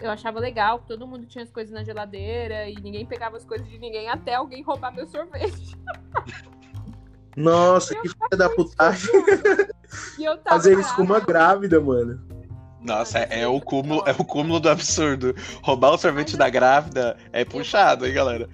eu 0.00 0.10
achava 0.10 0.38
legal 0.40 0.80
que 0.80 0.88
todo 0.88 1.06
mundo 1.06 1.26
tinha 1.26 1.44
as 1.44 1.50
coisas 1.50 1.72
na 1.72 1.84
geladeira 1.84 2.68
e 2.68 2.74
ninguém 2.76 3.06
pegava 3.06 3.36
as 3.36 3.44
coisas 3.44 3.68
de 3.68 3.78
ninguém 3.78 4.08
até 4.08 4.34
alguém 4.34 4.62
roubar 4.62 4.94
meu 4.94 5.06
sorvete. 5.06 5.76
Nossa, 7.36 7.94
que 8.00 8.08
filha 8.08 8.36
da 8.36 8.48
putagem. 8.48 9.10
Eu 10.18 10.38
Fazer 10.42 10.78
isso 10.78 10.94
com 10.94 11.02
uma 11.02 11.18
grávida, 11.18 11.80
mano. 11.80 12.20
Nossa, 12.80 13.20
é, 13.20 13.40
é 13.40 13.48
o 13.48 13.60
cúmulo, 13.60 14.02
é 14.06 14.12
o 14.12 14.24
cúmulo 14.24 14.60
do 14.60 14.68
absurdo. 14.68 15.34
Roubar 15.62 15.92
o 15.92 15.98
sorvete 15.98 16.36
da 16.36 16.48
grávida 16.48 17.16
é 17.32 17.44
puxado, 17.44 18.06
hein, 18.06 18.12
galera? 18.12 18.48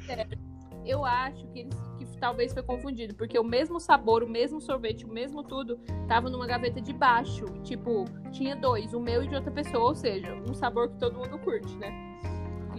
Eu 0.87 1.05
acho 1.05 1.47
que, 1.49 1.61
eles, 1.61 1.75
que 1.75 1.90
talvez 2.21 2.53
foi 2.53 2.63
confundido, 2.63 3.15
porque 3.15 3.39
o 3.39 3.45
mesmo 3.45 3.81
sabor, 3.81 4.23
o 4.23 4.29
mesmo 4.29 4.61
sorvete, 4.61 5.05
o 5.05 5.09
mesmo 5.09 5.43
tudo, 5.43 5.81
tava 6.07 6.29
numa 6.29 6.47
gaveta 6.47 6.81
de 6.81 6.93
baixo. 6.93 7.47
Tipo, 7.65 8.05
tinha 8.31 8.55
dois, 8.55 8.93
o 8.93 9.01
meu 9.01 9.25
e 9.25 9.29
de 9.29 9.35
outra 9.35 9.51
pessoa, 9.51 9.89
ou 9.89 9.95
seja, 9.95 10.35
um 10.49 10.55
sabor 10.55 10.91
que 10.91 10.99
todo 10.99 11.19
mundo 11.19 11.39
curte, 11.39 11.75
né? 11.79 12.10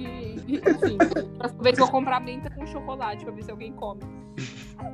E, 0.02 0.40
e, 0.48 0.56
enfim, 0.58 0.98
próxima 1.38 1.64
vez 1.64 1.78
vou 1.78 1.90
comprar 1.90 2.20
menta 2.20 2.50
com 2.50 2.66
chocolate 2.66 3.24
pra 3.24 3.34
ver 3.34 3.44
se 3.44 3.52
alguém 3.52 3.74
come. 3.74 4.02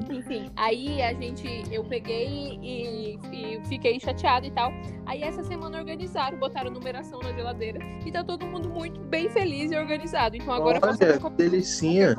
Enfim, 0.09 0.51
aí 0.55 1.01
a 1.01 1.13
gente, 1.13 1.47
eu 1.71 1.83
peguei 1.83 2.59
e, 2.61 3.19
e 3.31 3.61
fiquei 3.67 3.99
chateada 3.99 4.45
e 4.45 4.51
tal. 4.51 4.71
Aí 5.05 5.21
essa 5.21 5.43
semana 5.43 5.77
organizaram, 5.77 6.37
botaram 6.37 6.69
numeração 6.69 7.19
na 7.19 7.31
geladeira 7.33 7.79
e 8.05 8.11
tá 8.11 8.23
todo 8.23 8.45
mundo 8.45 8.69
muito 8.69 8.99
bem 8.99 9.29
feliz 9.29 9.71
e 9.71 9.77
organizado. 9.77 10.35
Então 10.35 10.53
agora 10.53 10.79
Olha, 10.81 10.91
eu 10.91 11.13
que 11.13 11.19
posso 11.19 11.35
delicinha. 11.35 12.15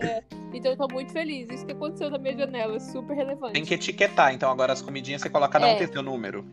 É, 0.00 0.22
então 0.52 0.72
eu 0.72 0.76
tô 0.76 0.88
muito 0.88 1.12
feliz. 1.12 1.48
Isso 1.50 1.66
que 1.66 1.72
aconteceu 1.72 2.10
na 2.10 2.18
minha 2.18 2.36
janela, 2.36 2.76
é 2.76 2.80
super 2.80 3.14
relevante. 3.14 3.52
Tem 3.52 3.64
que 3.64 3.74
etiquetar, 3.74 4.32
então 4.32 4.50
agora 4.50 4.72
as 4.72 4.82
comidinhas 4.82 5.20
você 5.20 5.30
coloca, 5.30 5.52
cada 5.52 5.66
um 5.66 5.70
É. 5.70 5.76
tem 5.76 5.86
seu 5.86 6.02
número. 6.02 6.44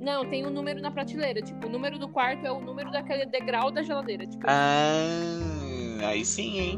Não, 0.00 0.24
tem 0.28 0.46
um 0.46 0.50
número 0.50 0.80
na 0.80 0.90
prateleira. 0.90 1.42
Tipo, 1.42 1.66
o 1.66 1.70
número 1.70 1.98
do 1.98 2.08
quarto 2.08 2.46
é 2.46 2.52
o 2.52 2.60
número 2.60 2.90
daquele 2.90 3.26
degrau 3.26 3.70
da 3.70 3.82
geladeira. 3.82 4.26
Tipo, 4.26 4.44
Ah, 4.46 6.06
aí 6.08 6.24
sim, 6.24 6.58
hein? 6.58 6.76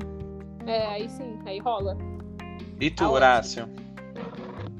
é, 0.66 0.87
aí 0.87 1.09
sim, 1.09 1.39
aí 1.47 1.59
rola. 1.59 1.97
E 2.81 2.91
tu, 2.91 3.05
Aonde? 3.05 3.14
Horácio? 3.16 3.68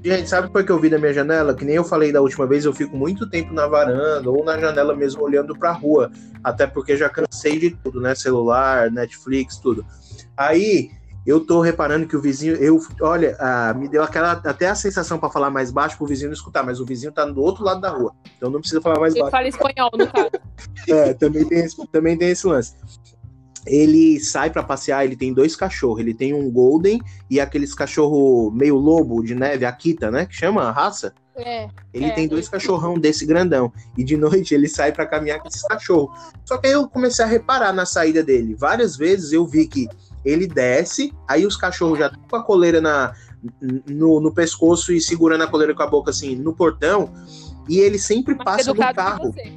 Gente, 0.03 0.31
sabe 0.31 0.49
por 0.49 0.65
que 0.65 0.73
eu 0.73 0.79
vi 0.79 0.89
da 0.89 0.99
minha 0.99 1.13
janela? 1.13 1.55
Que 1.55 1.63
nem 1.65 1.75
eu 1.77 1.85
falei 1.85 2.11
da 2.11 2.23
última 2.23 2.47
vez, 2.47 2.65
eu 2.65 2.73
fico 2.73 2.97
muito 2.97 3.29
tempo 3.29 3.53
na 3.53 3.67
varanda 3.67 4.31
ou 4.31 4.43
na 4.43 4.59
janela 4.59 4.97
mesmo 4.97 5.23
olhando 5.23 5.55
pra 5.59 5.73
rua. 5.73 6.11
Até 6.43 6.67
porque 6.67 6.97
já 6.97 7.11
cansei 7.11 7.59
de 7.59 7.71
tudo, 7.73 8.01
né? 8.01 8.15
Celular, 8.15 8.91
Netflix, 8.91 9.59
tudo. 9.59 9.85
Aí 10.35 10.91
eu 11.27 11.41
tô 11.45 11.61
reparando 11.61 12.07
que 12.07 12.17
o 12.17 12.21
vizinho, 12.21 12.55
eu, 12.57 12.81
olha, 13.03 13.37
ah, 13.39 13.75
me 13.75 13.89
deu 13.89 14.03
aquela 14.03 14.33
até 14.33 14.69
a 14.69 14.75
sensação 14.75 15.19
pra 15.19 15.31
falar 15.31 15.51
mais 15.51 15.71
baixo 15.71 15.97
pro 15.99 16.07
vizinho 16.07 16.29
não 16.31 16.35
escutar, 16.35 16.63
mas 16.65 16.81
o 16.81 16.85
vizinho 16.87 17.13
tá 17.13 17.25
do 17.25 17.41
outro 17.43 17.63
lado 17.65 17.81
da 17.81 17.91
rua. 17.91 18.13
Então 18.37 18.51
não 18.51 18.61
precisa 18.61 18.81
falar 18.81 18.99
mais 19.01 19.15
Ele 19.15 19.23
baixo. 19.23 19.31
fala 19.37 19.49
espanhol, 19.49 19.91
no 19.97 20.07
caso. 20.07 20.31
É, 20.89 21.15
também 21.15 21.45
tem 21.45 21.59
esse, 21.61 21.87
também 21.89 22.17
tem 22.17 22.31
esse 22.31 22.47
lance. 22.47 22.75
Ele 23.67 24.19
sai 24.19 24.49
pra 24.51 24.63
passear, 24.63 25.05
ele 25.05 25.15
tem 25.17 25.35
dois 25.35 25.55
cachorros. 25.55 26.01
Ele 26.01 26.15
tem 26.15 26.33
um 26.33 26.51
Golden 26.51 26.99
e 27.29 27.39
aqueles 27.39 27.75
cachorro 27.75 28.51
meio 28.51 28.77
lobo 28.77 29.23
de 29.23 29.35
neve, 29.35 29.67
Akita, 29.67 30.11
né? 30.11 30.25
Que 30.25 30.35
chama 30.35 30.63
a 30.63 30.71
raça. 30.73 31.13
É. 31.37 31.69
Ele 31.93 32.07
É, 32.07 32.11
tem 32.11 32.27
dois 32.27 32.43
isso. 32.45 32.51
cachorrão 32.51 32.95
desse 32.99 33.27
grandão. 33.27 33.71
E 33.99 34.03
de 34.03 34.17
noite 34.17 34.55
ele 34.55 34.67
sai 34.69 34.93
pra 34.93 35.07
caminhar 35.07 35.41
com 35.41 35.49
esses 35.49 35.63
cachorros. 35.63 36.19
Só 36.45 36.57
que 36.57 36.69
aí 36.69 36.73
eu 36.73 36.89
comecei 36.89 37.23
a 37.25 37.29
reparar 37.29 37.73
na 37.73 37.85
saída 37.85 38.23
dele. 38.23 38.55
Várias 38.55 38.97
vezes 38.97 39.33
eu 39.33 39.47
vi 39.47 39.67
que 39.67 39.87
ele 40.25 40.47
desce, 40.47 41.13
aí 41.29 41.47
os 41.47 41.57
cachorros 41.57 41.99
já 41.99 42.07
estão 42.07 42.23
com 42.29 42.37
a 42.37 42.43
coleira 42.43 42.81
na, 42.81 43.15
no, 43.87 44.21
no 44.21 44.33
pescoço 44.33 44.93
e 44.93 45.01
segurando 45.01 45.45
a 45.45 45.47
coleira 45.47 45.75
com 45.75 45.83
a 45.83 45.87
boca 45.87 46.11
assim 46.11 46.37
no 46.37 46.55
portão. 46.55 47.13
E 47.69 47.79
ele 47.79 47.99
sempre 47.99 48.35
Mais 48.35 48.45
passa 48.45 48.75
no 48.75 48.95
carro 48.95 49.33
você, 49.33 49.53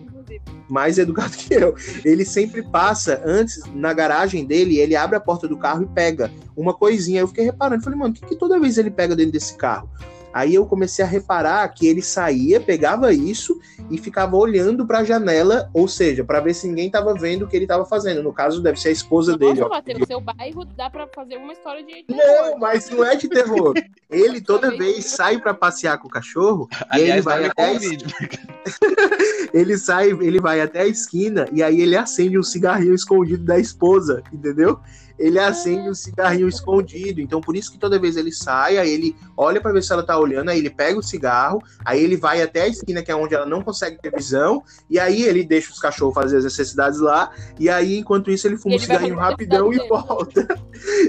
mais 0.69 0.97
educado 0.97 1.35
que 1.35 1.53
eu. 1.53 1.75
Ele 2.03 2.25
sempre 2.25 2.63
passa 2.63 3.21
antes 3.25 3.61
na 3.73 3.93
garagem 3.93 4.45
dele, 4.45 4.79
ele 4.79 4.95
abre 4.95 5.15
a 5.15 5.19
porta 5.19 5.47
do 5.47 5.57
carro 5.57 5.83
e 5.83 5.87
pega 5.87 6.31
uma 6.55 6.73
coisinha. 6.73 7.21
Eu 7.21 7.27
fiquei 7.27 7.45
reparando, 7.45 7.83
falei, 7.83 7.99
mano, 7.99 8.13
o 8.13 8.15
que, 8.15 8.25
que 8.25 8.35
toda 8.35 8.59
vez 8.59 8.77
ele 8.77 8.91
pega 8.91 9.15
dentro 9.15 9.33
desse 9.33 9.55
carro? 9.57 9.89
Aí 10.33 10.55
eu 10.55 10.65
comecei 10.65 11.05
a 11.05 11.07
reparar 11.07 11.67
que 11.69 11.85
ele 11.85 12.01
saía, 12.01 12.59
pegava 12.59 13.13
isso 13.13 13.59
e 13.91 13.97
ficava 13.97 14.35
olhando 14.35 14.85
pra 14.85 15.03
janela, 15.03 15.69
ou 15.73 15.87
seja, 15.87 16.23
pra 16.23 16.39
ver 16.39 16.55
se 16.55 16.67
ninguém 16.67 16.89
tava 16.89 17.13
vendo 17.13 17.43
o 17.45 17.47
que 17.47 17.55
ele 17.55 17.67
tava 17.67 17.85
fazendo. 17.85 18.23
No 18.23 18.33
caso, 18.33 18.61
deve 18.61 18.79
ser 18.79 18.89
a 18.89 18.91
esposa 18.93 19.37
dele. 19.37 19.59
Nossa, 19.59 19.65
ó. 19.65 19.69
Matheus, 19.69 20.07
seu 20.07 20.19
bairro 20.19 20.65
dá 20.65 20.89
pra 20.89 21.07
fazer 21.07 21.37
uma 21.37 21.53
história 21.53 21.83
de. 21.83 22.05
Não, 22.09 22.57
mas 22.57 22.89
não 22.89 23.05
é 23.05 23.15
de 23.15 23.29
terror. 23.29 23.73
Ele 24.09 24.41
toda 24.41 24.69
vez 24.69 25.05
sai 25.05 25.39
pra 25.39 25.55
passear 25.55 25.97
com 25.97 26.07
o 26.07 26.11
cachorro 26.11 26.69
e 26.71 26.75
aí 26.91 27.01
ele 27.01 27.11
Aliás, 27.13 27.25
vai 27.25 27.45
até 27.45 27.69
a 27.69 27.73
o 27.73 27.79
ele 29.57 29.77
sai, 29.77 30.11
ele 30.11 30.39
vai 30.39 30.61
até 30.61 30.81
a 30.81 30.87
esquina 30.87 31.47
e 31.51 31.63
aí 31.63 31.81
ele 31.81 31.97
acende 31.97 32.37
um 32.37 32.43
cigarrinho 32.43 32.93
escondido 32.93 33.43
da 33.43 33.57
esposa, 33.57 34.21
entendeu? 34.31 34.79
Ele 35.17 35.39
acende 35.39 35.89
um 35.89 35.93
cigarrinho 35.93 36.47
escondido, 36.47 37.21
então 37.21 37.39
por 37.39 37.55
isso 37.55 37.71
que 37.71 37.77
toda 37.77 37.99
vez 37.99 38.17
ele 38.17 38.31
sai, 38.31 38.77
aí 38.77 38.89
ele 38.89 39.15
olha 39.37 39.61
pra 39.61 39.71
ver 39.71 39.83
se 39.83 39.93
ela 39.93 40.03
tá 40.03 40.17
olhando, 40.17 40.49
aí 40.49 40.59
ele 40.59 40.69
pega 40.69 40.97
o 40.97 41.03
cigarro, 41.03 41.61
aí 41.85 42.03
ele 42.03 42.17
vai 42.17 42.41
até 42.41 42.63
a 42.63 42.67
esquina 42.67 43.01
que 43.03 43.11
é 43.11 43.15
onde 43.15 43.35
ela 43.35 43.45
não 43.45 43.61
consegue 43.61 44.01
ter 44.01 44.11
visão, 44.11 44.63
e 44.89 44.99
aí 44.99 45.23
ele 45.23 45.43
deixa 45.43 45.71
os 45.71 45.79
cachorros 45.79 46.15
fazer 46.15 46.37
as 46.37 46.43
necessidades 46.43 46.99
lá, 46.99 47.31
e 47.59 47.69
aí 47.69 47.97
enquanto 47.97 48.31
isso 48.31 48.47
ele 48.47 48.57
fuma 48.57 48.75
um 48.75 48.77
Ele 48.77 48.87
vai 48.87 48.97
cigarrinho 48.97 49.19
rapidão 49.19 49.73
e 49.73 49.87
volta. 49.87 50.47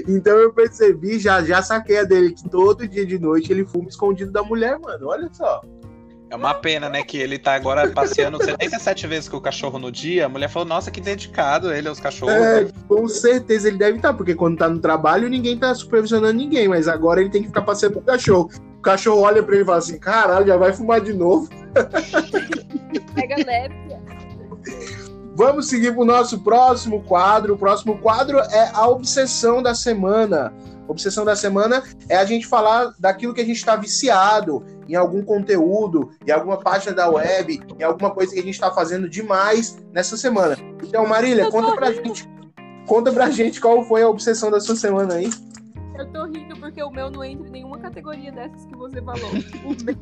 Então 0.07 0.37
eu 0.37 0.53
percebi, 0.53 1.19
já 1.19 1.43
já 1.43 1.61
saquei 1.61 1.99
a 1.99 2.03
dele 2.03 2.31
que 2.31 2.47
todo 2.47 2.87
dia 2.87 3.05
de 3.05 3.19
noite 3.19 3.51
ele 3.51 3.65
fuma 3.65 3.89
escondido 3.89 4.31
da 4.31 4.41
mulher, 4.41 4.79
mano. 4.79 5.07
Olha 5.07 5.29
só. 5.33 5.61
É 6.29 6.35
uma 6.35 6.53
pena, 6.53 6.89
né? 6.89 7.03
Que 7.03 7.17
ele 7.17 7.37
tá 7.37 7.53
agora 7.53 7.89
passeando 7.91 8.43
77 8.43 9.07
vezes 9.07 9.29
com 9.29 9.37
o 9.37 9.41
cachorro 9.41 9.77
no 9.77 9.91
dia. 9.91 10.25
A 10.25 10.29
mulher 10.29 10.49
falou, 10.49 10.67
nossa, 10.67 10.89
que 10.89 10.99
dedicado 10.99 11.71
ele 11.71 11.87
aos 11.87 11.99
cachorros. 11.99 12.35
É, 12.35 12.67
com 12.87 13.07
certeza 13.07 13.67
ele 13.67 13.77
deve 13.77 13.97
estar, 13.97 14.13
porque 14.13 14.33
quando 14.33 14.57
tá 14.57 14.67
no 14.67 14.79
trabalho 14.79 15.29
ninguém 15.29 15.57
tá 15.57 15.73
supervisionando 15.75 16.33
ninguém, 16.33 16.67
mas 16.67 16.87
agora 16.87 17.21
ele 17.21 17.29
tem 17.29 17.41
que 17.41 17.49
ficar 17.49 17.61
passeando 17.61 17.95
com 17.95 18.01
o 18.01 18.03
cachorro. 18.03 18.49
O 18.77 18.81
cachorro 18.81 19.21
olha 19.21 19.43
pra 19.43 19.53
ele 19.53 19.63
e 19.63 19.65
fala 19.65 19.77
assim: 19.77 19.99
caralho, 19.99 20.47
já 20.47 20.57
vai 20.57 20.73
fumar 20.73 20.99
de 20.99 21.13
novo. 21.13 21.47
Pega. 23.13 23.35
Vamos 25.35 25.67
seguir 25.67 25.93
pro 25.93 26.05
nosso 26.05 26.39
próximo 26.39 27.03
quadro. 27.03 27.55
O 27.55 27.57
próximo 27.57 27.97
quadro 27.97 28.39
é 28.39 28.71
a 28.73 28.87
obsessão 28.87 29.61
da 29.61 29.75
semana. 29.75 30.53
Obsessão 30.87 31.25
da 31.25 31.35
semana 31.35 31.83
é 32.09 32.15
a 32.15 32.25
gente 32.25 32.45
falar 32.47 32.93
daquilo 32.99 33.33
que 33.33 33.41
a 33.41 33.45
gente 33.45 33.57
está 33.57 33.75
viciado 33.75 34.63
em 34.87 34.95
algum 34.95 35.23
conteúdo, 35.23 36.11
em 36.25 36.31
alguma 36.31 36.57
página 36.57 36.93
da 36.93 37.09
web, 37.09 37.59
em 37.79 37.83
alguma 37.83 38.11
coisa 38.11 38.33
que 38.33 38.39
a 38.39 38.43
gente 38.43 38.53
está 38.53 38.71
fazendo 38.71 39.09
demais 39.09 39.77
nessa 39.91 40.15
semana. 40.15 40.55
Então, 40.83 41.07
Marília, 41.07 41.49
conta 41.49 41.75
pra 41.75 41.89
rindo. 41.89 42.03
gente. 42.07 42.29
Conta 42.87 43.11
pra 43.11 43.31
gente 43.31 43.59
qual 43.59 43.83
foi 43.83 44.03
a 44.03 44.09
obsessão 44.09 44.51
da 44.51 44.59
sua 44.59 44.75
semana 44.75 45.15
aí. 45.15 45.29
Eu 45.97 46.05
tô 46.11 46.25
rindo 46.25 46.55
porque 46.59 46.83
o 46.83 46.91
meu 46.91 47.09
não 47.09 47.23
entra 47.23 47.47
em 47.47 47.51
nenhuma 47.51 47.79
categoria 47.79 48.31
dessas 48.31 48.65
que 48.65 48.75
você 48.75 49.01
falou. 49.01 49.31
O 49.63 49.83
meu 49.83 49.95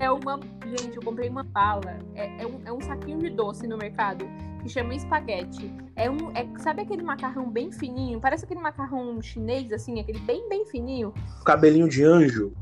é 0.00 0.10
uma. 0.10 0.38
Gente, 0.66 0.96
eu 0.96 1.02
comprei 1.02 1.28
uma 1.28 1.44
bala. 1.44 1.98
É, 2.14 2.42
é 2.42 2.46
um, 2.46 2.60
é 2.66 2.72
um 2.72 2.80
saquinho 2.80 3.18
de 3.18 3.30
doce 3.30 3.66
no 3.66 3.78
mercado 3.78 4.28
que 4.66 4.72
chama 4.72 4.94
espaguete. 4.94 5.72
É 5.94 6.10
um. 6.10 6.30
É, 6.32 6.46
sabe 6.58 6.82
aquele 6.82 7.02
macarrão 7.02 7.48
bem 7.50 7.70
fininho? 7.70 8.20
Parece 8.20 8.44
aquele 8.44 8.60
macarrão 8.60 9.20
chinês, 9.22 9.72
assim, 9.72 10.00
aquele 10.00 10.18
bem, 10.20 10.48
bem 10.48 10.66
fininho. 10.66 11.14
Cabelinho 11.44 11.88
de 11.88 12.02
anjo. 12.04 12.52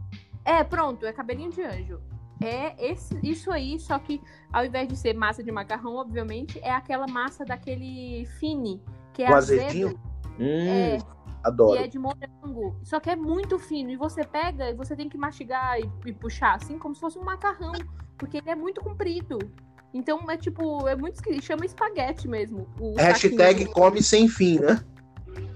É, 0.45 0.63
pronto, 0.63 1.07
é 1.07 1.13
cabelinho 1.13 1.51
de 1.51 1.63
anjo. 1.63 2.01
É 2.43 2.91
esse, 2.91 3.19
isso 3.23 3.51
aí, 3.51 3.79
só 3.81 3.99
que 3.99 4.21
ao 4.53 4.65
invés 4.65 4.87
de 4.89 4.97
ser 4.97 5.15
massa 5.15 5.43
de 5.43 5.51
macarrão, 5.51 5.95
obviamente, 5.95 6.59
é 6.63 6.71
aquela 6.71 7.07
massa 7.07 7.45
daquele 7.45 8.27
fine, 8.39 8.83
que 9.13 9.23
é 9.23 9.31
O 9.31 9.35
azedo. 9.35 9.61
azedinho? 9.63 10.01
Hum, 10.39 10.67
É, 10.69 10.99
adoro. 11.43 11.81
e 11.81 11.85
é 11.85 11.87
de 11.87 11.99
morango. 11.99 12.77
Só 12.83 13.01
que 13.01 13.09
é 13.09 13.17
muito 13.17 13.59
fino. 13.59 13.91
E 13.91 13.97
você 13.97 14.25
pega 14.25 14.69
e 14.71 14.75
você 14.75 14.95
tem 14.95 15.09
que 15.09 15.17
mastigar 15.17 15.79
e, 15.81 15.89
e 16.07 16.13
puxar, 16.13 16.57
assim, 16.57 16.79
como 16.79 16.95
se 16.95 17.01
fosse 17.01 17.19
um 17.19 17.25
macarrão. 17.25 17.73
Porque 18.19 18.37
ele 18.39 18.51
é 18.51 18.55
muito 18.55 18.81
comprido. 18.83 19.39
Então 19.95 20.29
é 20.29 20.37
tipo, 20.37 20.89
é 20.89 20.97
muito 20.97 21.15
esquisito. 21.15 21.45
Chama 21.45 21.65
espaguete 21.65 22.27
mesmo. 22.27 22.67
O 22.81 22.95
Hashtag 22.97 23.67
come 23.67 24.03
sem 24.03 24.29
fim, 24.29 24.59
né? 24.59 24.85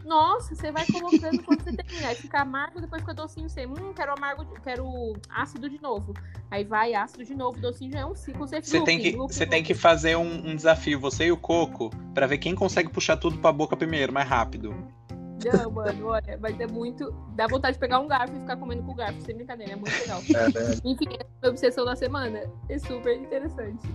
Nossa, 0.04 0.54
você 0.54 0.72
vai 0.72 0.86
colocando 0.86 1.42
quando 1.42 1.62
você 1.62 1.72
termina. 1.72 2.08
Aí 2.08 2.14
fica 2.14 2.40
amargo, 2.40 2.80
depois 2.80 3.02
fica 3.02 3.12
docinho. 3.12 3.48
Você, 3.48 3.66
hum, 3.66 3.92
quero 3.94 4.12
amargo, 4.16 4.46
quero 4.62 5.12
ácido 5.28 5.68
de 5.68 5.82
novo. 5.82 6.14
Aí 6.50 6.64
vai 6.64 6.94
ácido 6.94 7.24
de 7.24 7.34
novo, 7.34 7.60
docinho 7.60 7.92
já 7.92 7.98
é 8.00 8.06
um 8.06 8.14
ciclo. 8.14 8.46
Você, 8.48 8.62
Você 8.62 8.82
tem 8.84 8.98
que, 8.98 9.16
você 9.16 9.44
tem 9.44 9.62
que 9.62 9.74
fazer 9.74 10.16
um, 10.16 10.48
um 10.48 10.56
desafio, 10.56 10.98
você 10.98 11.26
e 11.26 11.32
o 11.32 11.36
Coco, 11.36 11.90
pra 12.14 12.26
ver 12.26 12.38
quem 12.38 12.54
consegue 12.54 12.88
puxar 12.88 13.18
tudo 13.18 13.36
pra 13.38 13.52
boca 13.52 13.76
primeiro, 13.76 14.10
mais 14.12 14.26
rápido. 14.26 14.74
Não, 15.44 15.70
mano, 15.70 16.06
olha, 16.06 16.38
vai 16.38 16.52
ter 16.54 16.70
muito. 16.70 17.12
Dá 17.36 17.46
vontade 17.46 17.74
de 17.74 17.80
pegar 17.80 18.00
um 18.00 18.08
garfo 18.08 18.34
e 18.34 18.40
ficar 18.40 18.56
comendo 18.56 18.82
com 18.82 18.92
o 18.92 18.94
garfo, 18.94 19.20
sem 19.22 19.36
brincadeira, 19.36 19.72
é 19.74 19.76
muito 19.76 19.92
legal. 20.00 20.22
É, 20.30 20.48
né? 20.52 20.80
Enfim, 20.84 21.06
essa 21.10 21.30
foi 21.38 21.48
a 21.48 21.50
obsessão 21.50 21.84
da 21.84 21.94
semana. 21.94 22.40
É 22.68 22.78
super 22.78 23.14
interessante. 23.14 23.88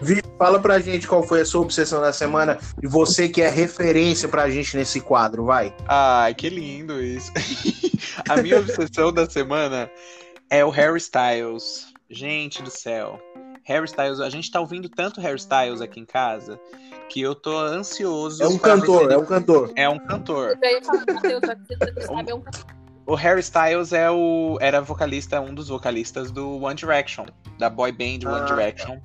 Vitor, 0.00 0.30
fala 0.38 0.60
pra 0.60 0.78
gente 0.78 1.06
qual 1.06 1.22
foi 1.22 1.40
a 1.40 1.44
sua 1.46 1.60
obsessão 1.62 2.00
da 2.00 2.12
semana 2.12 2.58
e 2.82 2.86
você 2.86 3.28
que 3.28 3.42
é 3.42 3.48
referência 3.48 4.28
pra 4.28 4.48
gente 4.50 4.76
nesse 4.76 5.00
quadro, 5.00 5.44
vai. 5.44 5.74
Ai, 5.86 6.34
que 6.34 6.48
lindo 6.48 7.02
isso. 7.02 7.32
A 8.28 8.36
minha 8.42 8.58
obsessão 8.58 9.12
da 9.12 9.28
semana 9.28 9.90
é 10.50 10.64
o 10.64 10.70
Harry 10.70 10.98
Styles. 10.98 11.92
Gente 12.10 12.62
do 12.62 12.70
céu. 12.70 13.20
Harry 13.64 13.84
Styles, 13.84 14.20
a 14.20 14.30
gente 14.30 14.50
tá 14.50 14.60
ouvindo 14.60 14.88
tanto 14.88 15.20
Harry 15.20 15.36
Styles 15.38 15.80
aqui 15.80 16.00
em 16.00 16.06
casa 16.06 16.58
que 17.10 17.20
eu 17.20 17.34
tô 17.34 17.56
ansioso. 17.58 18.42
É 18.42 18.48
um 18.48 18.58
cantor, 18.58 19.04
ele- 19.04 19.14
é 19.14 19.18
um 19.18 19.24
cantor. 19.24 19.72
É 19.76 19.88
um 19.88 19.98
cantor. 19.98 20.58
É 22.28 22.34
um 22.34 22.42
O 23.06 23.14
Harry 23.14 23.40
Styles 23.40 23.92
é 23.92 24.10
o, 24.10 24.58
era 24.60 24.80
vocalista, 24.80 25.40
um 25.40 25.54
dos 25.54 25.68
vocalistas 25.68 26.30
do 26.30 26.62
One 26.62 26.74
Direction, 26.74 27.26
da 27.58 27.70
boy 27.70 27.92
band 27.92 28.26
One 28.28 28.40
Ah, 28.42 28.44
Direction. 28.44 28.98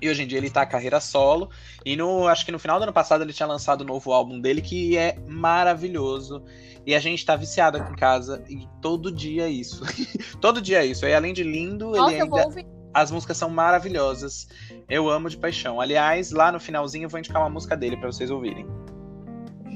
E 0.00 0.08
hoje 0.08 0.22
em 0.22 0.26
dia 0.26 0.38
ele 0.38 0.50
tá 0.50 0.66
carreira 0.66 1.00
solo. 1.00 1.50
E 1.84 1.96
no, 1.96 2.26
acho 2.26 2.44
que 2.44 2.52
no 2.52 2.58
final 2.58 2.78
do 2.78 2.82
ano 2.82 2.92
passado 2.92 3.22
ele 3.22 3.32
tinha 3.32 3.46
lançado 3.46 3.82
o 3.82 3.84
novo 3.84 4.12
álbum 4.12 4.40
dele, 4.40 4.60
que 4.60 4.96
é 4.96 5.16
maravilhoso. 5.26 6.44
E 6.86 6.94
a 6.94 7.00
gente 7.00 7.24
tá 7.24 7.36
viciado 7.36 7.78
aqui 7.78 7.92
em 7.92 7.96
casa. 7.96 8.44
E 8.48 8.68
todo 8.82 9.10
dia 9.10 9.44
é 9.44 9.50
isso. 9.50 9.82
todo 10.40 10.60
dia 10.60 10.82
é 10.82 10.86
isso. 10.86 11.06
E 11.06 11.14
além 11.14 11.32
de 11.32 11.42
lindo, 11.42 11.92
Nossa, 11.92 12.12
ele 12.12 12.22
ainda. 12.22 12.74
As 12.92 13.10
músicas 13.10 13.36
são 13.36 13.50
maravilhosas. 13.50 14.46
Eu 14.88 15.10
amo 15.10 15.28
de 15.28 15.36
paixão. 15.36 15.80
Aliás, 15.80 16.30
lá 16.30 16.52
no 16.52 16.60
finalzinho 16.60 17.06
eu 17.06 17.08
vou 17.08 17.18
indicar 17.18 17.42
uma 17.42 17.50
música 17.50 17.76
dele 17.76 17.96
pra 17.96 18.06
vocês 18.06 18.30
ouvirem. 18.30 18.66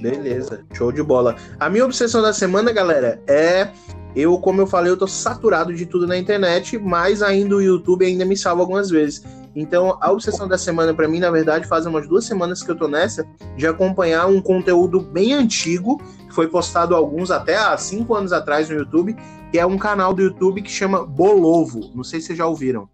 Beleza, 0.00 0.64
show 0.72 0.92
de 0.92 1.02
bola. 1.02 1.34
A 1.58 1.68
minha 1.68 1.84
obsessão 1.84 2.22
da 2.22 2.32
semana, 2.32 2.72
galera, 2.72 3.20
é. 3.26 3.72
Eu, 4.14 4.38
como 4.38 4.60
eu 4.60 4.66
falei, 4.66 4.90
eu 4.90 4.96
tô 4.96 5.06
saturado 5.06 5.74
de 5.74 5.84
tudo 5.84 6.06
na 6.06 6.16
internet, 6.16 6.78
mas 6.78 7.22
ainda 7.22 7.56
o 7.56 7.62
YouTube 7.62 8.04
ainda 8.04 8.24
me 8.24 8.36
salva 8.36 8.62
algumas 8.62 8.88
vezes. 8.88 9.22
Então, 9.60 9.98
a 10.00 10.12
obsessão 10.12 10.46
da 10.46 10.56
semana, 10.56 10.94
para 10.94 11.08
mim, 11.08 11.18
na 11.18 11.32
verdade, 11.32 11.66
faz 11.66 11.84
umas 11.84 12.06
duas 12.06 12.24
semanas 12.24 12.62
que 12.62 12.70
eu 12.70 12.76
tô 12.76 12.86
nessa, 12.86 13.26
de 13.56 13.66
acompanhar 13.66 14.26
um 14.26 14.40
conteúdo 14.40 15.00
bem 15.00 15.32
antigo, 15.32 16.00
que 16.28 16.32
foi 16.32 16.46
postado 16.46 16.94
alguns 16.94 17.32
até 17.32 17.56
há 17.56 17.76
cinco 17.76 18.14
anos 18.14 18.32
atrás 18.32 18.68
no 18.68 18.76
YouTube, 18.76 19.16
que 19.50 19.58
é 19.58 19.66
um 19.66 19.76
canal 19.76 20.14
do 20.14 20.22
YouTube 20.22 20.62
que 20.62 20.70
chama 20.70 21.04
Bolovo. 21.04 21.90
Não 21.92 22.04
sei 22.04 22.20
se 22.20 22.28
vocês 22.28 22.38
já 22.38 22.46
ouviram. 22.46 22.88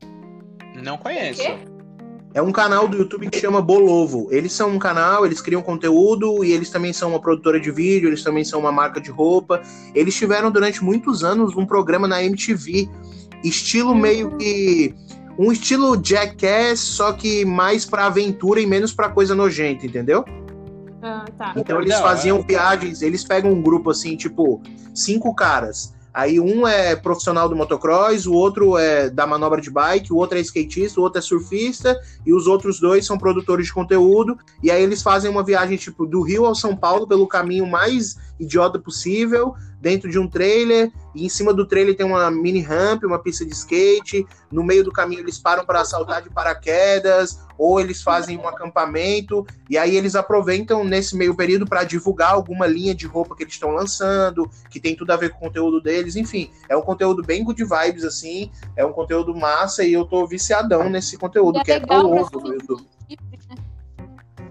Não 0.83 0.97
conheço. 0.97 1.43
É 2.33 2.41
um 2.41 2.51
canal 2.51 2.89
do 2.89 2.97
YouTube 2.97 3.29
que 3.29 3.39
chama 3.39 3.61
Bolovo. 3.61 4.29
Eles 4.31 4.55
são 4.55 4.71
um 4.71 4.79
canal, 4.79 5.27
eles 5.27 5.43
criam 5.43 5.61
conteúdo 5.61 6.43
e 6.43 6.51
eles 6.51 6.71
também 6.71 6.95
são 6.95 7.11
uma 7.11 7.21
produtora 7.21 7.61
de 7.61 7.71
vídeo, 7.71 8.09
eles 8.09 8.23
também 8.23 8.43
são 8.43 8.59
uma 8.59 8.73
marca 8.73 9.03
de 9.03 9.11
roupa. 9.11 9.61
Eles 9.95 10.17
tiveram 10.17 10.51
durante 10.51 10.83
muitos 10.83 11.23
anos 11.23 11.55
um 11.55 11.67
programa 11.67 12.09
na 12.09 12.25
MTV, 12.25 12.89
estilo 13.45 13.95
meio 13.95 14.35
que 14.39 14.95
um 15.39 15.51
estilo 15.53 16.01
Jackass, 16.03 16.80
só 16.80 17.12
que 17.12 17.45
mais 17.45 17.85
pra 17.85 18.07
aventura 18.07 18.61
e 18.61 18.66
menos 18.66 18.93
pra 18.93 19.09
coisa 19.09 19.35
nojenta, 19.35 19.87
entendeu? 19.87 20.24
Ah, 21.03 21.24
tá. 21.37 21.53
Então 21.57 21.80
eles 21.80 21.95
Não, 21.95 22.03
faziam 22.03 22.39
é. 22.39 22.43
viagens, 22.43 23.03
eles 23.03 23.24
pegam 23.24 23.53
um 23.53 23.62
grupo 23.62 23.91
assim, 23.91 24.16
tipo, 24.16 24.62
cinco 24.95 25.35
caras. 25.35 25.93
Aí 26.14 26.39
um 26.39 26.66
é 26.66 26.95
profissional 26.95 27.49
do 27.49 27.57
motocross, 27.57 28.24
o 28.24 28.32
outro 28.32 28.78
é 28.78 29.11
da 29.11 29.26
manobra 29.26 29.61
de 29.61 29.68
bike, 29.68 30.12
o 30.12 30.16
outro 30.16 30.39
é 30.39 30.41
skatista, 30.41 31.01
o 31.01 31.03
outro 31.03 31.18
é 31.18 31.22
surfista, 31.22 32.01
e 32.24 32.32
os 32.32 32.47
outros 32.47 32.78
dois 32.78 33.05
são 33.05 33.18
produtores 33.18 33.66
de 33.66 33.72
conteúdo. 33.72 34.39
E 34.62 34.70
aí 34.70 34.80
eles 34.80 35.03
fazem 35.03 35.28
uma 35.28 35.43
viagem, 35.43 35.76
tipo, 35.76 36.07
do 36.07 36.22
Rio 36.22 36.47
ao 36.47 36.55
São 36.55 36.76
Paulo 36.76 37.05
pelo 37.09 37.26
caminho 37.26 37.66
mais 37.66 38.16
idiota 38.39 38.78
possível, 38.78 39.57
dentro 39.85 40.11
de 40.11 40.18
um 40.18 40.26
trailer, 40.26 40.91
e 41.14 41.26
em 41.26 41.28
cima 41.28 41.53
do 41.53 41.66
trailer 41.66 41.95
tem 41.95 42.07
uma 42.07 42.30
mini 42.30 42.62
ramp, 42.62 43.05
uma 43.05 43.18
pista 43.18 43.45
de 43.45 43.53
skate. 43.53 44.26
No 44.51 44.64
meio 44.64 44.82
do 44.82 44.91
caminho 44.91 45.20
eles 45.20 45.39
param 45.39 45.62
para 45.62 45.85
saltar 45.85 46.22
de 46.22 46.30
paraquedas, 46.30 47.39
ou 47.59 47.78
eles 47.78 48.03
fazem 48.03 48.39
um 48.39 48.49
acampamento, 48.49 49.47
e 49.68 49.76
aí 49.76 49.95
eles 49.95 50.14
aproveitam 50.14 50.82
nesse 50.85 51.14
meio 51.14 51.35
período 51.37 51.66
para 51.66 51.85
divulgar 51.85 52.32
alguma 52.32 52.66
linha 52.66 52.95
de 52.95 53.07
roupa 53.07 53.37
que 53.37 53.43
eles 53.43 53.53
estão 53.53 53.72
lançando, 53.72 54.51
que 54.70 54.80
tem 54.80 54.97
tudo 54.97 55.11
a 55.12 55.16
ver 55.16 55.30
com 55.30 55.37
o 55.37 55.41
conteúdo 55.49 55.82
deles, 55.82 56.16
enfim, 56.16 56.51
é 56.66 56.74
um 56.74 56.82
conteúdo 56.82 57.22
bem 57.22 57.45
good 57.45 57.62
vibes, 57.62 58.05
assim, 58.05 58.51
é 58.74 58.87
um 58.87 58.93
conteúdo 58.93 59.37
massa 59.37 59.85
e 59.85 59.93
eu 59.93 60.07
tô 60.07 60.26
viciadão 60.26 60.89
nesse 60.89 61.18
conteúdo, 61.18 61.59
é 61.59 61.62
que 61.62 61.72
é 61.72 61.80
no 61.80 62.24
sentir 62.24 62.55
YouTube. 62.55 62.93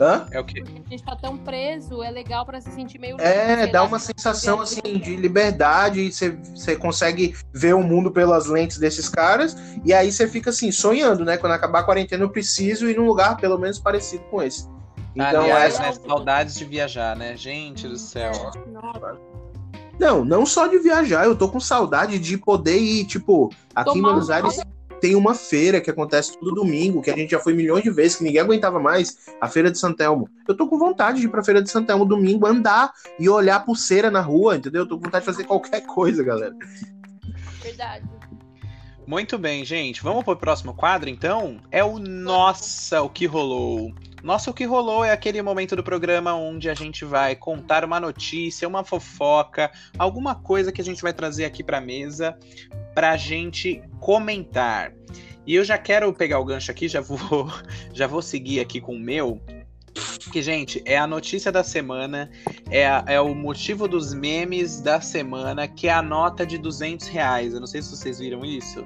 Hã? 0.04 0.28
É 0.32 0.40
o 0.40 0.44
quê? 0.44 0.62
A 0.86 0.90
gente 0.90 1.02
tá 1.02 1.16
tão 1.16 1.38
preso, 1.38 2.04
é 2.04 2.12
legal 2.12 2.46
pra 2.46 2.60
se 2.60 2.70
sentir 2.72 3.00
meio 3.00 3.16
livre, 3.16 3.32
É, 3.32 3.68
dá 3.68 3.84
uma 3.84 3.98
se 3.98 4.08
sensação 4.08 4.60
assim 4.60 4.82
de 4.82 5.16
liberdade, 5.16 6.02
e 6.02 6.12
você 6.12 6.32
você 6.54 6.76
consegue 6.76 7.34
ver 7.54 7.74
o 7.74 7.82
mundo 7.82 8.12
pelas 8.12 8.48
lentes 8.48 8.78
desses 8.78 9.08
caras, 9.08 9.56
e 9.86 9.94
aí 9.94 10.12
você 10.12 10.28
fica 10.28 10.50
assim, 10.50 10.72
sonhando, 10.72 11.24
né? 11.24 11.38
Quando 11.38 11.54
acabar 11.54 11.80
a 11.80 11.84
quarentena, 11.84 12.24
eu 12.24 12.30
preciso 12.30 12.90
ir 12.90 12.98
num 12.98 13.06
lugar 13.06 13.38
pelo 13.38 13.58
menos 13.58 13.80
parecido 13.80 14.24
com 14.26 14.42
esse. 14.42 14.68
Então, 15.16 15.44
Aliás, 15.44 15.76
essa... 15.76 15.84
né? 15.84 15.94
Saudades 15.94 16.56
de 16.56 16.66
viajar, 16.66 17.16
né? 17.16 17.38
Gente 17.38 17.88
do 17.88 17.98
céu. 17.98 18.32
Nossa, 18.68 19.18
Não, 19.98 20.26
não 20.26 20.46
só 20.46 20.68
de 20.68 20.80
viajar, 20.80 21.26
eu 21.26 21.36
tô 21.36 21.48
com 21.48 21.60
saudade 21.60 22.20
de 22.20 22.38
poder 22.38 22.78
ir, 22.78 23.06
tipo, 23.06 23.52
aqui 23.74 23.92
em 23.92 23.94
Tomar 23.94 24.10
Buenos 24.10 24.30
um 24.30 24.34
Aires 24.34 24.60
tem 25.04 25.16
uma 25.16 25.36
feira 25.36 25.82
que 25.82 25.90
acontece 25.90 26.40
todo 26.40 26.56
domingo, 26.56 27.02
que 27.02 27.12
a 27.12 27.14
gente 27.14 27.32
já 27.32 27.38
foi 27.38 27.54
milhões 27.54 27.84
de 27.84 27.90
vezes, 27.90 28.16
que 28.16 28.24
ninguém 28.24 28.40
aguentava 28.40 28.80
mais, 28.80 29.18
a 29.42 29.50
Feira 29.50 29.70
de 29.70 29.78
Santelmo. 29.78 30.30
Eu 30.48 30.56
tô 30.56 30.66
com 30.66 30.80
vontade 30.80 31.20
de 31.20 31.26
ir 31.26 31.30
pra 31.30 31.44
Feira 31.44 31.62
de 31.62 31.70
Santelmo 31.70 32.06
domingo, 32.06 32.48
andar 32.48 32.90
e 33.20 33.28
olhar 33.28 33.66
pulseira 33.66 34.10
na 34.10 34.22
rua, 34.22 34.56
entendeu? 34.56 34.84
Eu 34.84 34.88
tô 34.88 34.96
com 34.96 35.04
vontade 35.04 35.26
de 35.26 35.30
fazer 35.30 35.44
qualquer 35.46 35.82
coisa, 35.82 36.24
galera. 36.24 36.56
verdade. 37.62 38.06
Muito 39.06 39.38
bem, 39.38 39.66
gente. 39.66 40.02
Vamos 40.02 40.24
pro 40.24 40.36
próximo 40.36 40.74
quadro, 40.74 41.10
então? 41.10 41.60
É 41.70 41.84
o 41.84 42.00
Nossa, 42.00 43.02
o 43.02 43.10
que 43.10 43.26
rolou. 43.26 43.94
Nossa, 44.24 44.50
o 44.50 44.54
que 44.54 44.64
rolou 44.64 45.04
é 45.04 45.12
aquele 45.12 45.42
momento 45.42 45.76
do 45.76 45.84
programa 45.84 46.34
onde 46.34 46.70
a 46.70 46.74
gente 46.74 47.04
vai 47.04 47.36
contar 47.36 47.84
uma 47.84 48.00
notícia, 48.00 48.68
uma 48.68 48.84
fofoca, 48.84 49.70
alguma 50.00 50.34
coisa 50.34 50.72
que 50.72 50.80
a 50.80 50.84
gente 50.84 51.02
vai 51.02 51.12
trazer 51.12 51.44
aqui 51.44 51.62
pra 51.62 51.82
mesa 51.82 52.38
pra 52.96 53.18
gente 53.18 53.84
comentar. 54.00 54.94
E 55.46 55.56
eu 55.56 55.66
já 55.66 55.78
quero 55.78 56.14
pegar 56.14 56.40
o 56.40 56.46
gancho 56.46 56.72
aqui, 56.72 56.88
já 56.88 57.02
vou, 57.02 57.20
já 57.94 58.08
vou 58.08 58.22
seguir 58.22 58.62
aqui 58.62 58.80
com 58.80 58.96
o 58.96 59.00
meu. 59.00 59.42
Que, 60.32 60.42
gente, 60.42 60.82
é 60.86 60.98
a 60.98 61.06
notícia 61.06 61.52
da 61.52 61.64
semana, 61.64 62.30
é, 62.70 62.88
a- 62.88 63.04
é 63.08 63.20
o 63.20 63.34
motivo 63.36 63.88
dos 63.88 64.14
memes 64.14 64.80
da 64.82 65.00
semana, 65.02 65.68
que 65.68 65.88
é 65.88 65.94
a 65.94 66.02
nota 66.02 66.46
de 66.46 66.58
200 66.58 67.08
reais. 67.08 67.54
Eu 67.54 67.60
não 67.60 67.68
sei 67.68 67.82
se 67.82 67.90
vocês 67.96 68.20
viram 68.20 68.44
isso. 68.46 68.84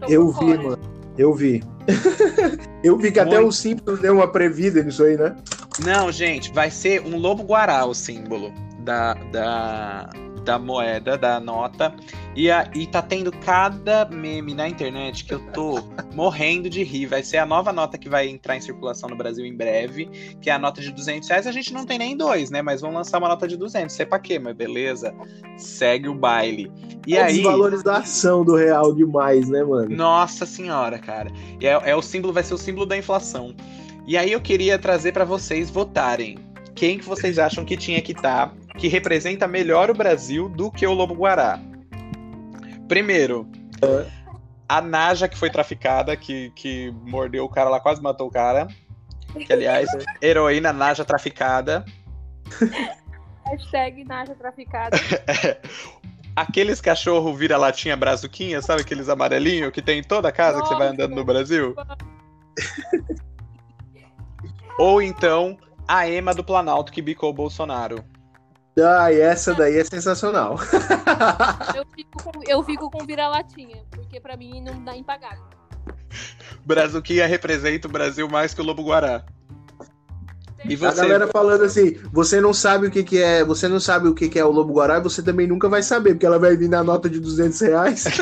Tô 0.00 0.06
Eu 0.08 0.30
vi, 0.32 0.44
mano. 0.58 0.78
Eu 1.16 1.32
vi. 1.34 1.62
eu 2.82 2.98
vi 2.98 3.12
que 3.12 3.20
até 3.20 3.36
Muito. 3.36 3.48
o 3.48 3.52
Simpsons 3.52 4.00
deu 4.00 4.14
uma 4.14 4.26
previda 4.26 4.82
nisso 4.82 5.04
aí, 5.04 5.16
né? 5.16 5.36
Não, 5.84 6.10
gente, 6.10 6.52
vai 6.52 6.70
ser 6.70 7.02
um 7.02 7.16
lobo 7.18 7.42
guará 7.44 7.84
o 7.84 7.94
símbolo 7.94 8.52
da, 8.80 9.14
da, 9.30 10.10
da 10.44 10.58
moeda, 10.58 11.16
da 11.16 11.40
nota. 11.40 11.94
E, 12.36 12.50
a, 12.50 12.70
e 12.74 12.86
tá 12.86 13.00
tendo 13.00 13.32
cada 13.32 14.04
meme 14.04 14.54
na 14.54 14.68
internet 14.68 15.24
que 15.24 15.34
eu 15.34 15.40
tô 15.52 15.82
morrendo 16.14 16.68
de 16.68 16.82
rir. 16.84 17.06
Vai 17.06 17.22
ser 17.22 17.38
a 17.38 17.46
nova 17.46 17.72
nota 17.72 17.96
que 17.96 18.08
vai 18.08 18.28
entrar 18.28 18.56
em 18.56 18.60
circulação 18.60 19.08
no 19.08 19.16
Brasil 19.16 19.44
em 19.44 19.56
breve, 19.56 20.36
que 20.40 20.50
é 20.50 20.52
a 20.52 20.58
nota 20.58 20.80
de 20.80 20.92
200 20.92 21.28
reais. 21.28 21.46
A 21.46 21.52
gente 21.52 21.72
não 21.72 21.84
tem 21.86 21.98
nem 21.98 22.16
dois, 22.16 22.50
né? 22.50 22.62
Mas 22.62 22.80
vão 22.80 22.92
lançar 22.92 23.18
uma 23.18 23.28
nota 23.28 23.48
de 23.48 23.56
200. 23.56 23.94
Sei 23.94 24.06
pra 24.06 24.18
quê, 24.18 24.38
mas 24.38 24.54
beleza. 24.54 25.14
Segue 25.56 26.08
o 26.08 26.14
baile. 26.14 26.70
E 27.06 27.16
é 27.16 27.22
aí... 27.22 27.34
desvalorização 27.34 28.44
do 28.44 28.54
real 28.54 28.94
demais, 28.94 29.48
né, 29.48 29.64
mano? 29.64 29.94
Nossa 29.94 30.44
senhora, 30.44 30.98
cara. 30.98 31.30
E 31.60 31.66
é, 31.66 31.80
é 31.84 31.96
o 31.96 32.02
símbolo, 32.02 32.32
vai 32.32 32.42
ser 32.42 32.54
o 32.54 32.58
símbolo 32.58 32.86
da 32.86 32.96
inflação. 32.96 33.54
E 34.06 34.18
aí 34.18 34.32
eu 34.32 34.40
queria 34.40 34.78
trazer 34.78 35.12
pra 35.12 35.24
vocês 35.24 35.70
votarem. 35.70 36.38
Quem 36.74 36.98
que 36.98 37.04
vocês 37.04 37.38
acham 37.38 37.64
que 37.64 37.76
tinha 37.76 38.02
que 38.02 38.12
estar, 38.12 38.52
que 38.76 38.88
representa 38.88 39.46
melhor 39.46 39.90
o 39.90 39.94
Brasil 39.94 40.48
do 40.48 40.70
que 40.70 40.86
o 40.86 40.92
Lobo 40.92 41.14
Guará? 41.14 41.60
Primeiro, 42.88 43.48
a 44.68 44.80
Naja 44.80 45.28
que 45.28 45.38
foi 45.38 45.50
traficada, 45.50 46.16
que, 46.16 46.50
que 46.50 46.90
mordeu 47.02 47.44
o 47.44 47.48
cara 47.48 47.70
lá, 47.70 47.80
quase 47.80 48.02
matou 48.02 48.28
o 48.28 48.30
cara. 48.30 48.66
Que, 49.46 49.52
aliás, 49.52 49.88
heroína 50.22 50.72
Naja 50.72 51.04
traficada. 51.04 51.84
Hashtag 53.46 54.04
Naja 54.04 54.34
Traficada. 54.34 54.96
Aqueles 56.36 56.80
cachorro 56.80 57.32
vira-latinha 57.34 57.96
brazuquinha, 57.96 58.60
sabe 58.60 58.80
aqueles 58.80 59.08
amarelinhos 59.08 59.70
que 59.70 59.80
tem 59.80 60.00
em 60.00 60.02
toda 60.02 60.32
casa 60.32 60.60
que 60.60 60.66
você 60.66 60.74
vai 60.74 60.88
andando 60.88 61.14
no 61.14 61.24
Brasil? 61.24 61.76
Ou 64.76 65.00
então 65.00 65.56
a 65.86 66.08
Ema 66.08 66.34
do 66.34 66.42
Planalto 66.42 66.90
que 66.90 67.00
bicou 67.00 67.30
o 67.30 67.32
Bolsonaro. 67.32 68.04
Ai, 68.82 69.20
essa 69.20 69.54
daí 69.54 69.78
é 69.78 69.84
sensacional. 69.84 70.56
Eu 71.76 71.84
fico 71.94 72.22
com, 72.22 72.32
eu 72.46 72.62
fico 72.64 72.90
com 72.90 73.06
vira-latinha, 73.06 73.82
porque 73.90 74.18
pra 74.20 74.36
mim 74.36 74.60
não 74.60 74.82
dá 74.84 74.96
impagável. 74.96 75.44
Brazuquinha 76.66 77.26
representa 77.26 77.86
o 77.86 77.90
Brasil 77.90 78.28
mais 78.28 78.52
que 78.52 78.60
o 78.60 78.64
Lobo 78.64 78.82
Guará. 78.82 79.24
E 80.64 80.74
A 80.74 80.78
você? 80.78 81.02
galera 81.02 81.28
falando 81.28 81.62
assim, 81.62 81.96
você 82.12 82.40
não 82.40 82.54
sabe 82.54 82.86
o 82.86 82.90
que, 82.90 83.04
que 83.04 83.18
é, 83.22 83.44
você 83.44 83.68
não 83.68 83.78
sabe 83.78 84.08
o 84.08 84.14
que, 84.14 84.28
que 84.28 84.38
é 84.38 84.44
o 84.44 84.50
Lobo 84.50 84.72
Guará, 84.72 84.96
e 84.98 85.02
você 85.02 85.22
também 85.22 85.46
nunca 85.46 85.68
vai 85.68 85.82
saber, 85.82 86.14
porque 86.14 86.24
ela 86.26 86.38
vai 86.38 86.56
vir 86.56 86.68
na 86.70 86.82
nota 86.82 87.08
de 87.08 87.20
200 87.20 87.60
reais. 87.60 88.04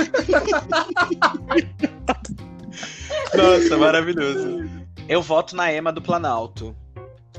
Nossa, 3.34 3.76
maravilhoso. 3.78 4.64
Eu 5.08 5.22
voto 5.22 5.54
na 5.56 5.72
Ema 5.72 5.92
do 5.92 6.02
Planalto. 6.02 6.74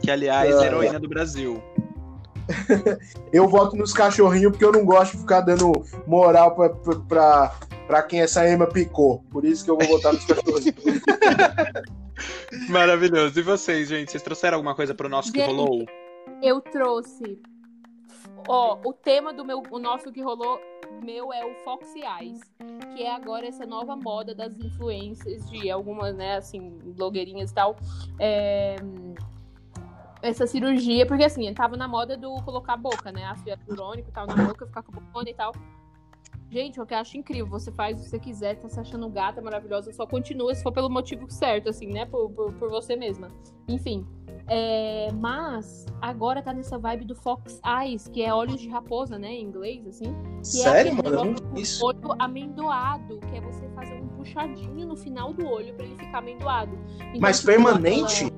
Que, 0.01 0.09
aliás, 0.11 0.53
é 0.55 0.59
Ah, 0.59 0.65
heroína 0.65 0.99
do 0.99 1.07
Brasil. 1.07 1.61
Eu 3.31 3.47
voto 3.47 3.75
nos 3.75 3.93
cachorrinhos 3.93 4.51
porque 4.51 4.65
eu 4.65 4.71
não 4.71 4.85
gosto 4.85 5.13
de 5.13 5.19
ficar 5.19 5.41
dando 5.41 5.71
moral 6.05 6.55
pra, 6.55 6.69
pra, 6.69 7.55
pra, 7.87 8.03
quem 8.03 8.21
essa 8.21 8.47
Ema 8.47 8.67
picou. 8.67 9.23
Por 9.31 9.43
isso 9.43 9.63
que 9.63 9.71
eu 9.71 9.77
vou 9.77 9.87
votar 9.87 10.13
nos 10.13 10.25
cachorrinhos. 10.25 11.01
Maravilhoso. 12.69 13.39
E 13.39 13.43
vocês, 13.43 13.89
gente? 13.89 14.11
Vocês 14.11 14.23
trouxeram 14.23 14.57
alguma 14.57 14.75
coisa 14.75 14.93
pro 14.93 15.09
nosso 15.09 15.31
que 15.31 15.39
Gente. 15.39 15.47
rolou? 15.47 15.85
Eu 16.41 16.61
trouxe. 16.61 17.41
Ó, 18.47 18.79
o 18.83 18.93
tema 18.93 19.33
do 19.33 19.45
meu, 19.45 19.63
o 19.71 19.79
nosso 19.79 20.11
que 20.11 20.21
rolou 20.21 20.59
meu 21.01 21.31
é 21.33 21.45
o 21.45 21.55
Foxy 21.63 22.01
Eyes, 22.01 22.41
que 22.95 23.03
é 23.03 23.13
agora 23.13 23.47
essa 23.47 23.65
nova 23.65 23.95
moda 23.95 24.35
das 24.35 24.57
influências 24.57 25.49
de 25.49 25.69
algumas, 25.71 26.15
né, 26.15 26.37
assim, 26.37 26.77
blogueirinhas 26.83 27.51
e 27.51 27.53
tal. 27.53 27.75
É, 28.19 28.75
essa 30.23 30.47
cirurgia, 30.47 31.05
porque 31.05 31.25
assim, 31.25 31.53
tava 31.53 31.75
na 31.75 31.87
moda 31.87 32.15
do 32.15 32.33
colocar 32.43 32.73
a 32.73 32.77
boca, 32.77 33.11
né? 33.11 33.25
Ácido 33.25 33.49
hialurônico 33.49 34.09
e 34.09 34.11
tal 34.11 34.25
na 34.25 34.35
boca, 34.35 34.65
ficar 34.65 34.81
com 34.81 34.97
a 34.97 35.01
bocona 35.01 35.29
e 35.29 35.33
tal. 35.33 35.51
Gente, 36.49 36.79
o 36.79 36.85
que 36.85 36.93
eu 36.93 36.99
acho 36.99 37.17
incrível, 37.17 37.47
você 37.47 37.71
faz 37.71 37.97
o 37.99 38.03
que 38.03 38.09
você 38.09 38.19
quiser, 38.19 38.55
tá 38.55 38.69
se 38.69 38.79
achando 38.79 39.09
gata, 39.09 39.41
maravilhosa, 39.41 39.91
só 39.91 40.05
continua 40.05 40.53
se 40.53 40.63
for 40.63 40.71
pelo 40.71 40.89
motivo 40.89 41.29
certo, 41.29 41.69
assim, 41.69 41.87
né? 41.87 42.05
Por, 42.05 42.29
por, 42.29 42.53
por 42.53 42.69
você 42.69 42.95
mesma. 42.95 43.27
Enfim. 43.67 44.05
É, 44.47 45.09
mas 45.13 45.85
agora 46.01 46.41
tá 46.41 46.53
nessa 46.53 46.77
vibe 46.77 47.05
do 47.05 47.15
Fox 47.15 47.59
Eyes, 47.65 48.07
que 48.07 48.21
é 48.21 48.33
olhos 48.33 48.61
de 48.61 48.69
raposa, 48.69 49.17
né? 49.17 49.29
Em 49.29 49.43
inglês, 49.43 49.85
assim. 49.87 50.15
Que 50.39 50.45
Sério, 50.45 50.91
é 50.91 51.09
mano? 51.09 51.35
Isso. 51.55 51.83
olho 51.85 52.15
amendoado, 52.19 53.19
que 53.19 53.37
é 53.37 53.41
você 53.41 53.67
fazer 53.69 53.95
um 53.95 54.07
puxadinho 54.09 54.85
no 54.85 54.95
final 54.95 55.33
do 55.33 55.45
olho 55.47 55.73
pra 55.73 55.85
ele 55.85 55.97
ficar 55.97 56.19
amendoado. 56.19 56.77
Então, 56.99 57.19
Mas 57.19 57.41
permanente? 57.41 58.31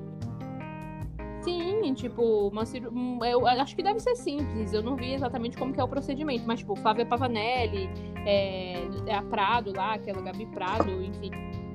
Sim, 1.46 1.94
tipo, 1.94 2.48
uma 2.48 2.64
hum, 2.92 3.20
eu 3.24 3.46
acho 3.46 3.76
que 3.76 3.82
deve 3.82 4.00
ser 4.00 4.16
simples. 4.16 4.72
Eu 4.72 4.82
não 4.82 4.96
vi 4.96 5.12
exatamente 5.14 5.56
como 5.56 5.72
que 5.72 5.80
é 5.80 5.84
o 5.84 5.86
procedimento, 5.86 6.44
mas 6.44 6.58
tipo, 6.58 6.74
Flávia 6.74 7.06
Pavanelli, 7.06 7.88
é, 8.26 8.80
é 9.06 9.14
a 9.14 9.22
Prado 9.22 9.72
lá, 9.72 9.94
aquela 9.94 10.20
Gabi 10.20 10.44
Prado, 10.46 10.90
enfim. 11.00 11.30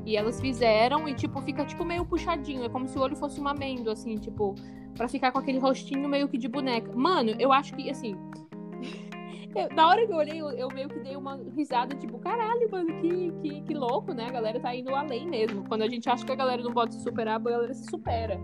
E 0.06 0.18
elas 0.18 0.42
fizeram 0.42 1.08
e 1.08 1.14
tipo, 1.14 1.42
fica 1.42 1.64
tipo 1.64 1.86
meio 1.86 2.04
puxadinho, 2.04 2.66
é 2.66 2.70
como 2.70 2.86
se 2.86 2.98
o 2.98 3.02
olho 3.02 3.16
fosse 3.16 3.40
uma 3.40 3.52
amêndoa 3.52 3.94
assim, 3.94 4.18
tipo, 4.18 4.56
pra 4.98 5.08
ficar 5.08 5.32
com 5.32 5.40
aquele 5.40 5.58
rostinho 5.58 6.10
meio 6.10 6.28
que 6.28 6.38
de 6.38 6.50
boneca. 6.50 6.92
Mano, 6.94 7.32
eu 7.40 7.54
acho 7.54 7.74
que 7.74 7.90
assim, 7.90 8.14
eu- 9.56 9.70
na 9.74 9.88
hora 9.88 10.06
que 10.06 10.12
eu 10.12 10.18
olhei, 10.18 10.42
eu, 10.42 10.50
eu 10.50 10.68
meio 10.74 10.90
que 10.90 11.00
dei 11.00 11.16
uma 11.16 11.40
risada, 11.56 11.96
tipo, 11.96 12.20
caralho, 12.20 12.70
mano, 12.70 12.94
que, 13.00 13.32
que, 13.42 13.62
que 13.62 13.74
louco, 13.74 14.14
né? 14.14 14.26
A 14.26 14.32
galera 14.32 14.60
tá 14.60 14.76
indo 14.76 14.94
além 14.94 15.30
mesmo. 15.30 15.64
Quando 15.70 15.84
a 15.84 15.88
gente 15.88 16.10
acha 16.10 16.26
que 16.26 16.32
a 16.34 16.36
galera 16.36 16.62
não 16.62 16.74
pode 16.74 16.94
se 16.96 17.04
superar, 17.04 17.36
a 17.36 17.40
galera 17.40 17.74
se 17.74 17.86
supera. 17.90 18.38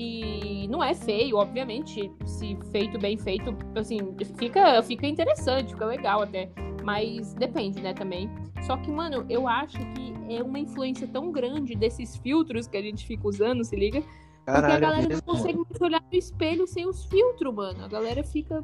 E 0.00 0.68
não 0.68 0.80
é 0.80 0.94
feio, 0.94 1.36
obviamente. 1.38 2.08
Se 2.24 2.56
feito 2.70 2.96
bem 3.00 3.18
feito, 3.18 3.52
assim, 3.74 3.98
fica, 4.36 4.80
fica 4.84 5.08
interessante, 5.08 5.72
fica 5.72 5.84
legal 5.84 6.22
até. 6.22 6.48
Mas 6.84 7.34
depende, 7.34 7.80
né, 7.80 7.92
também. 7.92 8.30
Só 8.62 8.76
que, 8.76 8.92
mano, 8.92 9.26
eu 9.28 9.48
acho 9.48 9.76
que 9.94 10.14
é 10.32 10.40
uma 10.40 10.60
influência 10.60 11.08
tão 11.08 11.32
grande 11.32 11.74
desses 11.74 12.16
filtros 12.16 12.68
que 12.68 12.76
a 12.76 12.82
gente 12.82 13.04
fica 13.04 13.26
usando, 13.26 13.64
se 13.64 13.74
liga? 13.74 14.00
Porque 14.00 14.50
a 14.50 14.62
Caralho, 14.62 14.80
galera 14.80 15.08
não 15.08 15.20
consegue 15.20 15.58
mais 15.58 15.80
olhar 15.80 16.00
no 16.00 16.18
espelho 16.18 16.66
sem 16.68 16.86
os 16.86 17.04
filtros, 17.06 17.52
mano. 17.52 17.84
A 17.84 17.88
galera 17.88 18.22
fica. 18.22 18.62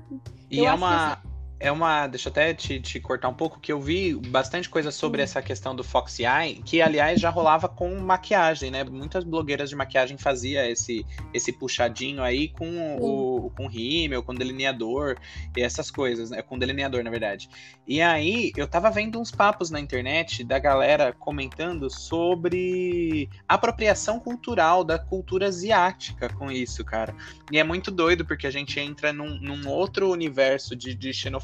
E 0.48 0.60
Eu 0.60 0.66
é 0.66 0.68
acho 0.68 0.78
que 0.78 0.84
uma. 0.84 1.33
É 1.60 1.70
uma. 1.70 2.06
Deixa 2.06 2.28
eu 2.28 2.30
até 2.30 2.52
te, 2.52 2.80
te 2.80 3.00
cortar 3.00 3.28
um 3.28 3.34
pouco, 3.34 3.60
que 3.60 3.72
eu 3.72 3.80
vi 3.80 4.14
bastante 4.14 4.68
coisa 4.68 4.90
sobre 4.90 5.20
Hum. 5.20 5.24
essa 5.24 5.40
questão 5.40 5.74
do 5.74 5.84
Fox 5.84 6.18
Eye, 6.18 6.60
que 6.64 6.82
aliás 6.82 7.20
já 7.20 7.30
rolava 7.30 7.68
com 7.68 7.94
maquiagem, 8.00 8.70
né? 8.70 8.84
Muitas 8.84 9.24
blogueiras 9.24 9.70
de 9.70 9.76
maquiagem 9.76 10.18
fazia 10.18 10.68
esse, 10.68 11.06
esse 11.32 11.52
puxadinho 11.52 12.22
aí 12.22 12.48
com 12.48 12.96
o 13.00 13.50
com 13.50 13.66
rímel, 13.66 14.22
com 14.22 14.34
delineador 14.34 15.16
e 15.56 15.62
essas 15.62 15.90
coisas, 15.90 16.30
né? 16.30 16.42
Com 16.42 16.58
delineador, 16.58 17.02
na 17.04 17.10
verdade. 17.10 17.48
E 17.86 18.02
aí 18.02 18.52
eu 18.56 18.66
tava 18.66 18.90
vendo 18.90 19.20
uns 19.20 19.30
papos 19.30 19.70
na 19.70 19.78
internet 19.78 20.42
da 20.42 20.58
galera 20.58 21.12
comentando 21.12 21.88
sobre 21.88 23.28
apropriação 23.48 24.18
cultural 24.18 24.82
da 24.82 24.98
cultura 24.98 25.46
asiática 25.46 26.28
com 26.28 26.50
isso, 26.50 26.84
cara. 26.84 27.14
E 27.52 27.58
é 27.58 27.64
muito 27.64 27.90
doido, 27.90 28.24
porque 28.24 28.46
a 28.46 28.50
gente 28.50 28.78
entra 28.80 29.12
num, 29.12 29.38
num 29.38 29.68
outro 29.68 30.10
universo 30.10 30.74
de, 30.74 30.94
de 30.94 31.12
xenofobia 31.12 31.43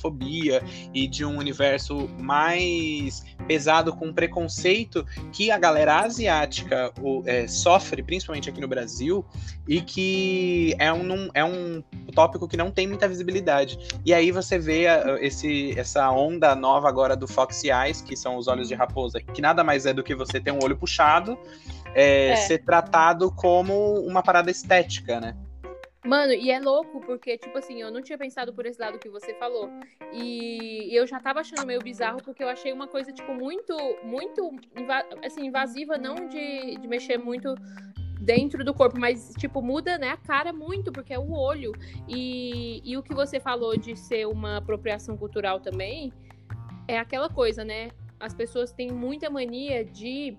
e 0.94 1.07
de 1.07 1.24
um 1.24 1.36
universo 1.36 2.09
mais 2.18 3.24
pesado 3.46 3.94
com 3.94 4.12
preconceito 4.12 5.05
que 5.32 5.51
a 5.51 5.59
galera 5.59 6.01
asiática 6.01 6.92
o- 7.01 7.22
é, 7.26 7.46
sofre, 7.48 8.03
principalmente 8.03 8.48
aqui 8.48 8.61
no 8.61 8.68
Brasil, 8.68 9.24
e 9.68 9.80
que 9.80 10.74
é 10.78 10.92
um, 10.92 11.28
é 11.34 11.44
um 11.44 11.82
tópico 12.14 12.46
que 12.48 12.57
não 12.57 12.70
tem 12.70 12.86
muita 12.86 13.09
visibilidade. 13.09 13.78
E 14.05 14.12
aí 14.14 14.30
você 14.30 14.59
vê 14.59 14.86
a- 14.86 15.18
esse, 15.20 15.78
essa 15.78 16.11
onda 16.11 16.55
nova 16.55 16.88
agora 16.88 17.16
do 17.16 17.26
Fox 17.26 17.62
Eyes, 17.64 18.01
que 18.01 18.16
são 18.16 18.36
os 18.36 18.46
olhos 18.48 18.68
de 18.68 18.74
raposa, 18.74 19.20
que 19.20 19.40
nada 19.42 19.62
mais 19.64 19.86
é 19.86 19.92
do 19.92 20.03
que 20.03 20.14
você 20.14 20.40
ter 20.40 20.51
um 20.53 20.59
olho 20.62 20.76
puxado, 20.76 21.38
é, 21.94 22.28
É. 22.30 22.36
ser 22.36 22.59
tratado 22.64 23.30
como 23.32 23.94
uma 24.01 24.22
parada 24.22 24.51
estética, 24.51 25.20
né? 25.20 25.34
Mano, 26.05 26.32
e 26.32 26.51
é 26.51 26.59
louco, 26.59 27.01
porque, 27.03 27.36
tipo 27.36 27.59
assim, 27.59 27.82
eu 27.82 27.90
não 27.90 28.01
tinha 28.01 28.16
pensado 28.16 28.55
por 28.55 28.64
esse 28.64 28.80
lado 28.80 28.98
que 28.98 29.09
você 29.09 29.34
falou. 29.34 29.68
E 30.12 30.88
eu 30.92 31.07
já 31.07 31.20
tava 31.20 31.40
achando 31.40 31.66
meio 31.66 31.80
bizarro, 31.80 32.22
porque 32.22 32.42
eu 32.42 32.48
achei 32.48 32.72
uma 32.72 32.88
coisa, 32.88 33.12
tipo, 33.12 33.34
muito, 33.34 33.76
muito, 34.03 34.51
assim, 35.22 35.46
invasiva, 35.46 35.98
não 35.98 36.14
de, 36.28 36.76
de 36.76 36.88
mexer 36.88 37.18
muito 37.18 37.55
dentro 38.18 38.64
do 38.64 38.72
corpo, 38.72 38.98
mas, 38.98 39.34
tipo, 39.38 39.61
muda, 39.61 39.98
né, 39.98 40.11
a 40.11 40.16
cara 40.16 40.53
muito, 40.55 40.90
porque 40.90 41.12
é 41.12 41.18
o 41.18 41.32
olho. 41.32 41.72
E, 42.09 42.80
e 42.82 42.96
o 42.96 43.03
que 43.03 43.14
você 43.14 43.38
falou 43.38 43.76
de 43.76 43.94
ser 43.94 44.26
uma 44.26 44.57
apropriação 44.57 45.18
cultural 45.18 45.61
também, 45.61 46.12
é 46.88 46.98
aquela 46.98 47.28
coisa, 47.28 47.62
né? 47.62 47.90
As 48.18 48.34
pessoas 48.34 48.72
têm 48.72 48.90
muita 48.90 49.28
mania 49.28 49.84
de 49.84 50.36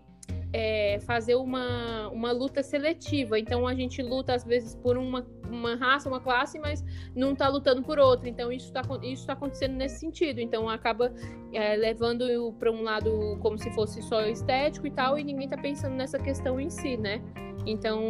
é, 0.53 0.99
fazer 1.05 1.35
uma, 1.35 2.09
uma 2.09 2.31
luta 2.31 2.61
seletiva. 2.61 3.39
Então 3.39 3.67
a 3.67 3.73
gente 3.73 4.01
luta 4.01 4.33
às 4.33 4.43
vezes 4.43 4.75
por 4.75 4.97
uma, 4.97 5.25
uma 5.49 5.75
raça, 5.75 6.09
uma 6.09 6.19
classe, 6.19 6.59
mas 6.59 6.83
não 7.15 7.33
tá 7.35 7.47
lutando 7.47 7.81
por 7.81 7.97
outra. 7.99 8.27
Então 8.27 8.51
isso 8.51 8.71
tá, 8.71 8.81
acon- 8.81 9.01
isso 9.03 9.25
tá 9.25 9.33
acontecendo 9.33 9.73
nesse 9.73 9.99
sentido. 9.99 10.39
Então 10.39 10.67
acaba 10.69 11.13
é, 11.53 11.75
levando 11.75 12.53
para 12.59 12.71
um 12.71 12.83
lado 12.83 13.37
como 13.41 13.57
se 13.57 13.69
fosse 13.71 14.01
só 14.01 14.21
estético 14.25 14.87
e 14.87 14.91
tal, 14.91 15.17
e 15.17 15.23
ninguém 15.23 15.47
tá 15.47 15.57
pensando 15.57 15.95
nessa 15.95 16.19
questão 16.19 16.59
em 16.59 16.69
si, 16.69 16.97
né? 16.97 17.21
Então 17.65 18.01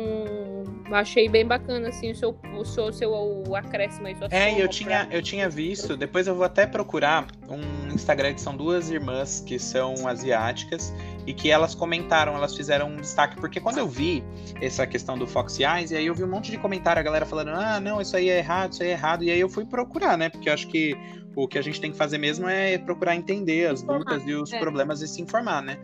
achei 0.92 1.28
bem 1.28 1.46
bacana 1.46 1.90
assim 1.90 2.12
o 2.12 2.16
seu, 2.16 2.38
o 2.58 2.64
seu, 2.66 2.86
o 2.86 2.92
seu 2.94 3.12
o 3.48 3.56
acréscimo 3.56 4.08
aí. 4.08 4.16
É, 4.30 4.62
eu 4.62 4.68
tinha, 4.68 5.06
pra- 5.06 5.16
eu 5.16 5.22
tinha 5.22 5.50
visto, 5.50 5.98
depois 5.98 6.26
eu 6.28 6.36
vou 6.36 6.46
até 6.46 6.66
procurar 6.66 7.28
um 7.52 7.94
Instagram 7.94 8.34
que 8.34 8.42
são 8.42 8.56
duas 8.56 8.90
irmãs 8.90 9.44
que 9.46 9.60
são 9.60 10.08
asiáticas 10.08 10.94
e 11.26 11.34
que 11.34 11.50
elas 11.50 11.76
comentaram, 11.76 12.36
elas 12.36 12.56
fizeram 12.56 12.90
um 12.90 12.98
destaque, 12.98 13.36
porque 13.36 13.60
quando 13.60 13.78
eu 13.78 13.88
vi 13.88 14.24
essa 14.60 14.88
questão 14.88 15.18
do 15.18 15.28
Fox 15.28 15.60
Eyes, 15.60 15.92
e 15.92 15.96
aí 15.96 16.06
eu 16.06 16.16
vi 16.16 16.24
um 16.24 16.28
monte 16.28 16.50
de 16.52 16.58
comentário, 16.58 17.00
a 17.00 17.04
galera 17.04 17.26
falando, 17.26 17.50
ah, 17.50 17.80
não, 17.80 18.02
isso 18.02 18.16
aí 18.16 18.30
é 18.30 18.40
errado, 18.40 18.74
isso 18.74 18.84
aí 18.84 18.90
é 18.90 18.92
errado, 18.94 19.24
e 19.24 19.30
aí 19.30 19.40
eu 19.40 19.50
fui 19.50 19.66
procurar, 19.66 20.18
né, 20.18 20.30
porque 20.30 20.50
eu 20.50 20.54
acho 20.54 20.68
que 20.68 20.98
o 21.36 21.48
que 21.48 21.58
a 21.58 21.62
gente 21.62 21.80
tem 21.80 21.92
que 21.92 21.98
fazer 21.98 22.18
mesmo 22.18 22.48
é 22.50 22.78
procurar 22.78 23.16
entender 23.16 23.70
as 23.70 23.82
lutas 23.84 24.24
e 24.26 24.34
os 24.34 24.52
é. 24.52 24.60
problemas 24.60 25.02
e 25.02 25.08
se 25.08 25.22
informar, 25.22 25.62
né. 25.62 25.78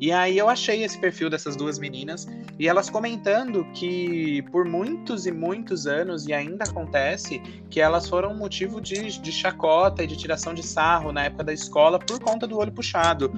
E 0.00 0.10
aí 0.10 0.36
eu 0.36 0.48
achei 0.48 0.82
esse 0.82 0.98
perfil 0.98 1.30
dessas 1.30 1.54
duas 1.54 1.78
meninas, 1.78 2.26
e 2.58 2.66
elas 2.66 2.90
comentando 2.90 3.64
que 3.72 4.42
por 4.50 4.64
muitos 4.64 5.26
e 5.26 5.32
muitos 5.32 5.86
anos, 5.86 6.26
e 6.26 6.32
ainda 6.32 6.64
acontece, 6.64 7.40
que 7.70 7.80
elas 7.80 8.08
foram 8.08 8.34
motivo 8.34 8.80
de, 8.80 9.20
de 9.20 9.32
chacota 9.32 10.02
e 10.02 10.06
de 10.06 10.16
tiração 10.16 10.52
de 10.52 10.62
sarro 10.62 11.01
na 11.10 11.24
época 11.24 11.42
da 11.44 11.52
escola 11.52 11.98
por 11.98 12.20
conta 12.20 12.46
do 12.46 12.58
olho 12.58 12.70
puxado. 12.70 13.32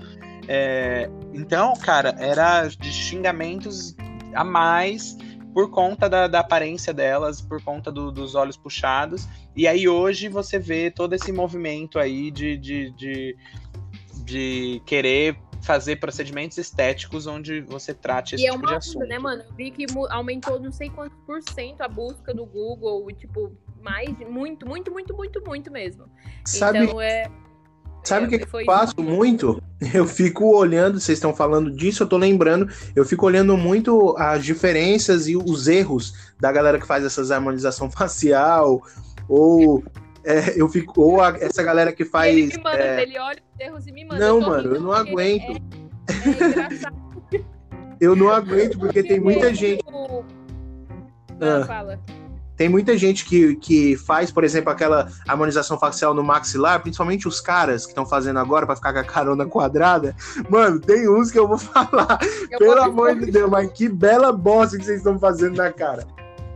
É, 0.49 1.09
então, 1.33 1.73
cara, 1.75 2.15
era 2.19 2.67
de 2.67 2.93
xingamentos 2.93 3.95
a 4.35 4.45
mais 4.45 5.17
por 5.55 5.71
conta 5.71 6.09
da, 6.11 6.27
da 6.27 6.41
aparência 6.41 6.93
delas, 6.93 7.41
por 7.41 7.63
conta 7.63 7.93
do- 7.93 8.11
dos 8.11 8.35
olhos 8.35 8.57
puxados. 8.57 9.29
E 9.55 9.69
aí 9.69 9.89
hoje 9.89 10.29
você 10.29 10.59
vê 10.59 10.91
todo 10.91 11.13
esse 11.15 11.31
movimento 11.31 11.99
aí 12.01 12.31
de, 12.33 12.59
de, 12.59 12.91
de, 12.91 13.37
de 14.25 14.83
querer 14.85 15.39
fazer 15.63 15.97
procedimentos 15.97 16.59
estéticos 16.59 17.27
onde 17.27 17.61
você 17.63 17.95
trate 17.95 18.35
esse 18.35 18.45
E 18.45 18.49
é 18.49 18.51
tipo 18.51 18.59
uma 18.65 18.67
de 18.67 18.75
onda, 18.75 18.79
assunto. 18.79 19.07
né, 19.07 19.19
mano? 19.19 19.43
Eu 19.49 19.55
vi 19.55 19.71
que 19.71 19.87
aumentou 20.11 20.61
não 20.61 20.73
sei 20.73 20.91
quantos 20.91 21.17
por 21.25 21.41
cento 21.43 21.81
a 21.81 21.89
busca 21.89 22.35
do 22.35 22.45
Google, 22.45 23.09
e, 23.11 23.15
tipo, 23.15 23.57
mais, 23.81 24.11
muito, 24.29 24.67
muito, 24.67 24.91
muito, 24.91 25.15
muito, 25.17 25.43
muito 25.47 25.71
mesmo. 25.73 26.05
Sabe, 26.45 26.81
Então 26.85 27.01
é. 27.01 27.31
Sabe 28.05 28.25
é, 28.25 28.27
o 28.27 28.31
que, 28.31 28.39
que 28.41 28.47
foi 28.47 28.63
eu 28.63 28.67
faço 28.67 29.03
muito? 29.03 29.63
Eu 29.93 30.07
fico 30.07 30.57
olhando, 30.57 30.99
vocês 30.99 31.19
estão 31.19 31.35
falando 31.35 31.71
disso, 31.71 32.03
eu 32.05 32.07
tô 32.07 32.17
lembrando, 32.17 32.71
eu 32.97 33.05
fico 33.05 33.27
olhando 33.27 33.55
muito 33.55 34.15
as 34.17 34.43
diferenças 34.43 35.29
e 35.29 35.37
os 35.37 35.69
erros 35.69 36.15
da 36.41 36.51
galera 36.51 36.79
que 36.81 36.87
faz 36.87 37.05
essas 37.05 37.31
harmonização 37.31 37.91
facial, 37.93 38.81
ou 39.29 39.85
é, 40.25 40.59
eu 40.59 40.67
fico, 40.71 41.03
ou 41.03 41.21
a- 41.21 41.37
essa 41.39 41.63
galera 41.63 41.93
que 41.93 42.03
ele 42.03 42.09
faz. 42.11 42.35
me 42.57 42.63
manda, 42.63 42.79
é, 42.79 43.03
ele 43.03 43.19
olha 43.19 43.39
os 43.55 43.61
erros 43.61 43.87
e 43.87 43.93
me 43.93 44.05
manda. 44.07 44.19
Não, 44.27 44.41
tô 44.41 44.47
mano, 44.49 44.75
eu 44.75 44.81
não 44.81 44.93
aguento. 44.93 45.51
É, 46.09 46.15
é 46.15 46.49
engraçado. 46.49 46.97
eu 48.01 48.17
não 48.17 48.31
aguento, 48.31 48.79
porque 48.79 49.03
tem 49.03 49.21
muita 49.21 49.51
é 49.51 49.55
gente. 49.55 49.85
muito- 49.85 50.25
Ah. 51.41 51.59
Ah, 51.63 51.67
fala. 51.67 52.01
Tem 52.57 52.69
muita 52.69 52.97
gente 52.97 53.25
que, 53.25 53.57
que 53.57 53.97
faz, 53.97 54.31
por 54.31 54.45
exemplo, 54.45 54.71
aquela 54.71 55.09
harmonização 55.27 55.79
facial 55.79 56.15
no 56.15 56.23
maxilar, 56.23 56.81
principalmente 56.81 57.27
os 57.27 57.41
caras 57.41 57.85
que 57.85 57.91
estão 57.91 58.07
fazendo 58.07 58.39
agora 58.39 58.65
pra 58.65 58.77
ficar 58.77 58.93
com 58.93 58.99
a 59.01 59.05
carona 59.05 59.45
quadrada. 59.47 60.15
Mano, 60.49 60.79
tem 60.79 61.09
uns 61.09 61.31
que 61.31 61.39
eu 61.39 61.49
vou 61.49 61.59
falar. 61.59 62.19
Eu 62.51 62.59
Pelo 62.59 62.75
vou- 62.77 62.85
amor 62.85 63.15
de 63.19 63.31
Deus, 63.31 63.51
mas 63.51 63.71
que 63.73 63.89
bela 63.89 64.33
bosta 64.33 64.79
que 64.79 64.85
vocês 64.85 64.99
estão 64.99 65.19
fazendo 65.19 65.57
na 65.57 65.73
cara. 65.73 66.07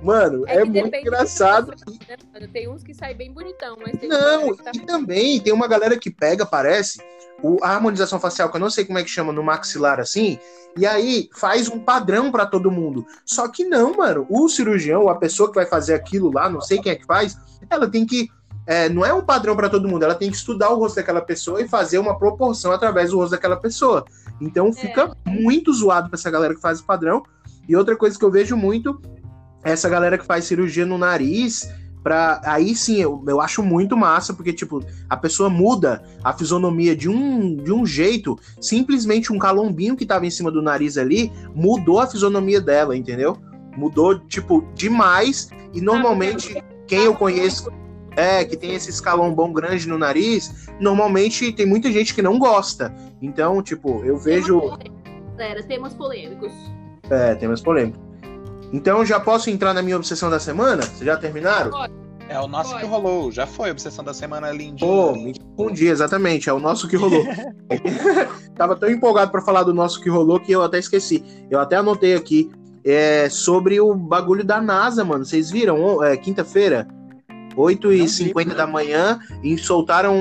Mano, 0.02 0.44
é, 0.46 0.62
que 0.62 0.70
muito 0.70 0.94
engraçado. 0.94 1.74
né, 2.08 2.16
mano? 2.32 2.48
Tem 2.52 2.68
uns 2.68 2.82
que 2.82 2.94
saem 2.94 3.16
bem 3.16 3.32
bonitão, 3.32 3.76
mas 3.80 3.98
tem 3.98 4.08
Não, 4.08 4.54
tá 4.54 4.70
e 4.74 4.80
também 4.80 5.40
tem 5.40 5.52
uma 5.52 5.66
galera 5.66 5.98
que 5.98 6.10
pega, 6.10 6.46
parece, 6.46 7.00
o, 7.42 7.58
a 7.62 7.70
harmonização 7.70 8.20
facial, 8.20 8.50
que 8.50 8.56
eu 8.56 8.60
não 8.60 8.70
sei 8.70 8.84
como 8.84 8.98
é 8.98 9.02
que 9.02 9.10
chama, 9.10 9.32
no 9.32 9.42
maxilar 9.42 9.98
assim, 9.98 10.38
e 10.76 10.86
aí 10.86 11.28
faz 11.34 11.68
um 11.68 11.80
padrão 11.80 12.30
pra 12.30 12.46
todo 12.46 12.70
mundo. 12.70 13.04
Só 13.24 13.48
que 13.48 13.64
não, 13.64 13.96
mano. 13.96 14.26
O 14.28 14.48
cirurgião, 14.48 15.08
a 15.08 15.16
pessoa 15.16 15.48
que 15.48 15.56
vai 15.56 15.66
fazer 15.66 15.94
aquilo 15.94 16.32
lá, 16.32 16.48
não 16.48 16.60
sei 16.60 16.80
quem 16.80 16.92
é 16.92 16.96
que 16.96 17.06
faz, 17.06 17.36
ela 17.68 17.88
tem 17.88 18.06
que. 18.06 18.28
é, 18.66 18.88
não 18.88 19.04
é 19.04 19.12
um 19.12 19.24
padrão 19.24 19.56
pra 19.56 19.68
todo 19.68 19.88
mundo, 19.88 20.04
ela 20.04 20.14
tem 20.14 20.30
que 20.30 20.36
estudar 20.36 20.70
o 20.70 20.78
rosto 20.78 20.96
daquela 20.96 21.20
pessoa 21.20 21.60
e 21.60 21.68
fazer 21.68 21.98
uma 21.98 22.16
proporção 22.16 22.70
através 22.70 23.10
do 23.10 23.16
rosto 23.16 23.32
daquela 23.32 23.56
pessoa. 23.56 24.04
Então 24.40 24.72
fica 24.72 25.16
muito 25.26 25.72
zoado 25.72 26.08
pra 26.08 26.16
essa 26.16 26.30
galera 26.30 26.54
que 26.54 26.60
faz 26.60 26.78
o 26.78 26.84
padrão. 26.84 27.24
E 27.68 27.76
outra 27.76 27.96
coisa 27.96 28.18
que 28.18 28.24
eu 28.24 28.30
vejo 28.30 28.56
muito 28.56 28.98
essa 29.62 29.88
galera 29.88 30.18
que 30.18 30.24
faz 30.24 30.44
cirurgia 30.44 30.86
no 30.86 30.98
nariz, 30.98 31.68
pra, 32.02 32.40
aí 32.44 32.74
sim 32.74 32.96
eu, 32.96 33.22
eu 33.26 33.40
acho 33.40 33.62
muito 33.62 33.96
massa, 33.96 34.32
porque, 34.32 34.52
tipo, 34.52 34.82
a 35.08 35.16
pessoa 35.16 35.50
muda 35.50 36.02
a 36.22 36.32
fisionomia 36.32 36.94
de 36.94 37.08
um, 37.08 37.56
de 37.56 37.72
um 37.72 37.84
jeito, 37.84 38.38
simplesmente 38.60 39.32
um 39.32 39.38
calombinho 39.38 39.96
que 39.96 40.06
tava 40.06 40.26
em 40.26 40.30
cima 40.30 40.50
do 40.50 40.62
nariz 40.62 40.96
ali 40.96 41.32
mudou 41.54 42.00
a 42.00 42.06
fisionomia 42.06 42.60
dela, 42.60 42.96
entendeu? 42.96 43.36
Mudou, 43.76 44.18
tipo, 44.18 44.66
demais. 44.74 45.50
E 45.72 45.80
normalmente, 45.80 46.62
quem 46.86 47.00
eu 47.00 47.14
conheço 47.14 47.70
é, 48.16 48.44
que 48.44 48.56
tem 48.56 48.74
esse 48.74 48.90
escalombão 48.90 49.52
grande 49.52 49.86
no 49.86 49.96
nariz, 49.96 50.68
normalmente 50.80 51.52
tem 51.52 51.66
muita 51.66 51.90
gente 51.92 52.14
que 52.14 52.22
não 52.22 52.38
gosta. 52.38 52.92
Então, 53.22 53.62
tipo, 53.62 54.04
eu 54.04 54.18
vejo. 54.18 54.60
Galera, 55.36 55.62
temas 55.62 55.94
polêmicos. 55.94 56.52
É, 57.08 57.36
temas 57.36 57.60
polêmicos. 57.60 58.07
Então 58.72 59.04
já 59.04 59.18
posso 59.18 59.50
entrar 59.50 59.72
na 59.72 59.82
minha 59.82 59.96
obsessão 59.96 60.30
da 60.30 60.38
semana? 60.38 60.82
Vocês 60.82 61.04
já 61.04 61.16
terminaram? 61.16 61.70
É 62.28 62.38
o 62.38 62.46
nosso 62.46 62.72
Pode. 62.72 62.82
que 62.82 62.88
rolou, 62.88 63.32
já 63.32 63.46
foi 63.46 63.70
a 63.70 63.72
obsessão 63.72 64.04
da 64.04 64.12
semana 64.12 64.50
lindinha. 64.50 64.90
Pô, 64.90 65.12
me 65.12 65.32
confundi, 65.38 65.86
exatamente. 65.86 66.50
É 66.50 66.52
o 66.52 66.60
nosso 66.60 66.86
que 66.86 66.94
rolou. 66.94 67.24
Tava 68.54 68.76
tão 68.76 68.90
empolgado 68.90 69.30
pra 69.30 69.40
falar 69.40 69.62
do 69.62 69.72
nosso 69.72 70.00
que 70.02 70.10
rolou 70.10 70.38
que 70.38 70.52
eu 70.52 70.62
até 70.62 70.78
esqueci. 70.78 71.24
Eu 71.50 71.58
até 71.58 71.76
anotei 71.76 72.14
aqui. 72.14 72.50
É 72.84 73.28
sobre 73.30 73.80
o 73.80 73.94
bagulho 73.94 74.44
da 74.44 74.60
NASA, 74.60 75.04
mano. 75.04 75.24
Vocês 75.24 75.50
viram? 75.50 76.02
É, 76.04 76.16
Quinta-feira, 76.16 76.86
8h50 77.56 78.54
da 78.54 78.66
manhã, 78.66 79.18
e 79.42 79.58
soltaram 79.58 80.14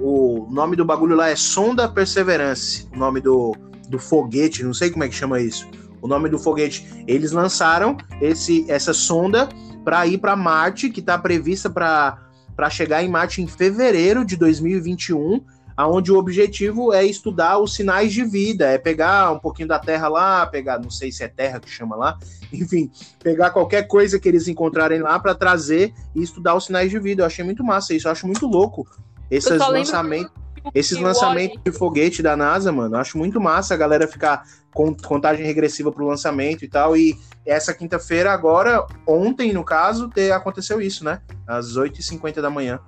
o 0.00 0.46
nome 0.50 0.76
do 0.76 0.84
bagulho 0.84 1.16
lá 1.16 1.28
é 1.28 1.36
Sonda 1.36 1.88
Perseverance. 1.88 2.86
O 2.94 2.98
nome 2.98 3.20
do, 3.20 3.54
do 3.88 3.98
foguete, 3.98 4.62
não 4.62 4.72
sei 4.72 4.90
como 4.90 5.04
é 5.04 5.08
que 5.08 5.14
chama 5.14 5.40
isso. 5.40 5.68
O 6.06 6.08
nome 6.08 6.28
do 6.28 6.38
foguete. 6.38 6.86
Eles 7.04 7.32
lançaram 7.32 7.96
esse, 8.20 8.64
essa 8.70 8.94
sonda 8.94 9.48
para 9.84 10.06
ir 10.06 10.18
para 10.18 10.36
Marte, 10.36 10.88
que 10.88 11.00
está 11.00 11.18
prevista 11.18 11.68
para 11.68 12.70
chegar 12.70 13.02
em 13.02 13.08
Marte 13.08 13.42
em 13.42 13.46
fevereiro 13.48 14.24
de 14.24 14.36
2021, 14.36 15.44
aonde 15.76 16.12
o 16.12 16.16
objetivo 16.16 16.92
é 16.92 17.04
estudar 17.04 17.58
os 17.58 17.74
sinais 17.74 18.12
de 18.12 18.24
vida, 18.24 18.66
é 18.66 18.78
pegar 18.78 19.32
um 19.32 19.38
pouquinho 19.40 19.66
da 19.66 19.80
Terra 19.80 20.06
lá, 20.06 20.46
pegar, 20.46 20.78
não 20.78 20.90
sei 20.90 21.10
se 21.10 21.24
é 21.24 21.28
Terra 21.28 21.58
que 21.58 21.68
chama 21.68 21.96
lá, 21.96 22.16
enfim, 22.52 22.88
pegar 23.20 23.50
qualquer 23.50 23.88
coisa 23.88 24.18
que 24.18 24.28
eles 24.28 24.46
encontrarem 24.46 25.02
lá 25.02 25.18
para 25.18 25.34
trazer 25.34 25.92
e 26.14 26.22
estudar 26.22 26.54
os 26.54 26.66
sinais 26.66 26.88
de 26.88 27.00
vida. 27.00 27.22
Eu 27.22 27.26
achei 27.26 27.44
muito 27.44 27.64
massa 27.64 27.92
isso, 27.94 28.06
eu 28.06 28.12
acho 28.12 28.26
muito 28.26 28.46
louco 28.46 28.86
esses 29.28 29.48
só 29.48 29.68
lembro 29.68 29.78
lançamentos. 29.78 30.45
Esses 30.74 30.98
lançamentos 30.98 31.60
de 31.64 31.72
foguete 31.72 32.22
da 32.22 32.36
NASA, 32.36 32.70
mano, 32.72 32.96
acho 32.96 33.16
muito 33.18 33.40
massa 33.40 33.74
a 33.74 33.76
galera 33.76 34.06
ficar 34.06 34.44
com 34.74 34.94
contagem 34.94 35.44
regressiva 35.46 35.90
pro 35.90 36.06
lançamento 36.06 36.64
e 36.64 36.68
tal. 36.68 36.96
E 36.96 37.16
essa 37.44 37.72
quinta-feira, 37.72 38.32
agora, 38.32 38.86
ontem, 39.06 39.52
no 39.52 39.64
caso, 39.64 40.08
te- 40.08 40.30
aconteceu 40.30 40.80
isso, 40.80 41.04
né? 41.04 41.20
Às 41.46 41.76
8h50 41.76 42.40
da 42.40 42.50
manhã. 42.50 42.80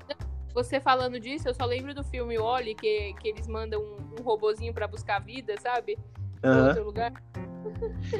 Você 0.54 0.80
falando 0.80 1.20
disso, 1.20 1.48
eu 1.48 1.54
só 1.54 1.64
lembro 1.64 1.94
do 1.94 2.02
filme 2.02 2.36
Wally, 2.36 2.74
que, 2.74 3.14
que 3.20 3.28
eles 3.28 3.46
mandam 3.46 3.80
um, 3.80 4.20
um 4.20 4.22
robozinho 4.22 4.74
pra 4.74 4.88
buscar 4.88 5.20
vida, 5.20 5.54
sabe? 5.62 5.96
Em 6.42 6.48
Aham. 6.48 6.66
outro 6.68 6.84
lugar. 6.84 7.12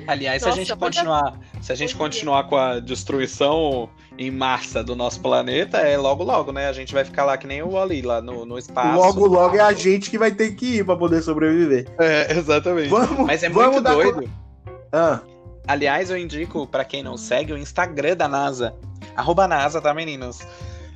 Aliás, 0.07 0.42
Nossa, 0.42 0.55
se 0.55 0.61
a 0.61 0.64
gente 0.64 0.70
muita- 0.70 0.86
continuar, 0.86 1.40
se 1.61 1.72
a 1.72 1.74
gente 1.74 1.96
continuar 1.96 2.44
com 2.44 2.57
a 2.57 2.80
destruição 2.80 3.88
em 4.16 4.30
massa 4.30 4.82
do 4.82 4.94
nosso 4.96 5.20
planeta, 5.20 5.78
é 5.78 5.96
logo 5.96 6.24
logo, 6.24 6.53
né? 6.53 6.68
A 6.68 6.72
gente 6.72 6.92
vai 6.92 7.05
ficar 7.05 7.24
lá 7.24 7.36
que 7.36 7.46
nem 7.46 7.62
o 7.62 7.70
Wally 7.70 8.03
lá 8.03 8.20
no, 8.20 8.44
no 8.44 8.59
espaço. 8.59 8.96
Logo, 8.99 9.26
logo 9.26 9.57
é 9.57 9.61
a 9.61 9.72
gente 9.72 10.11
que 10.11 10.18
vai 10.18 10.30
ter 10.32 10.53
que 10.55 10.78
ir 10.78 10.84
pra 10.84 10.96
poder 10.96 11.22
sobreviver. 11.22 11.86
É, 11.99 12.32
exatamente. 12.36 12.88
Vamos, 12.88 13.26
Mas 13.26 13.42
é 13.42 13.49
vamos 13.49 13.72
muito 13.72 13.82
dar- 13.84 13.94
doido. 13.94 14.30
Ah, 14.92 15.20
Aliás, 15.66 16.11
eu 16.11 16.16
indico 16.16 16.66
pra 16.66 16.82
quem 16.82 17.03
não 17.03 17.18
segue 17.18 17.53
o 17.53 17.59
Instagram 17.59 18.16
da 18.16 18.26
NASA. 18.26 18.74
Arroba 19.14 19.46
NASA, 19.46 19.82
tá, 19.82 19.92
meninos? 19.92 20.38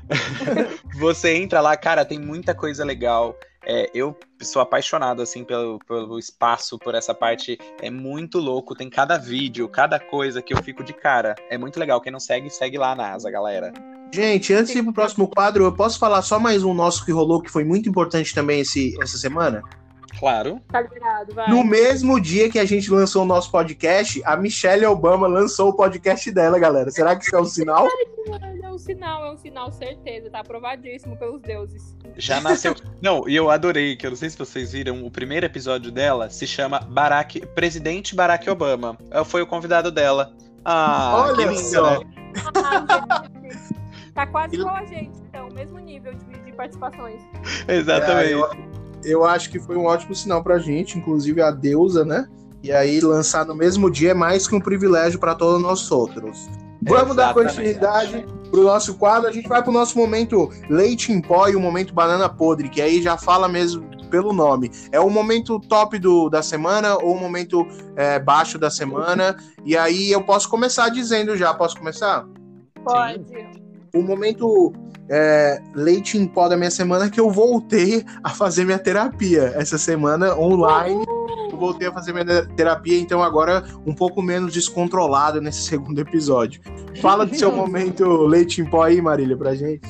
Você 0.98 1.34
entra 1.36 1.60
lá, 1.60 1.76
cara, 1.76 2.04
tem 2.04 2.18
muita 2.18 2.54
coisa 2.54 2.84
legal. 2.84 3.36
É, 3.64 3.90
eu 3.94 4.16
sou 4.40 4.60
apaixonado 4.60 5.22
assim 5.22 5.44
pelo, 5.44 5.78
pelo 5.80 6.18
espaço, 6.18 6.78
por 6.78 6.94
essa 6.94 7.14
parte. 7.14 7.58
É 7.80 7.90
muito 7.90 8.38
louco. 8.38 8.74
Tem 8.74 8.90
cada 8.90 9.18
vídeo, 9.18 9.68
cada 9.68 9.98
coisa 9.98 10.42
que 10.42 10.52
eu 10.52 10.62
fico 10.62 10.82
de 10.82 10.92
cara. 10.92 11.34
É 11.50 11.56
muito 11.56 11.78
legal. 11.78 12.00
Quem 12.00 12.12
não 12.12 12.20
segue, 12.20 12.50
segue 12.50 12.78
lá 12.78 12.92
a 12.92 12.96
NASA, 12.96 13.30
galera. 13.30 13.72
gente, 14.12 14.52
antes 14.52 14.72
de 14.72 14.78
ir 14.78 14.82
pro 14.82 14.92
próximo 14.92 15.28
quadro, 15.28 15.64
eu 15.64 15.72
posso 15.72 15.98
falar 15.98 16.22
só 16.22 16.38
mais 16.38 16.64
um 16.64 16.74
nosso 16.74 17.04
que 17.04 17.12
rolou, 17.12 17.40
que 17.40 17.50
foi 17.50 17.64
muito 17.64 17.88
importante 17.88 18.34
também 18.34 18.60
esse, 18.60 18.96
essa 19.00 19.16
semana? 19.16 19.62
Claro. 20.22 20.60
Tá 20.70 20.80
liberado, 20.80 21.34
vai. 21.34 21.50
No 21.50 21.64
mesmo 21.64 22.20
dia 22.20 22.48
que 22.48 22.56
a 22.56 22.64
gente 22.64 22.88
lançou 22.88 23.24
o 23.24 23.26
nosso 23.26 23.50
podcast, 23.50 24.22
a 24.24 24.36
Michelle 24.36 24.86
Obama 24.86 25.26
lançou 25.26 25.70
o 25.70 25.72
podcast 25.72 26.30
dela, 26.30 26.60
galera. 26.60 26.92
Será 26.92 27.16
que 27.16 27.24
isso 27.24 27.34
é 27.34 27.40
um 27.40 27.44
sinal? 27.44 27.88
É 28.62 28.74
um 28.74 28.78
sinal, 28.78 29.26
é 29.26 29.32
um 29.32 29.36
sinal, 29.36 29.70
certeza. 29.72 30.30
Tá 30.30 30.38
aprovadíssimo 30.38 31.14
pelos 31.18 31.42
deuses. 31.42 31.94
Já 32.16 32.40
nasceu. 32.40 32.74
não, 33.02 33.28
e 33.28 33.34
eu 33.36 33.50
adorei, 33.50 33.96
que 33.96 34.06
eu 34.06 34.10
não 34.10 34.16
sei 34.16 34.30
se 34.30 34.38
vocês 34.38 34.72
viram, 34.72 35.04
o 35.04 35.10
primeiro 35.10 35.44
episódio 35.44 35.90
dela 35.90 36.30
se 36.30 36.46
chama 36.46 36.78
Barack, 36.78 37.44
Presidente 37.48 38.14
Barack 38.14 38.48
Obama. 38.48 38.96
É, 39.10 39.22
Foi 39.24 39.42
o 39.42 39.46
convidado 39.46 39.90
dela. 39.90 40.32
Ah, 40.64 41.26
Olha 41.26 41.36
que 41.36 41.54
lindo, 41.54 41.68
só. 41.68 41.98
né? 42.00 42.10
Ah, 42.64 43.24
tá 44.14 44.26
quase 44.28 44.54
igual 44.54 44.76
a 44.76 44.84
gente, 44.86 45.18
então. 45.28 45.48
Mesmo 45.50 45.78
nível 45.80 46.14
de, 46.14 46.24
de 46.44 46.52
participações. 46.52 47.20
Exatamente. 47.68 48.30
É, 48.30 48.34
eu, 48.34 48.71
eu 49.04 49.24
acho 49.24 49.50
que 49.50 49.58
foi 49.58 49.76
um 49.76 49.84
ótimo 49.84 50.14
sinal 50.14 50.42
pra 50.42 50.58
gente, 50.58 50.98
inclusive 50.98 51.40
a 51.40 51.50
deusa, 51.50 52.04
né? 52.04 52.28
E 52.62 52.70
aí, 52.70 53.00
lançar 53.00 53.44
no 53.44 53.54
mesmo 53.54 53.90
dia 53.90 54.12
é 54.12 54.14
mais 54.14 54.46
que 54.46 54.54
um 54.54 54.60
privilégio 54.60 55.18
para 55.18 55.34
todos 55.34 55.60
nós 55.60 55.90
outros. 55.90 56.48
Vamos 56.80 57.14
dar 57.14 57.30
Exatamente. 57.30 57.54
continuidade 57.54 58.26
pro 58.50 58.64
nosso 58.64 58.94
quadro. 58.94 59.28
A 59.28 59.32
gente 59.32 59.48
vai 59.48 59.62
pro 59.62 59.72
nosso 59.72 59.96
momento 59.96 60.50
leite 60.68 61.12
em 61.12 61.20
pó 61.20 61.48
e 61.48 61.56
o 61.56 61.60
momento 61.60 61.94
banana 61.94 62.28
podre, 62.28 62.68
que 62.68 62.80
aí 62.80 63.00
já 63.00 63.16
fala 63.16 63.48
mesmo 63.48 63.84
pelo 64.10 64.32
nome. 64.32 64.70
É 64.92 65.00
o 65.00 65.08
momento 65.08 65.58
top 65.58 65.98
do, 65.98 66.28
da 66.28 66.42
semana 66.42 66.96
ou 66.96 67.16
o 67.16 67.20
momento 67.20 67.66
é, 67.96 68.18
baixo 68.18 68.58
da 68.58 68.68
semana. 68.68 69.36
E 69.64 69.76
aí 69.76 70.10
eu 70.10 70.22
posso 70.22 70.48
começar 70.48 70.88
dizendo 70.88 71.36
já. 71.36 71.54
Posso 71.54 71.76
começar? 71.76 72.26
Pode. 72.84 73.24
o 73.94 74.02
momento 74.02 74.72
é, 75.14 75.62
leite 75.74 76.16
em 76.16 76.26
pó 76.26 76.48
da 76.48 76.56
minha 76.56 76.70
semana 76.70 77.10
que 77.10 77.20
eu 77.20 77.30
voltei 77.30 78.02
a 78.24 78.30
fazer 78.30 78.64
minha 78.64 78.78
terapia 78.78 79.52
essa 79.54 79.76
semana 79.76 80.34
online. 80.38 81.04
Eu 81.50 81.58
voltei 81.58 81.86
a 81.86 81.92
fazer 81.92 82.14
minha 82.14 82.46
terapia, 82.56 82.98
então 82.98 83.22
agora 83.22 83.62
um 83.84 83.94
pouco 83.94 84.22
menos 84.22 84.54
descontrolado 84.54 85.38
nesse 85.38 85.64
segundo 85.68 85.98
episódio. 86.00 86.62
Fala 87.02 87.26
do 87.26 87.34
seu 87.34 87.52
momento 87.54 88.06
leite 88.24 88.62
em 88.62 88.64
pó 88.64 88.84
aí, 88.84 89.02
Marília, 89.02 89.36
pra 89.36 89.54
gente. 89.54 89.86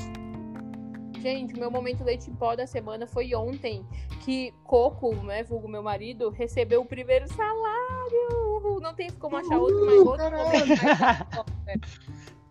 Gente, 1.20 1.54
meu 1.54 1.70
momento 1.70 2.02
leite 2.02 2.28
em 2.28 2.34
pó 2.34 2.56
da 2.56 2.66
semana 2.66 3.06
foi 3.06 3.32
ontem, 3.32 3.86
que 4.24 4.52
Coco, 4.64 5.14
né, 5.14 5.44
vulgo 5.44 5.68
meu 5.68 5.84
marido, 5.84 6.30
recebeu 6.30 6.80
o 6.80 6.84
primeiro 6.84 7.28
salário. 7.32 8.80
Não 8.82 8.92
tem 8.92 9.08
como 9.20 9.36
achar 9.36 9.56
outro, 9.56 9.86
mas 9.86 9.98
outro 10.00 10.16
caralho. 10.16 10.44
momento 10.44 10.82
mais- 10.82 11.20
é. 11.68 11.74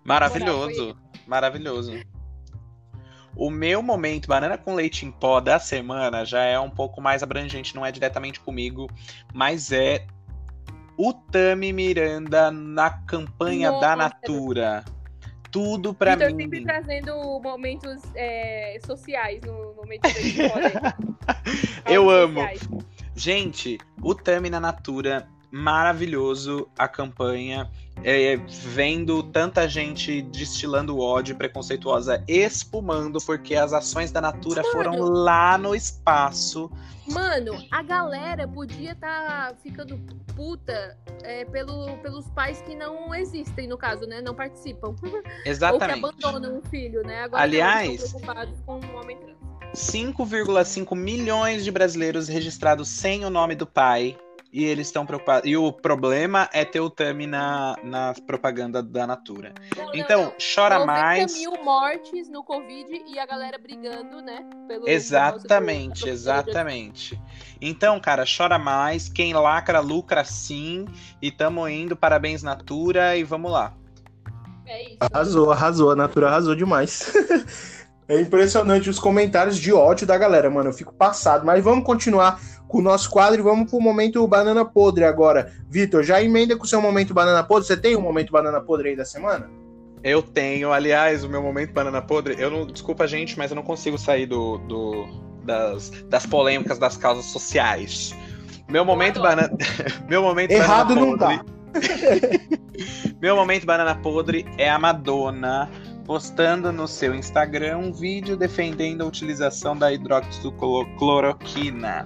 Maravilhoso. 0.05 0.95
Maravilhoso. 1.27 1.91
O 3.35 3.49
meu 3.49 3.81
momento 3.81 4.27
banana 4.27 4.57
com 4.57 4.75
leite 4.75 5.05
em 5.05 5.11
pó 5.11 5.39
da 5.39 5.59
semana 5.59 6.25
já 6.25 6.43
é 6.43 6.59
um 6.59 6.69
pouco 6.69 7.01
mais 7.01 7.23
abrangente, 7.23 7.75
não 7.75 7.85
é 7.85 7.91
diretamente 7.91 8.39
comigo, 8.39 8.89
mas 9.33 9.71
é 9.71 10.05
o 10.97 11.13
Tami 11.13 11.73
Miranda 11.73 12.51
na 12.51 12.89
campanha 12.89 13.71
da 13.71 13.95
Nossa. 13.95 14.09
Natura. 14.09 14.85
Tudo 15.51 15.93
pra 15.93 16.15
Vitor 16.15 16.31
mim. 16.31 16.43
sempre 16.43 16.63
trazendo 16.63 17.39
momentos 17.41 18.01
é, 18.15 18.77
sociais 18.85 19.41
no 19.41 19.73
momento 19.75 20.03
pó 20.03 20.13
dele. 20.13 20.35
Eu 21.85 22.09
amo. 22.09 22.39
sociais. 22.41 22.61
Gente, 23.15 23.77
o 24.01 24.15
Tami 24.15 24.49
na 24.49 24.59
Natura, 24.59 25.27
maravilhoso 25.51 26.69
a 26.77 26.87
campanha. 26.87 27.69
É, 28.03 28.35
vendo 28.37 29.23
tanta 29.23 29.67
gente 29.67 30.21
destilando 30.21 30.99
ódio 30.99 31.35
preconceituosa, 31.35 32.23
espumando, 32.27 33.19
porque 33.21 33.55
as 33.55 33.73
ações 33.73 34.11
da 34.11 34.21
Natura 34.21 34.63
foram 34.71 34.97
lá 34.99 35.57
no 35.57 35.75
espaço. 35.75 36.71
Mano, 37.07 37.63
a 37.71 37.81
galera 37.81 38.47
podia 38.47 38.91
estar 38.91 39.55
ficando 39.61 39.97
puta 40.35 40.97
é, 41.23 41.45
pelo, 41.45 41.97
pelos 41.97 42.29
pais 42.29 42.61
que 42.61 42.75
não 42.75 43.13
existem, 43.13 43.67
no 43.67 43.77
caso, 43.77 44.05
né? 44.05 44.21
Não 44.21 44.33
participam. 44.33 44.89
Ou 45.03 45.21
que 45.21 45.49
Exatamente. 45.49 45.99
abandonam 45.99 46.59
o 46.59 46.61
filho, 46.69 47.03
né? 47.03 47.23
Agora 47.23 47.41
Aliás- 47.41 48.13
com 48.65 48.79
o 48.79 48.95
homem 48.95 49.17
trans. 49.17 49.41
5,5 49.73 50.95
milhões 50.95 51.63
de 51.63 51.71
brasileiros 51.71 52.27
registrados 52.27 52.89
sem 52.89 53.25
o 53.25 53.29
nome 53.29 53.55
do 53.55 53.65
pai. 53.65 54.17
E 54.53 54.65
eles 54.65 54.87
estão 54.87 55.05
preocupados. 55.05 55.49
E 55.49 55.55
o 55.55 55.71
problema 55.71 56.49
é 56.51 56.65
ter 56.65 56.81
o 56.81 56.89
Tami 56.89 57.25
na, 57.25 57.75
na 57.83 58.13
propaganda 58.27 58.83
da 58.83 59.07
Natura. 59.07 59.53
Não, 59.77 59.95
Então, 59.95 60.23
não. 60.23 60.33
chora 60.53 60.79
90 60.79 60.85
mais. 60.91 61.33
mil 61.37 61.63
mortes 61.63 62.29
no 62.29 62.43
Covid 62.43 63.01
e 63.07 63.17
a 63.17 63.25
galera 63.25 63.57
brigando, 63.57 64.21
né? 64.21 64.43
Pelo, 64.67 64.89
Exatamente, 64.89 66.09
exatamente. 66.09 67.19
Então, 67.61 67.97
cara, 67.99 68.25
chora 68.25 68.59
mais. 68.59 69.07
Quem 69.07 69.33
lacra, 69.33 69.79
lucra 69.79 70.25
sim. 70.25 70.85
E 71.21 71.31
tamo 71.31 71.65
indo. 71.69 71.95
Parabéns, 71.95 72.43
Natura. 72.43 73.15
E 73.15 73.23
vamos 73.23 73.51
lá. 73.51 73.73
É 74.65 74.83
isso. 74.89 74.97
Arrasou, 74.99 75.51
arrasou. 75.51 75.91
A 75.91 75.95
Natura 75.95 76.27
arrasou 76.27 76.55
demais. 76.55 77.11
é 78.11 78.19
impressionante 78.19 78.89
os 78.89 78.99
comentários 78.99 79.57
de 79.57 79.71
ódio 79.71 80.05
da 80.05 80.17
galera, 80.17 80.49
mano. 80.49 80.69
Eu 80.69 80.73
fico 80.73 80.93
passado. 80.93 81.45
Mas 81.45 81.63
vamos 81.63 81.85
continuar 81.85 82.41
com 82.67 82.79
o 82.79 82.81
nosso 82.81 83.09
quadro 83.09 83.39
e 83.39 83.43
vamos 83.43 83.69
pro 83.69 83.79
momento 83.79 84.27
banana 84.27 84.65
podre 84.65 85.05
agora. 85.05 85.53
Vitor, 85.69 86.03
já 86.03 86.21
emenda 86.21 86.57
com 86.57 86.65
o 86.65 86.67
seu 86.67 86.81
momento 86.81 87.13
banana 87.13 87.41
podre. 87.41 87.67
Você 87.67 87.77
tem 87.77 87.95
um 87.95 88.01
momento 88.01 88.29
banana 88.29 88.59
podre 88.59 88.89
aí 88.89 88.95
da 88.97 89.05
semana? 89.05 89.49
Eu 90.03 90.21
tenho, 90.21 90.73
aliás, 90.73 91.23
o 91.23 91.29
meu 91.29 91.41
momento 91.41 91.71
banana 91.71 92.01
podre. 92.01 92.35
Eu 92.37 92.51
não, 92.51 92.67
desculpa, 92.67 93.07
gente, 93.07 93.37
mas 93.37 93.49
eu 93.49 93.55
não 93.55 93.63
consigo 93.63 93.97
sair 93.97 94.25
do, 94.25 94.57
do 94.57 95.07
das, 95.45 95.89
das 96.09 96.25
polêmicas 96.25 96.77
das 96.77 96.97
causas 96.97 97.25
sociais. 97.25 98.13
Meu 98.67 98.83
momento 98.83 99.21
banana, 99.21 99.55
meu 100.09 100.21
momento 100.21 100.51
Errado 100.51 100.95
banana 100.95 101.11
não 101.11 101.17
podre. 101.17 101.37
tá. 101.37 101.61
Meu 103.21 103.35
momento 103.35 103.65
banana 103.65 103.95
podre 103.95 104.45
é 104.57 104.69
a 104.69 104.77
Madonna 104.77 105.69
postando 106.11 106.73
no 106.73 106.89
seu 106.89 107.15
Instagram 107.15 107.77
um 107.77 107.93
vídeo 107.93 108.35
defendendo 108.35 109.01
a 109.01 109.05
utilização 109.05 109.77
da 109.77 109.93
hidroxicloroquina. 109.93 112.05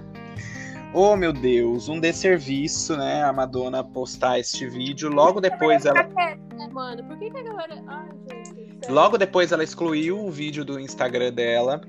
Oh 0.94 1.16
meu 1.16 1.32
Deus, 1.32 1.88
um 1.88 1.98
desserviço, 1.98 2.96
né? 2.96 3.24
A 3.24 3.32
Madonna 3.32 3.82
postar 3.82 4.38
este 4.38 4.68
vídeo. 4.68 5.10
Logo 5.10 5.40
depois 5.40 5.84
ela. 5.84 5.98
É, 5.98 6.36
Mano, 6.70 7.02
por 7.02 7.18
que, 7.18 7.32
que 7.32 7.36
a 7.36 7.42
galera. 7.42 7.82
Ai, 7.88 8.06
gente. 8.30 8.88
Logo 8.88 9.18
depois 9.18 9.50
ela 9.50 9.64
excluiu 9.64 10.24
o 10.24 10.30
vídeo 10.30 10.64
do 10.64 10.78
Instagram 10.78 11.32
dela. 11.32 11.80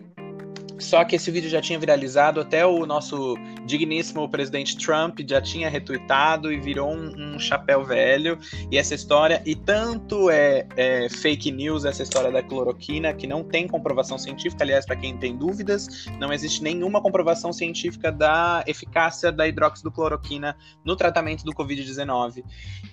Só 0.80 1.04
que 1.04 1.16
esse 1.16 1.32
vídeo 1.32 1.50
já 1.50 1.62
tinha 1.62 1.80
viralizado, 1.80 2.40
até 2.40 2.66
o 2.66 2.86
nosso 2.86 3.36
digníssimo 3.66 4.30
presidente 4.30 4.78
Trump 4.78 5.20
já 5.28 5.42
tinha 5.42 5.70
retweetado 5.70 6.52
e 6.52 6.60
virou 6.60 6.92
um, 6.92 7.36
um 7.36 7.40
chapéu 7.40 7.84
velho. 7.84 8.38
E 8.72 8.78
essa 8.78 8.94
história, 8.94 9.42
e 9.46 9.56
tanto 9.56 10.30
é, 10.30 10.68
é 10.76 11.10
fake 11.10 11.52
news 11.52 11.86
essa 11.86 12.04
história 12.04 12.32
da 12.32 12.44
cloroquina, 12.44 13.14
que 13.14 13.26
não 13.26 13.44
tem 13.44 13.68
comprovação 13.68 14.18
científica, 14.18 14.64
aliás, 14.64 14.86
para 14.86 14.96
quem 14.96 15.18
tem 15.18 15.36
dúvidas, 15.36 16.06
não 16.20 16.32
existe 16.32 16.62
nenhuma 16.62 17.02
comprovação 17.02 17.52
científica 17.52 18.12
da 18.12 18.64
eficácia 18.68 19.32
da 19.32 19.48
hidroxicloroquina 19.48 20.56
no 20.86 20.96
tratamento 20.96 21.44
do 21.44 21.54
Covid-19. 21.54 22.44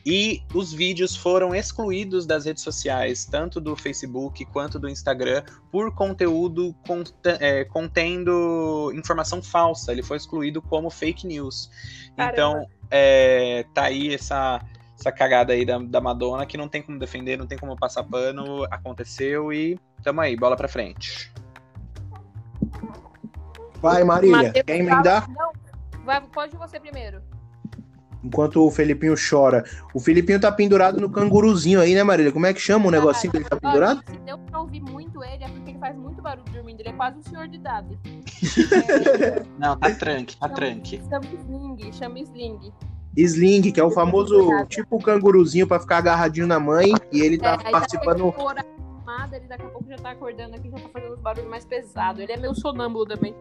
E 0.07 0.43
os 0.55 0.72
vídeos 0.72 1.16
foram 1.16 1.55
excluídos 1.55 2.26
das 2.26 2.45
redes 2.45 2.62
sociais, 2.62 3.24
tanto 3.24 3.61
do 3.61 3.76
Facebook 3.76 4.45
quanto 4.47 4.78
do 4.78 4.89
Instagram, 4.89 5.43
por 5.70 5.95
conteúdo 5.95 6.74
conta- 6.87 7.39
é, 7.41 7.64
contendo 7.74 8.92
informação 8.94 9.42
falsa. 9.42 9.90
Ele 9.90 10.02
foi 10.02 10.16
excluído 10.16 10.62
como 10.62 10.88
fake 10.88 11.26
news. 11.26 11.68
Caramba. 12.16 12.32
Então, 12.32 12.66
é, 12.88 13.66
tá 13.74 13.86
aí 13.86 14.14
essa, 14.14 14.64
essa 14.96 15.10
cagada 15.10 15.52
aí 15.52 15.66
da, 15.66 15.78
da 15.78 16.00
Madonna 16.00 16.46
que 16.46 16.56
não 16.56 16.68
tem 16.68 16.80
como 16.80 17.00
defender, 17.00 17.36
não 17.36 17.48
tem 17.48 17.58
como 17.58 17.76
passar 17.76 18.04
pano. 18.04 18.64
Aconteceu 18.70 19.52
e 19.52 19.76
tamo 20.04 20.20
aí, 20.20 20.36
bola 20.36 20.56
pra 20.56 20.68
frente. 20.68 21.32
Vai, 23.82 24.04
Marília. 24.04 24.36
Mateus, 24.36 24.64
Quer 24.64 24.76
emendar? 24.76 25.28
Não, 25.28 25.52
vai, 26.04 26.20
pode 26.20 26.56
você 26.56 26.78
primeiro. 26.78 27.20
Enquanto 28.22 28.64
o 28.64 28.70
Felipinho 28.70 29.14
chora. 29.16 29.64
O 29.92 30.00
Felipinho 30.00 30.40
tá 30.40 30.50
pendurado 30.50 30.98
no 30.98 31.10
canguruzinho 31.10 31.80
aí, 31.80 31.94
né, 31.94 32.02
Marília? 32.02 32.32
Como 32.32 32.46
é 32.46 32.54
que 32.54 32.60
chama 32.60 32.86
o 32.86 32.90
negocinho 32.90 33.30
que 33.30 33.36
ele 33.36 33.44
tá 33.44 33.56
pendurado? 33.56 34.02
Se 34.10 34.18
deu 34.20 34.38
pra 34.38 34.60
ouvir 34.60 34.80
muito 34.80 35.22
ele, 35.22 35.44
é 35.44 35.48
porque 35.48 35.63
faz 35.85 35.97
muito 35.97 36.22
barulho 36.22 36.45
dormindo. 36.51 36.80
Ele 36.80 36.89
é 36.89 36.93
quase 36.93 37.18
um 37.18 37.22
senhor 37.22 37.47
de 37.47 37.57
idade. 37.57 37.99
Não, 39.59 39.76
tá 39.76 39.91
tranque, 39.91 40.35
tá 40.39 40.49
tranque. 40.49 41.03
Chama 41.11 41.26
Sling, 41.26 41.93
chama 41.93 42.18
Sling. 42.20 42.72
Sling, 43.14 43.70
que 43.70 43.78
é 43.78 43.85
o 43.85 43.91
famoso 43.91 44.49
tipo 44.66 44.99
canguruzinho 44.99 45.66
pra 45.66 45.78
ficar 45.78 45.99
agarradinho 45.99 46.47
na 46.47 46.59
mãe. 46.59 46.95
E 47.12 47.20
ele 47.20 47.37
tá 47.37 47.59
É, 47.62 47.70
participando. 47.70 48.32
Tá 48.32 48.64
ele 49.30 49.47
daqui 49.47 49.62
a 49.62 49.68
pouco 49.68 49.89
já 49.89 49.97
tá 49.97 50.11
acordando 50.11 50.55
aqui, 50.57 50.70
já 50.70 50.78
tá 50.78 50.89
fazendo 50.93 51.12
os 51.12 51.20
barulhos 51.20 51.51
mais 51.51 51.64
pesados. 51.64 52.22
Ele 52.22 52.32
é 52.32 52.37
meio 52.37 52.55
sonâmbulo 52.55 53.05
também. 53.05 53.35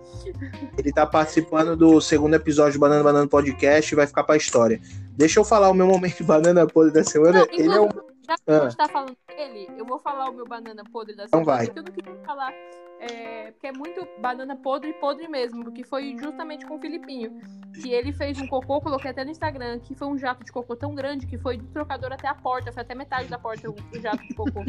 Ele 0.78 0.92
tá 0.92 1.06
participando 1.06 1.78
do 1.78 2.02
segundo 2.02 2.34
episódio 2.34 2.74
do 2.74 2.80
Banana 2.80 3.04
Banana 3.04 3.28
Podcast 3.28 3.94
e 3.94 3.96
vai 3.96 4.06
ficar 4.06 4.24
pra 4.24 4.36
história. 4.36 4.82
Deixa 5.16 5.40
eu 5.40 5.46
falar 5.46 5.70
o 5.70 5.74
meu 5.74 5.88
momento 5.88 6.24
banana 6.24 6.68
podre 6.68 6.94
da 6.94 7.04
semana. 7.04 7.40
Não, 7.40 7.48
ele 7.52 7.74
é 7.74 7.80
um. 7.80 7.90
Já 8.28 8.36
que 8.38 8.52
a 8.52 8.58
Ah. 8.58 8.60
gente 8.64 8.78
tá 8.78 8.88
falando 8.88 9.18
dele, 9.28 9.68
eu 9.78 9.86
vou 9.86 10.00
falar 10.00 10.30
o 10.30 10.34
meu 10.34 10.46
banana 10.46 10.84
podre 10.92 11.16
da 11.16 11.26
Então 11.26 11.44
semana. 11.44 11.58
vai. 11.58 11.66
Porque 11.66 11.80
eu 11.80 11.84
não 11.84 11.92
queria 11.92 12.16
falar. 12.26 12.54
é, 13.00 13.52
porque 13.52 13.68
é 13.68 13.72
muito 13.74 14.08
banana 14.22 14.56
podre 14.56 14.92
e 14.92 14.94
podre 14.94 15.28
mesmo. 15.28 15.62
Porque 15.66 15.84
foi 15.84 16.16
justamente 16.18 16.66
com 16.66 16.78
o 16.78 16.80
Filipinho. 16.80 17.38
Que 17.82 17.92
ele 17.92 18.14
fez 18.14 18.40
um 18.40 18.48
cocô, 18.48 18.80
coloquei 18.80 19.12
até 19.12 19.26
no 19.26 19.32
Instagram, 19.32 19.80
que 19.80 19.94
foi 19.94 20.08
um 20.08 20.18
jato 20.18 20.46
de 20.46 20.52
cocô 20.54 20.74
tão 20.74 20.96
grande 20.96 21.28
que 21.28 21.38
foi 21.38 21.58
do 21.58 21.66
trocador 21.68 22.14
até 22.14 22.30
a 22.30 22.36
porta. 22.36 22.72
Foi 22.72 22.82
até 22.82 22.96
metade 22.96 23.28
da 23.28 23.38
porta 23.38 23.70
o, 23.70 23.74
o 23.74 24.00
jato 24.00 24.24
de 24.26 24.34
cocô. 24.34 24.62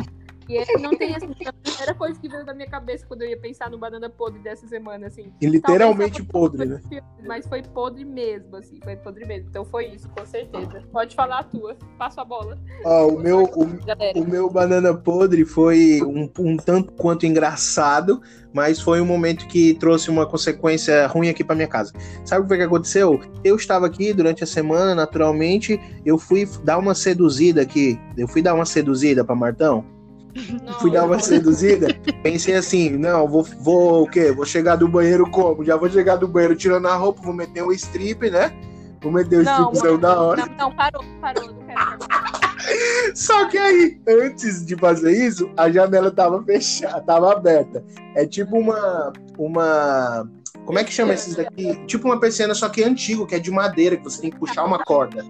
E 0.49 0.57
ele 0.57 0.82
não 0.82 0.97
tem 0.97 1.14
assim. 1.14 1.34
A 1.47 1.53
primeira 1.53 1.95
coisa 1.95 2.20
que 2.20 2.28
veio 2.28 2.45
na 2.45 2.55
minha 2.55 2.68
cabeça 2.68 3.07
quando 3.07 3.22
eu 3.22 3.30
ia 3.30 3.38
pensar 3.38 3.70
no 3.70 3.78
banana 3.78 4.09
podre 4.11 4.40
dessa 4.40 4.66
semana, 4.66 5.07
assim. 5.07 5.32
E 5.40 5.47
literalmente 5.47 6.22
podre, 6.22 6.64
né? 6.64 6.80
Mas 7.26 7.47
foi 7.47 7.62
podre 7.62 8.05
mesmo, 8.05 8.57
assim. 8.57 8.78
Foi 8.82 8.97
podre 8.97 9.24
mesmo. 9.26 9.49
Então 9.49 9.64
foi 9.64 9.86
isso, 9.86 10.09
com 10.11 10.24
certeza. 10.26 10.82
Pode 10.92 11.14
falar 11.14 11.40
a 11.40 11.45
tua. 11.45 11.76
Passa 11.99 12.22
a 12.22 12.24
bola. 12.24 12.59
Ó, 12.84 13.09
o 13.09 13.18
meu, 13.18 13.45
o. 13.45 13.64
O 14.14 14.24
meu 14.26 14.51
banana 14.51 14.95
podre 14.95 15.45
foi 15.45 16.01
um, 16.03 16.30
um 16.38 16.57
tanto 16.57 16.92
quanto 16.92 17.26
engraçado, 17.26 18.20
mas 18.53 18.80
foi 18.80 19.01
um 19.01 19.07
momento 19.07 19.47
que 19.47 19.74
trouxe 19.74 20.11
uma 20.11 20.26
consequência 20.26 21.07
ruim 21.07 21.28
aqui 21.28 21.42
pra 21.42 21.55
minha 21.55 21.68
casa. 21.68 21.92
Sabe 22.24 22.40
o 22.40 22.45
que 22.45 22.49
foi 22.49 22.59
que 22.59 22.64
aconteceu? 22.64 23.20
Eu 23.42 23.57
estava 23.57 23.86
aqui 23.86 24.12
durante 24.12 24.45
a 24.45 24.47
semana, 24.47 24.95
naturalmente, 24.95 25.80
eu 26.05 26.18
fui 26.18 26.49
dar 26.62 26.78
uma 26.78 26.95
seduzida 26.95 27.62
aqui. 27.62 27.99
Eu 28.16 28.28
fui 28.28 28.42
dar 28.42 28.55
uma 28.55 28.64
seduzida 28.64 29.24
pra 29.24 29.34
Martão. 29.34 29.84
Fui 30.80 30.91
dar 30.91 31.05
uma 31.05 31.18
seduzida. 31.18 31.89
Pensei 32.22 32.55
assim, 32.55 32.91
não, 32.91 33.28
vou, 33.28 33.43
vou 33.43 34.03
o 34.03 34.11
quê? 34.11 34.32
Vou 34.32 34.45
chegar 34.45 34.76
do 34.76 34.89
banheiro 34.89 35.30
como? 35.30 35.64
Já 35.64 35.76
vou 35.76 35.89
chegar 35.89 36.16
do 36.16 36.26
banheiro 36.26 36.57
tirando 36.57 36.87
a 36.87 36.97
roupa, 36.97 37.22
vou 37.22 37.35
meter 37.35 37.62
um 37.62 37.72
strip, 37.72 38.30
né? 38.30 38.53
Vou 39.01 39.12
meter 39.12 39.45
Não, 39.45 39.72
stripzão 39.72 39.99
da 39.99 40.20
hora. 40.20 40.47
Não, 40.47 40.57
não, 40.57 40.74
parou, 40.74 41.05
parou, 41.20 41.47
não 41.47 41.62
quero. 41.66 41.99
Só 43.14 43.47
que 43.49 43.59
aí, 43.59 44.01
antes 44.09 44.64
de 44.64 44.74
fazer 44.76 45.12
isso, 45.12 45.51
a 45.57 45.70
janela 45.70 46.11
tava 46.11 46.43
fechada, 46.43 47.01
tava 47.03 47.32
aberta. 47.32 47.85
É 48.14 48.26
tipo 48.26 48.59
uma. 48.59 49.12
uma. 49.39 50.28
Como 50.64 50.78
é 50.78 50.85
que 50.85 50.93
chama 50.93 51.12
esses 51.12 51.37
daqui? 51.37 51.74
Tipo 51.87 52.09
uma 52.09 52.18
persiana, 52.18 52.55
só 52.55 52.68
que 52.70 52.82
é 52.82 52.87
antigo, 52.87 53.26
que 53.26 53.35
é 53.35 53.39
de 53.39 53.51
madeira, 53.51 53.97
que 53.97 54.05
você 54.05 54.22
tem 54.22 54.30
que 54.30 54.39
puxar 54.39 54.64
uma 54.64 54.78
corda, 54.82 55.22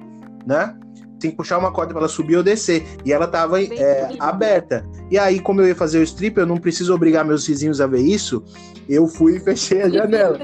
né? 0.46 0.76
Tem 1.24 1.30
que 1.30 1.38
puxar 1.38 1.56
uma 1.56 1.72
corda 1.72 1.94
pra 1.94 2.00
ela 2.02 2.08
subir 2.08 2.36
ou 2.36 2.42
descer. 2.42 2.86
E 3.02 3.10
ela 3.10 3.26
tava 3.26 3.58
é, 3.62 4.14
aberta. 4.20 4.86
E 5.10 5.18
aí, 5.18 5.40
como 5.40 5.62
eu 5.62 5.68
ia 5.68 5.74
fazer 5.74 5.98
o 5.98 6.02
strip, 6.02 6.36
eu 6.36 6.44
não 6.44 6.58
preciso 6.58 6.94
obrigar 6.94 7.24
meus 7.24 7.46
vizinhos 7.46 7.80
a 7.80 7.86
ver 7.86 8.02
isso. 8.02 8.44
Eu 8.86 9.08
fui 9.08 9.38
e 9.38 9.40
fechei 9.40 9.80
a 9.80 9.88
janela. 9.88 10.38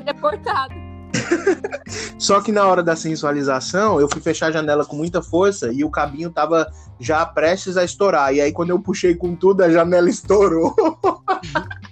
Só 2.16 2.40
que 2.40 2.50
na 2.50 2.66
hora 2.66 2.82
da 2.82 2.96
sensualização, 2.96 4.00
eu 4.00 4.08
fui 4.08 4.22
fechar 4.22 4.46
a 4.46 4.52
janela 4.52 4.86
com 4.86 4.96
muita 4.96 5.20
força 5.20 5.70
e 5.70 5.84
o 5.84 5.90
cabinho 5.90 6.30
tava 6.30 6.66
já 6.98 7.26
prestes 7.26 7.76
a 7.76 7.84
estourar. 7.84 8.34
E 8.34 8.40
aí, 8.40 8.50
quando 8.50 8.70
eu 8.70 8.80
puxei 8.80 9.14
com 9.14 9.36
tudo, 9.36 9.62
a 9.62 9.68
janela 9.68 10.08
estourou. 10.08 10.74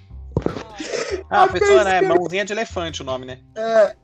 Ah, 1.31 1.43
a 1.45 1.49
pessoa, 1.49 1.85
né? 1.85 1.91
persiana- 2.01 2.15
Mãozinha 2.15 2.45
de 2.45 2.53
elefante 2.53 3.03
o 3.03 3.05
nome, 3.05 3.27
né? 3.27 3.39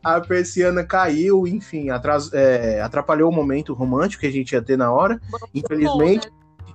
a 0.05 0.21
persiana 0.21 0.85
caiu, 0.85 1.47
enfim, 1.47 1.91
atras- 1.91 2.33
é, 2.33 2.81
atrapalhou 2.83 3.31
o 3.31 3.35
momento 3.35 3.73
romântico 3.73 4.21
que 4.21 4.27
a 4.27 4.33
gente 4.33 4.53
ia 4.53 4.61
ter 4.63 4.77
na 4.77 4.93
hora, 4.93 5.19
infelizmente, 5.55 6.29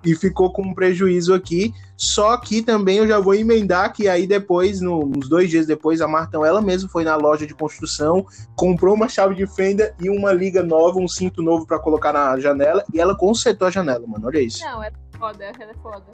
e 0.04 0.16
ficou 0.16 0.52
com 0.52 0.62
um 0.64 0.74
prejuízo 0.74 1.34
aqui. 1.34 1.74
Só 1.98 2.38
que 2.38 2.62
também 2.62 2.98
eu 2.98 3.08
já 3.08 3.20
vou 3.20 3.36
emendar 3.36 3.92
que 3.94 4.08
aí 4.08 4.26
depois, 4.26 4.80
no- 4.80 5.06
uns 5.16 5.28
dois 5.28 5.50
dias 5.50 5.68
depois, 5.68 6.00
a 6.02 6.08
Martão 6.08 6.46
ela 6.46 6.62
mesma 6.62 6.88
foi 6.90 7.04
na 7.04 7.16
loja 7.18 7.46
de 7.46 7.54
construção, 7.54 8.26
comprou 8.56 8.96
uma 8.96 9.10
chave 9.10 9.36
de 9.36 9.46
fenda 9.46 9.94
e 10.00 10.10
uma 10.10 10.32
liga 10.32 10.64
nova, 10.64 10.98
um 10.98 11.08
cinto 11.08 11.44
novo 11.44 11.68
pra 11.68 11.78
colocar 11.78 12.14
na 12.14 12.40
janela, 12.40 12.84
e 12.94 13.00
ela 13.00 13.16
consertou 13.16 13.68
a 13.68 13.72
janela, 13.72 14.08
mano. 14.08 14.26
Olha 14.28 14.40
isso. 14.40 14.64
Não, 14.64 14.82
é 14.82 14.90
foda, 15.18 15.44
ela 15.44 15.72
é 15.72 15.76
foda. 15.76 16.06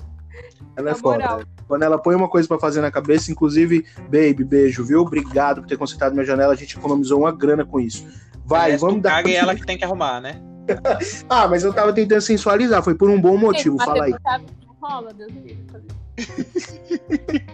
Ela 0.77 0.89
é 0.89 0.93
Na 0.93 0.99
moral. 0.99 1.29
foda. 1.39 1.47
Quando 1.67 1.83
ela 1.83 1.97
põe 1.97 2.15
uma 2.15 2.27
coisa 2.29 2.47
pra 2.47 2.59
fazer 2.59 2.81
na 2.81 2.91
cabeça, 2.91 3.31
inclusive, 3.31 3.85
baby, 4.03 4.43
beijo, 4.43 4.83
viu? 4.83 5.01
Obrigado 5.01 5.61
por 5.61 5.67
ter 5.67 5.77
consertado 5.77 6.13
minha 6.13 6.25
janela. 6.25 6.53
A 6.53 6.55
gente 6.55 6.77
economizou 6.77 7.19
uma 7.21 7.31
grana 7.31 7.65
com 7.65 7.79
isso. 7.79 8.05
Vai, 8.45 8.63
Aliás, 8.65 8.81
vamos 8.81 9.01
dar. 9.01 9.11
caga 9.15 9.29
e 9.29 9.35
ela 9.35 9.55
que 9.55 9.65
tem 9.65 9.77
que 9.77 9.83
arrumar, 9.85 10.19
né? 10.21 10.41
Ah, 11.29 11.47
mas 11.47 11.63
eu 11.63 11.71
tava 11.73 11.93
tentando 11.93 12.21
sensualizar, 12.21 12.83
foi 12.83 12.95
por 12.95 13.09
um 13.09 13.19
bom 13.21 13.37
motivo, 13.37 13.77
fala 13.77 14.05
aí. 14.05 14.15
rola, 14.81 15.13
Deus 15.13 15.31
me 15.31 15.41
livre. 15.41 15.65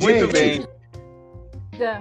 Muito 0.00 0.20
Gente, 0.20 0.32
bem. 0.32 0.66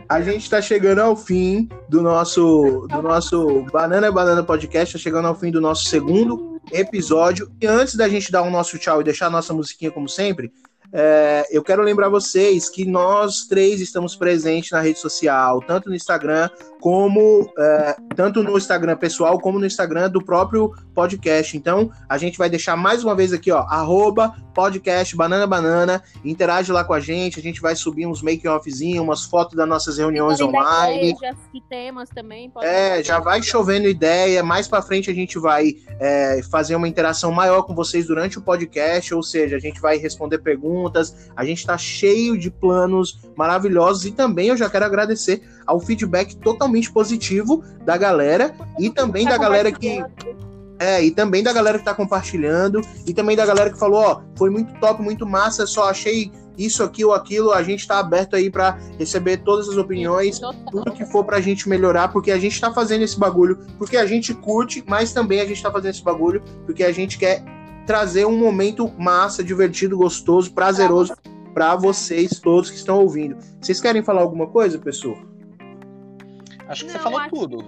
A 0.09 0.21
gente 0.21 0.49
tá 0.49 0.61
chegando 0.61 0.99
ao 0.99 1.15
fim 1.15 1.69
do 1.87 2.01
nosso 2.01 2.85
do 2.89 3.01
nosso 3.01 3.65
Banana 3.71 4.11
Banana 4.11 4.43
Podcast, 4.43 4.93
tá 4.97 4.99
chegando 4.99 5.27
ao 5.27 5.35
fim 5.35 5.51
do 5.51 5.61
nosso 5.61 5.85
segundo 5.85 6.50
episódio. 6.71 7.51
E 7.61 7.67
antes 7.67 7.95
da 7.95 8.07
gente 8.07 8.31
dar 8.31 8.41
o 8.43 8.49
nosso 8.49 8.77
tchau 8.77 9.01
e 9.01 9.03
deixar 9.03 9.27
a 9.27 9.31
nossa 9.31 9.53
musiquinha 9.53 9.91
como 9.91 10.07
sempre, 10.09 10.51
é, 10.93 11.47
eu 11.49 11.63
quero 11.63 11.81
lembrar 11.81 12.09
vocês 12.09 12.69
que 12.69 12.85
nós 12.85 13.45
três 13.47 13.79
estamos 13.79 14.15
presentes 14.15 14.71
na 14.71 14.81
rede 14.81 14.99
social, 14.99 15.61
tanto 15.61 15.89
no 15.89 15.95
Instagram 15.95 16.49
como 16.81 17.47
é, 17.57 17.95
tanto 18.15 18.41
no 18.41 18.57
Instagram 18.57 18.97
pessoal 18.97 19.39
como 19.39 19.59
no 19.59 19.67
Instagram 19.67 20.09
do 20.09 20.19
próprio 20.19 20.73
podcast. 20.95 21.55
Então, 21.55 21.91
a 22.09 22.17
gente 22.17 22.39
vai 22.39 22.49
deixar 22.49 22.75
mais 22.75 23.03
uma 23.03 23.15
vez 23.15 23.31
aqui, 23.31 23.51
ó, 23.51 23.59
arroba 23.59 24.35
podcast 24.53 25.15
Banana 25.15 25.47
Banana, 25.47 26.03
interage 26.25 26.71
lá 26.71 26.83
com 26.83 26.93
a 26.93 26.99
gente, 26.99 27.39
a 27.39 27.41
gente 27.41 27.61
vai 27.61 27.75
subir 27.75 28.05
uns 28.05 28.21
make-offzinhos, 28.21 29.01
umas 29.01 29.23
fotos 29.23 29.55
das 29.55 29.67
nossas 29.67 29.97
reuniões 29.97 30.41
online. 30.41 31.11
Ideias, 31.11 31.37
temas 31.69 32.09
também. 32.09 32.51
é, 32.61 33.01
já 33.03 33.19
vai 33.19 33.41
chovendo 33.41 33.87
ideia, 33.87 34.43
mais 34.43 34.67
para 34.67 34.81
frente 34.81 35.09
a 35.09 35.13
gente 35.13 35.39
vai 35.39 35.75
é, 35.99 36.41
fazer 36.49 36.75
uma 36.75 36.87
interação 36.87 37.31
maior 37.31 37.61
com 37.61 37.73
vocês 37.73 38.07
durante 38.07 38.39
o 38.39 38.41
podcast, 38.41 39.13
ou 39.13 39.23
seja, 39.23 39.55
a 39.55 39.59
gente 39.59 39.79
vai 39.79 39.97
responder 39.97 40.39
perguntas, 40.39 41.29
a 41.35 41.45
gente 41.45 41.59
está 41.59 41.77
cheio 41.77 42.37
de 42.37 42.49
planos 42.49 43.21
maravilhosos 43.37 44.05
e 44.05 44.11
também 44.11 44.47
eu 44.47 44.57
já 44.57 44.69
quero 44.69 44.85
agradecer 44.85 45.41
ao 45.65 45.79
feedback 45.79 46.35
totalmente 46.37 46.91
positivo 46.91 47.63
da 47.85 47.97
galera 47.97 48.53
e 48.79 48.89
também 48.89 49.25
da 49.25 49.37
galera 49.37 49.71
que 49.71 50.03
é, 50.81 51.03
e 51.03 51.11
também 51.11 51.43
da 51.43 51.53
galera 51.53 51.77
que 51.77 51.85
tá 51.85 51.93
compartilhando, 51.93 52.81
e 53.05 53.13
também 53.13 53.37
da 53.37 53.45
galera 53.45 53.69
que 53.69 53.77
falou, 53.77 54.01
ó, 54.01 54.21
foi 54.35 54.49
muito 54.49 54.73
top, 54.79 54.99
muito 54.99 55.27
massa, 55.27 55.67
só 55.67 55.87
achei 55.87 56.31
isso, 56.57 56.83
aqui 56.83 57.05
ou 57.05 57.13
aquilo, 57.13 57.51
a 57.51 57.61
gente 57.61 57.87
tá 57.87 57.99
aberto 57.99 58.35
aí 58.35 58.49
para 58.49 58.79
receber 58.97 59.37
todas 59.37 59.69
as 59.69 59.77
opiniões, 59.77 60.41
tudo 60.71 60.91
que 60.91 61.05
for 61.05 61.23
pra 61.23 61.39
gente 61.39 61.69
melhorar, 61.69 62.07
porque 62.07 62.31
a 62.31 62.39
gente 62.39 62.59
tá 62.59 62.73
fazendo 62.73 63.03
esse 63.03 63.17
bagulho, 63.17 63.59
porque 63.77 63.95
a 63.95 64.07
gente 64.07 64.33
curte, 64.33 64.83
mas 64.87 65.13
também 65.13 65.39
a 65.39 65.45
gente 65.45 65.61
tá 65.61 65.71
fazendo 65.71 65.91
esse 65.91 66.03
bagulho, 66.03 66.41
porque 66.65 66.83
a 66.83 66.91
gente 66.91 67.17
quer 67.17 67.43
trazer 67.85 68.25
um 68.25 68.37
momento 68.37 68.91
massa, 68.97 69.43
divertido, 69.43 69.97
gostoso, 69.97 70.51
prazeroso 70.51 71.13
para 71.53 71.75
vocês 71.75 72.39
todos 72.39 72.71
que 72.71 72.77
estão 72.77 72.99
ouvindo. 72.99 73.37
Vocês 73.59 73.79
querem 73.79 74.03
falar 74.03 74.21
alguma 74.21 74.47
coisa, 74.47 74.79
pessoal? 74.79 75.30
Acho 76.71 76.85
que 76.85 76.93
Não, 76.93 76.99
você 76.99 77.03
falou 77.03 77.19
acho... 77.19 77.29
tudo. 77.29 77.65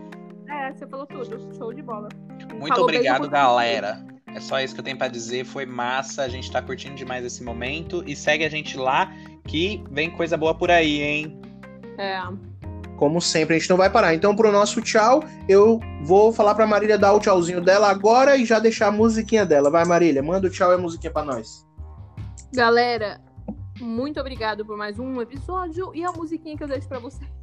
É, 0.47 0.71
você 0.71 0.87
falou 0.87 1.05
tudo. 1.05 1.55
Show 1.57 1.73
de 1.73 1.81
bola. 1.81 2.07
Muito 2.53 2.69
falou 2.69 2.83
obrigado, 2.85 3.29
galera. 3.29 4.01
É 4.27 4.39
só 4.39 4.61
isso 4.61 4.73
que 4.73 4.79
eu 4.79 4.83
tenho 4.83 4.97
para 4.97 5.09
dizer. 5.09 5.43
Foi 5.43 5.65
massa. 5.65 6.23
A 6.23 6.29
gente 6.29 6.49
tá 6.49 6.61
curtindo 6.61 6.95
demais 6.95 7.25
esse 7.25 7.43
momento. 7.43 8.01
E 8.07 8.15
segue 8.15 8.45
a 8.45 8.49
gente 8.49 8.77
lá, 8.77 9.11
que 9.45 9.83
vem 9.91 10.09
coisa 10.09 10.37
boa 10.37 10.55
por 10.55 10.71
aí, 10.71 11.01
hein? 11.01 11.41
É. 11.97 12.17
Como 12.95 13.19
sempre, 13.19 13.57
a 13.57 13.59
gente 13.59 13.69
não 13.69 13.75
vai 13.75 13.89
parar. 13.89 14.15
Então, 14.15 14.33
pro 14.33 14.53
nosso 14.53 14.81
tchau, 14.81 15.21
eu 15.49 15.81
vou 16.03 16.31
falar 16.31 16.55
pra 16.55 16.65
Marília 16.65 16.97
dar 16.97 17.11
o 17.11 17.19
tchauzinho 17.19 17.59
dela 17.59 17.89
agora 17.89 18.37
e 18.37 18.45
já 18.45 18.57
deixar 18.57 18.87
a 18.87 18.91
musiquinha 18.91 19.45
dela. 19.45 19.69
Vai, 19.69 19.83
Marília, 19.83 20.23
manda 20.23 20.47
o 20.47 20.49
tchau 20.49 20.71
e 20.71 20.75
a 20.75 20.77
musiquinha 20.77 21.11
pra 21.11 21.25
nós. 21.25 21.67
Galera, 22.53 23.19
muito 23.81 24.17
obrigado 24.17 24.65
por 24.65 24.77
mais 24.77 24.97
um 24.97 25.21
episódio 25.21 25.93
e 25.93 26.05
a 26.05 26.11
musiquinha 26.13 26.55
que 26.55 26.63
eu 26.63 26.67
deixo 26.69 26.87
pra 26.87 26.99
vocês. 26.99 27.42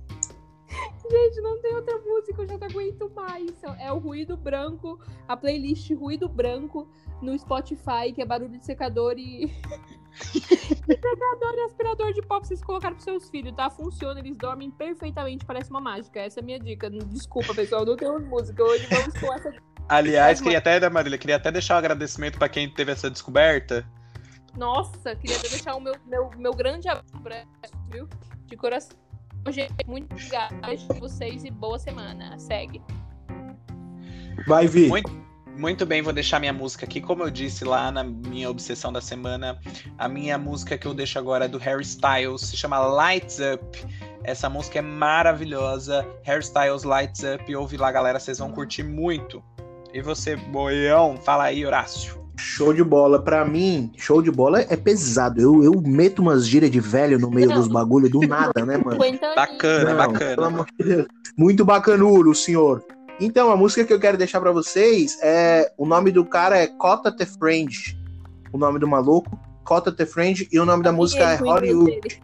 Gente, 1.11 1.41
não 1.41 1.61
tem 1.61 1.75
outra 1.75 1.99
música, 1.99 2.43
eu 2.43 2.49
já 2.49 2.59
não 2.59 2.67
aguento 2.67 3.11
mais. 3.15 3.53
É 3.79 3.93
o 3.93 3.99
Ruído 3.99 4.37
Branco, 4.37 5.01
a 5.27 5.37
playlist 5.37 5.91
Ruído 5.93 6.29
Branco 6.29 6.89
no 7.21 7.37
Spotify, 7.39 8.13
que 8.15 8.23
é 8.23 8.25
barulho 8.25 8.59
de 8.59 8.65
secador 8.65 9.15
e. 9.19 9.53
secador 10.31 11.55
e 11.55 11.61
aspirador 11.65 12.13
de 12.13 12.23
pó 12.23 12.39
pra 12.39 12.49
vocês 12.49 12.63
colocarem 12.63 12.95
pros 12.95 13.05
seus 13.05 13.29
filhos, 13.31 13.55
tá? 13.55 13.69
Funciona, 13.71 14.21
eles 14.21 14.37
dormem 14.37 14.71
perfeitamente, 14.71 15.45
parece 15.45 15.71
uma 15.71 15.81
mágica. 15.81 16.21
Essa 16.21 16.41
é 16.41 16.43
a 16.43 16.45
minha 16.45 16.59
dica. 16.59 16.89
Desculpa, 16.91 17.55
pessoal, 17.55 17.85
não 17.85 17.97
tenho 17.97 18.21
música. 18.21 18.63
Hoje 18.63 18.87
vamos 18.87 19.19
com 19.19 19.33
essa. 19.33 19.53
Aliás, 19.89 20.41
queria 20.41 20.59
até, 20.59 20.89
Marília, 20.89 21.19
queria 21.19 21.37
até 21.37 21.51
deixar 21.51 21.75
um 21.75 21.79
agradecimento 21.79 22.39
para 22.39 22.49
quem 22.49 22.73
teve 22.73 22.93
essa 22.93 23.11
descoberta. 23.11 23.85
Nossa, 24.57 25.17
queria 25.17 25.37
até 25.37 25.49
deixar 25.49 25.75
o 25.75 25.81
meu, 25.81 25.95
meu, 26.07 26.31
meu 26.37 26.53
grande 26.53 26.89
abraço, 26.89 27.49
viu? 27.91 28.09
De 28.47 28.57
coração. 28.57 28.97
Gente, 29.49 29.87
muito 29.87 30.13
obrigada 30.13 30.55
a 30.63 30.95
vocês 30.95 31.45
e 31.45 31.51
boa 31.51 31.79
semana. 31.79 32.39
Segue. 32.39 32.81
Vai, 34.47 34.67
Vi. 34.67 34.89
Muito, 34.89 35.11
muito 35.57 35.85
bem, 35.85 36.03
vou 36.03 36.13
deixar 36.13 36.39
minha 36.39 36.53
música 36.53 36.85
aqui. 36.85 37.01
Como 37.01 37.23
eu 37.23 37.31
disse 37.31 37.65
lá 37.65 37.91
na 37.91 38.05
minha 38.05 38.49
obsessão 38.51 38.93
da 38.93 39.01
semana, 39.01 39.59
a 39.99 40.09
minha 40.09 40.39
música 40.39 40.79
que 40.79 40.87
eu 40.87 40.95
deixo 40.95 41.19
agora 41.19 41.47
é 41.47 41.49
do 41.49 41.59
Harry 41.59 41.83
Styles, 41.83 42.43
se 42.43 42.57
chama 42.57 42.79
Lights 42.79 43.39
Up. 43.41 43.87
Essa 44.23 44.49
música 44.49 44.79
é 44.79 44.83
maravilhosa. 44.83 46.07
Harry 46.23 46.43
Styles 46.43 46.85
Lights 46.85 47.23
Up. 47.23 47.55
Ouve 47.55 47.77
lá, 47.77 47.91
galera, 47.91 48.21
vocês 48.21 48.39
vão 48.39 48.53
curtir 48.53 48.83
muito. 48.83 49.43
E 49.93 50.01
você, 50.01 50.37
boião, 50.37 51.17
fala 51.17 51.45
aí, 51.45 51.65
Horácio. 51.67 52.20
Show 52.41 52.73
de 52.73 52.83
bola. 52.83 53.23
Pra 53.23 53.45
mim, 53.45 53.93
show 53.97 54.23
de 54.23 54.31
bola 54.31 54.61
é 54.63 54.77
pesado. 54.77 55.41
Eu, 55.41 55.63
eu 55.63 55.81
meto 55.81 56.21
umas 56.21 56.47
gírias 56.47 56.71
de 56.71 56.81
velho 56.81 57.19
no 57.19 57.31
meio 57.31 57.49
não. 57.49 57.57
dos 57.57 57.69
bagulhos 57.69 58.11
do 58.11 58.21
nada, 58.21 58.65
né, 58.65 58.77
mano? 58.77 58.99
Bacana, 59.37 59.91
não, 59.91 59.97
bacana. 59.97 60.67
De 60.79 61.07
Muito 61.37 61.65
bacanudo, 61.65 62.35
senhor. 62.35 62.83
Então, 63.21 63.51
a 63.51 63.57
música 63.57 63.85
que 63.85 63.93
eu 63.93 64.01
quero 64.01 64.17
deixar 64.17 64.41
para 64.41 64.53
vocês 64.53 65.19
é. 65.23 65.71
O 65.77 65.87
nome 65.87 66.11
do 66.11 66.25
cara 66.25 66.57
é 66.57 66.67
Cota 66.67 67.13
The 67.15 67.27
Friend. 67.27 67.99
O 68.53 68.59
nome 68.59 68.79
do 68.79 68.89
maluco, 68.89 69.39
Cota 69.65 69.93
The 69.93 70.07
Friend, 70.07 70.49
e 70.51 70.59
o 70.59 70.65
nome 70.65 70.83
da 70.83 70.91
música 70.91 71.33
é 71.33 71.37
Hollywood. 71.37 72.21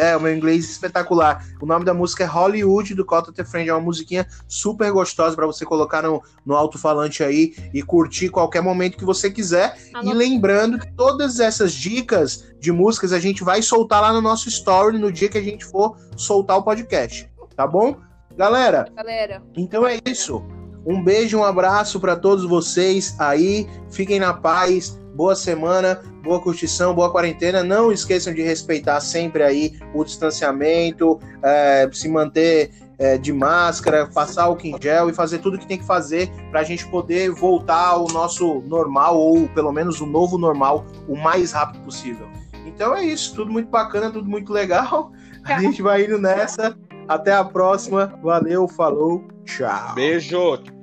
É, 0.00 0.16
o 0.16 0.20
meu 0.20 0.34
inglês 0.34 0.70
espetacular. 0.70 1.44
O 1.60 1.66
nome 1.66 1.84
da 1.84 1.92
música 1.92 2.24
é 2.24 2.26
Hollywood 2.26 2.94
do 2.94 3.04
Cota 3.04 3.30
The 3.32 3.44
Friend. 3.44 3.68
É 3.68 3.74
uma 3.74 3.82
musiquinha 3.82 4.26
super 4.48 4.90
gostosa 4.90 5.36
para 5.36 5.46
você 5.46 5.64
colocar 5.66 6.02
no, 6.02 6.22
no 6.44 6.54
alto-falante 6.54 7.22
aí 7.22 7.54
e 7.74 7.82
curtir 7.82 8.30
qualquer 8.30 8.62
momento 8.62 8.96
que 8.96 9.04
você 9.04 9.30
quiser. 9.30 9.76
E 10.02 10.12
lembrando 10.14 10.78
que 10.78 10.90
todas 10.92 11.38
essas 11.38 11.72
dicas 11.72 12.44
de 12.58 12.72
músicas 12.72 13.12
a 13.12 13.18
gente 13.18 13.44
vai 13.44 13.60
soltar 13.60 14.00
lá 14.00 14.12
no 14.12 14.20
nosso 14.20 14.48
story 14.48 14.98
no 14.98 15.12
dia 15.12 15.28
que 15.28 15.38
a 15.38 15.42
gente 15.42 15.64
for 15.64 15.96
soltar 16.16 16.56
o 16.56 16.62
podcast. 16.62 17.30
Tá 17.54 17.66
bom? 17.66 17.96
Galera, 18.36 18.86
Galera. 18.96 19.42
então 19.56 19.86
é 19.86 19.98
isso. 20.06 20.42
Um 20.86 21.02
beijo, 21.04 21.38
um 21.38 21.44
abraço 21.44 22.00
para 22.00 22.16
todos 22.16 22.44
vocês 22.44 23.14
aí. 23.18 23.68
Fiquem 23.90 24.18
na 24.18 24.32
paz 24.32 24.98
boa 25.14 25.34
semana, 25.34 26.00
boa 26.22 26.40
curtição, 26.40 26.94
boa 26.94 27.10
quarentena. 27.10 27.62
Não 27.62 27.92
esqueçam 27.92 28.32
de 28.32 28.42
respeitar 28.42 29.00
sempre 29.00 29.42
aí 29.42 29.78
o 29.94 30.04
distanciamento, 30.04 31.18
é, 31.42 31.88
se 31.92 32.08
manter 32.08 32.70
é, 32.98 33.16
de 33.16 33.32
máscara, 33.32 34.06
passar 34.06 34.48
o 34.50 34.58
em 34.62 34.76
gel 34.80 35.08
e 35.08 35.14
fazer 35.14 35.38
tudo 35.38 35.58
que 35.58 35.66
tem 35.66 35.78
que 35.78 35.86
fazer 35.86 36.30
para 36.50 36.60
a 36.60 36.64
gente 36.64 36.86
poder 36.88 37.30
voltar 37.30 37.88
ao 37.88 38.06
nosso 38.08 38.60
normal, 38.66 39.16
ou 39.16 39.48
pelo 39.48 39.72
menos 39.72 40.00
o 40.00 40.06
novo 40.06 40.36
normal, 40.36 40.84
o 41.08 41.16
mais 41.16 41.52
rápido 41.52 41.82
possível. 41.82 42.28
Então 42.66 42.94
é 42.94 43.02
isso, 43.02 43.34
tudo 43.34 43.50
muito 43.50 43.70
bacana, 43.70 44.10
tudo 44.10 44.28
muito 44.28 44.52
legal. 44.52 45.12
A 45.44 45.58
gente 45.60 45.80
vai 45.80 46.04
indo 46.04 46.18
nessa. 46.18 46.76
Até 47.08 47.32
a 47.32 47.42
próxima. 47.42 48.14
Valeu, 48.22 48.68
falou, 48.68 49.26
tchau. 49.44 49.94
Beijo. 49.94 50.79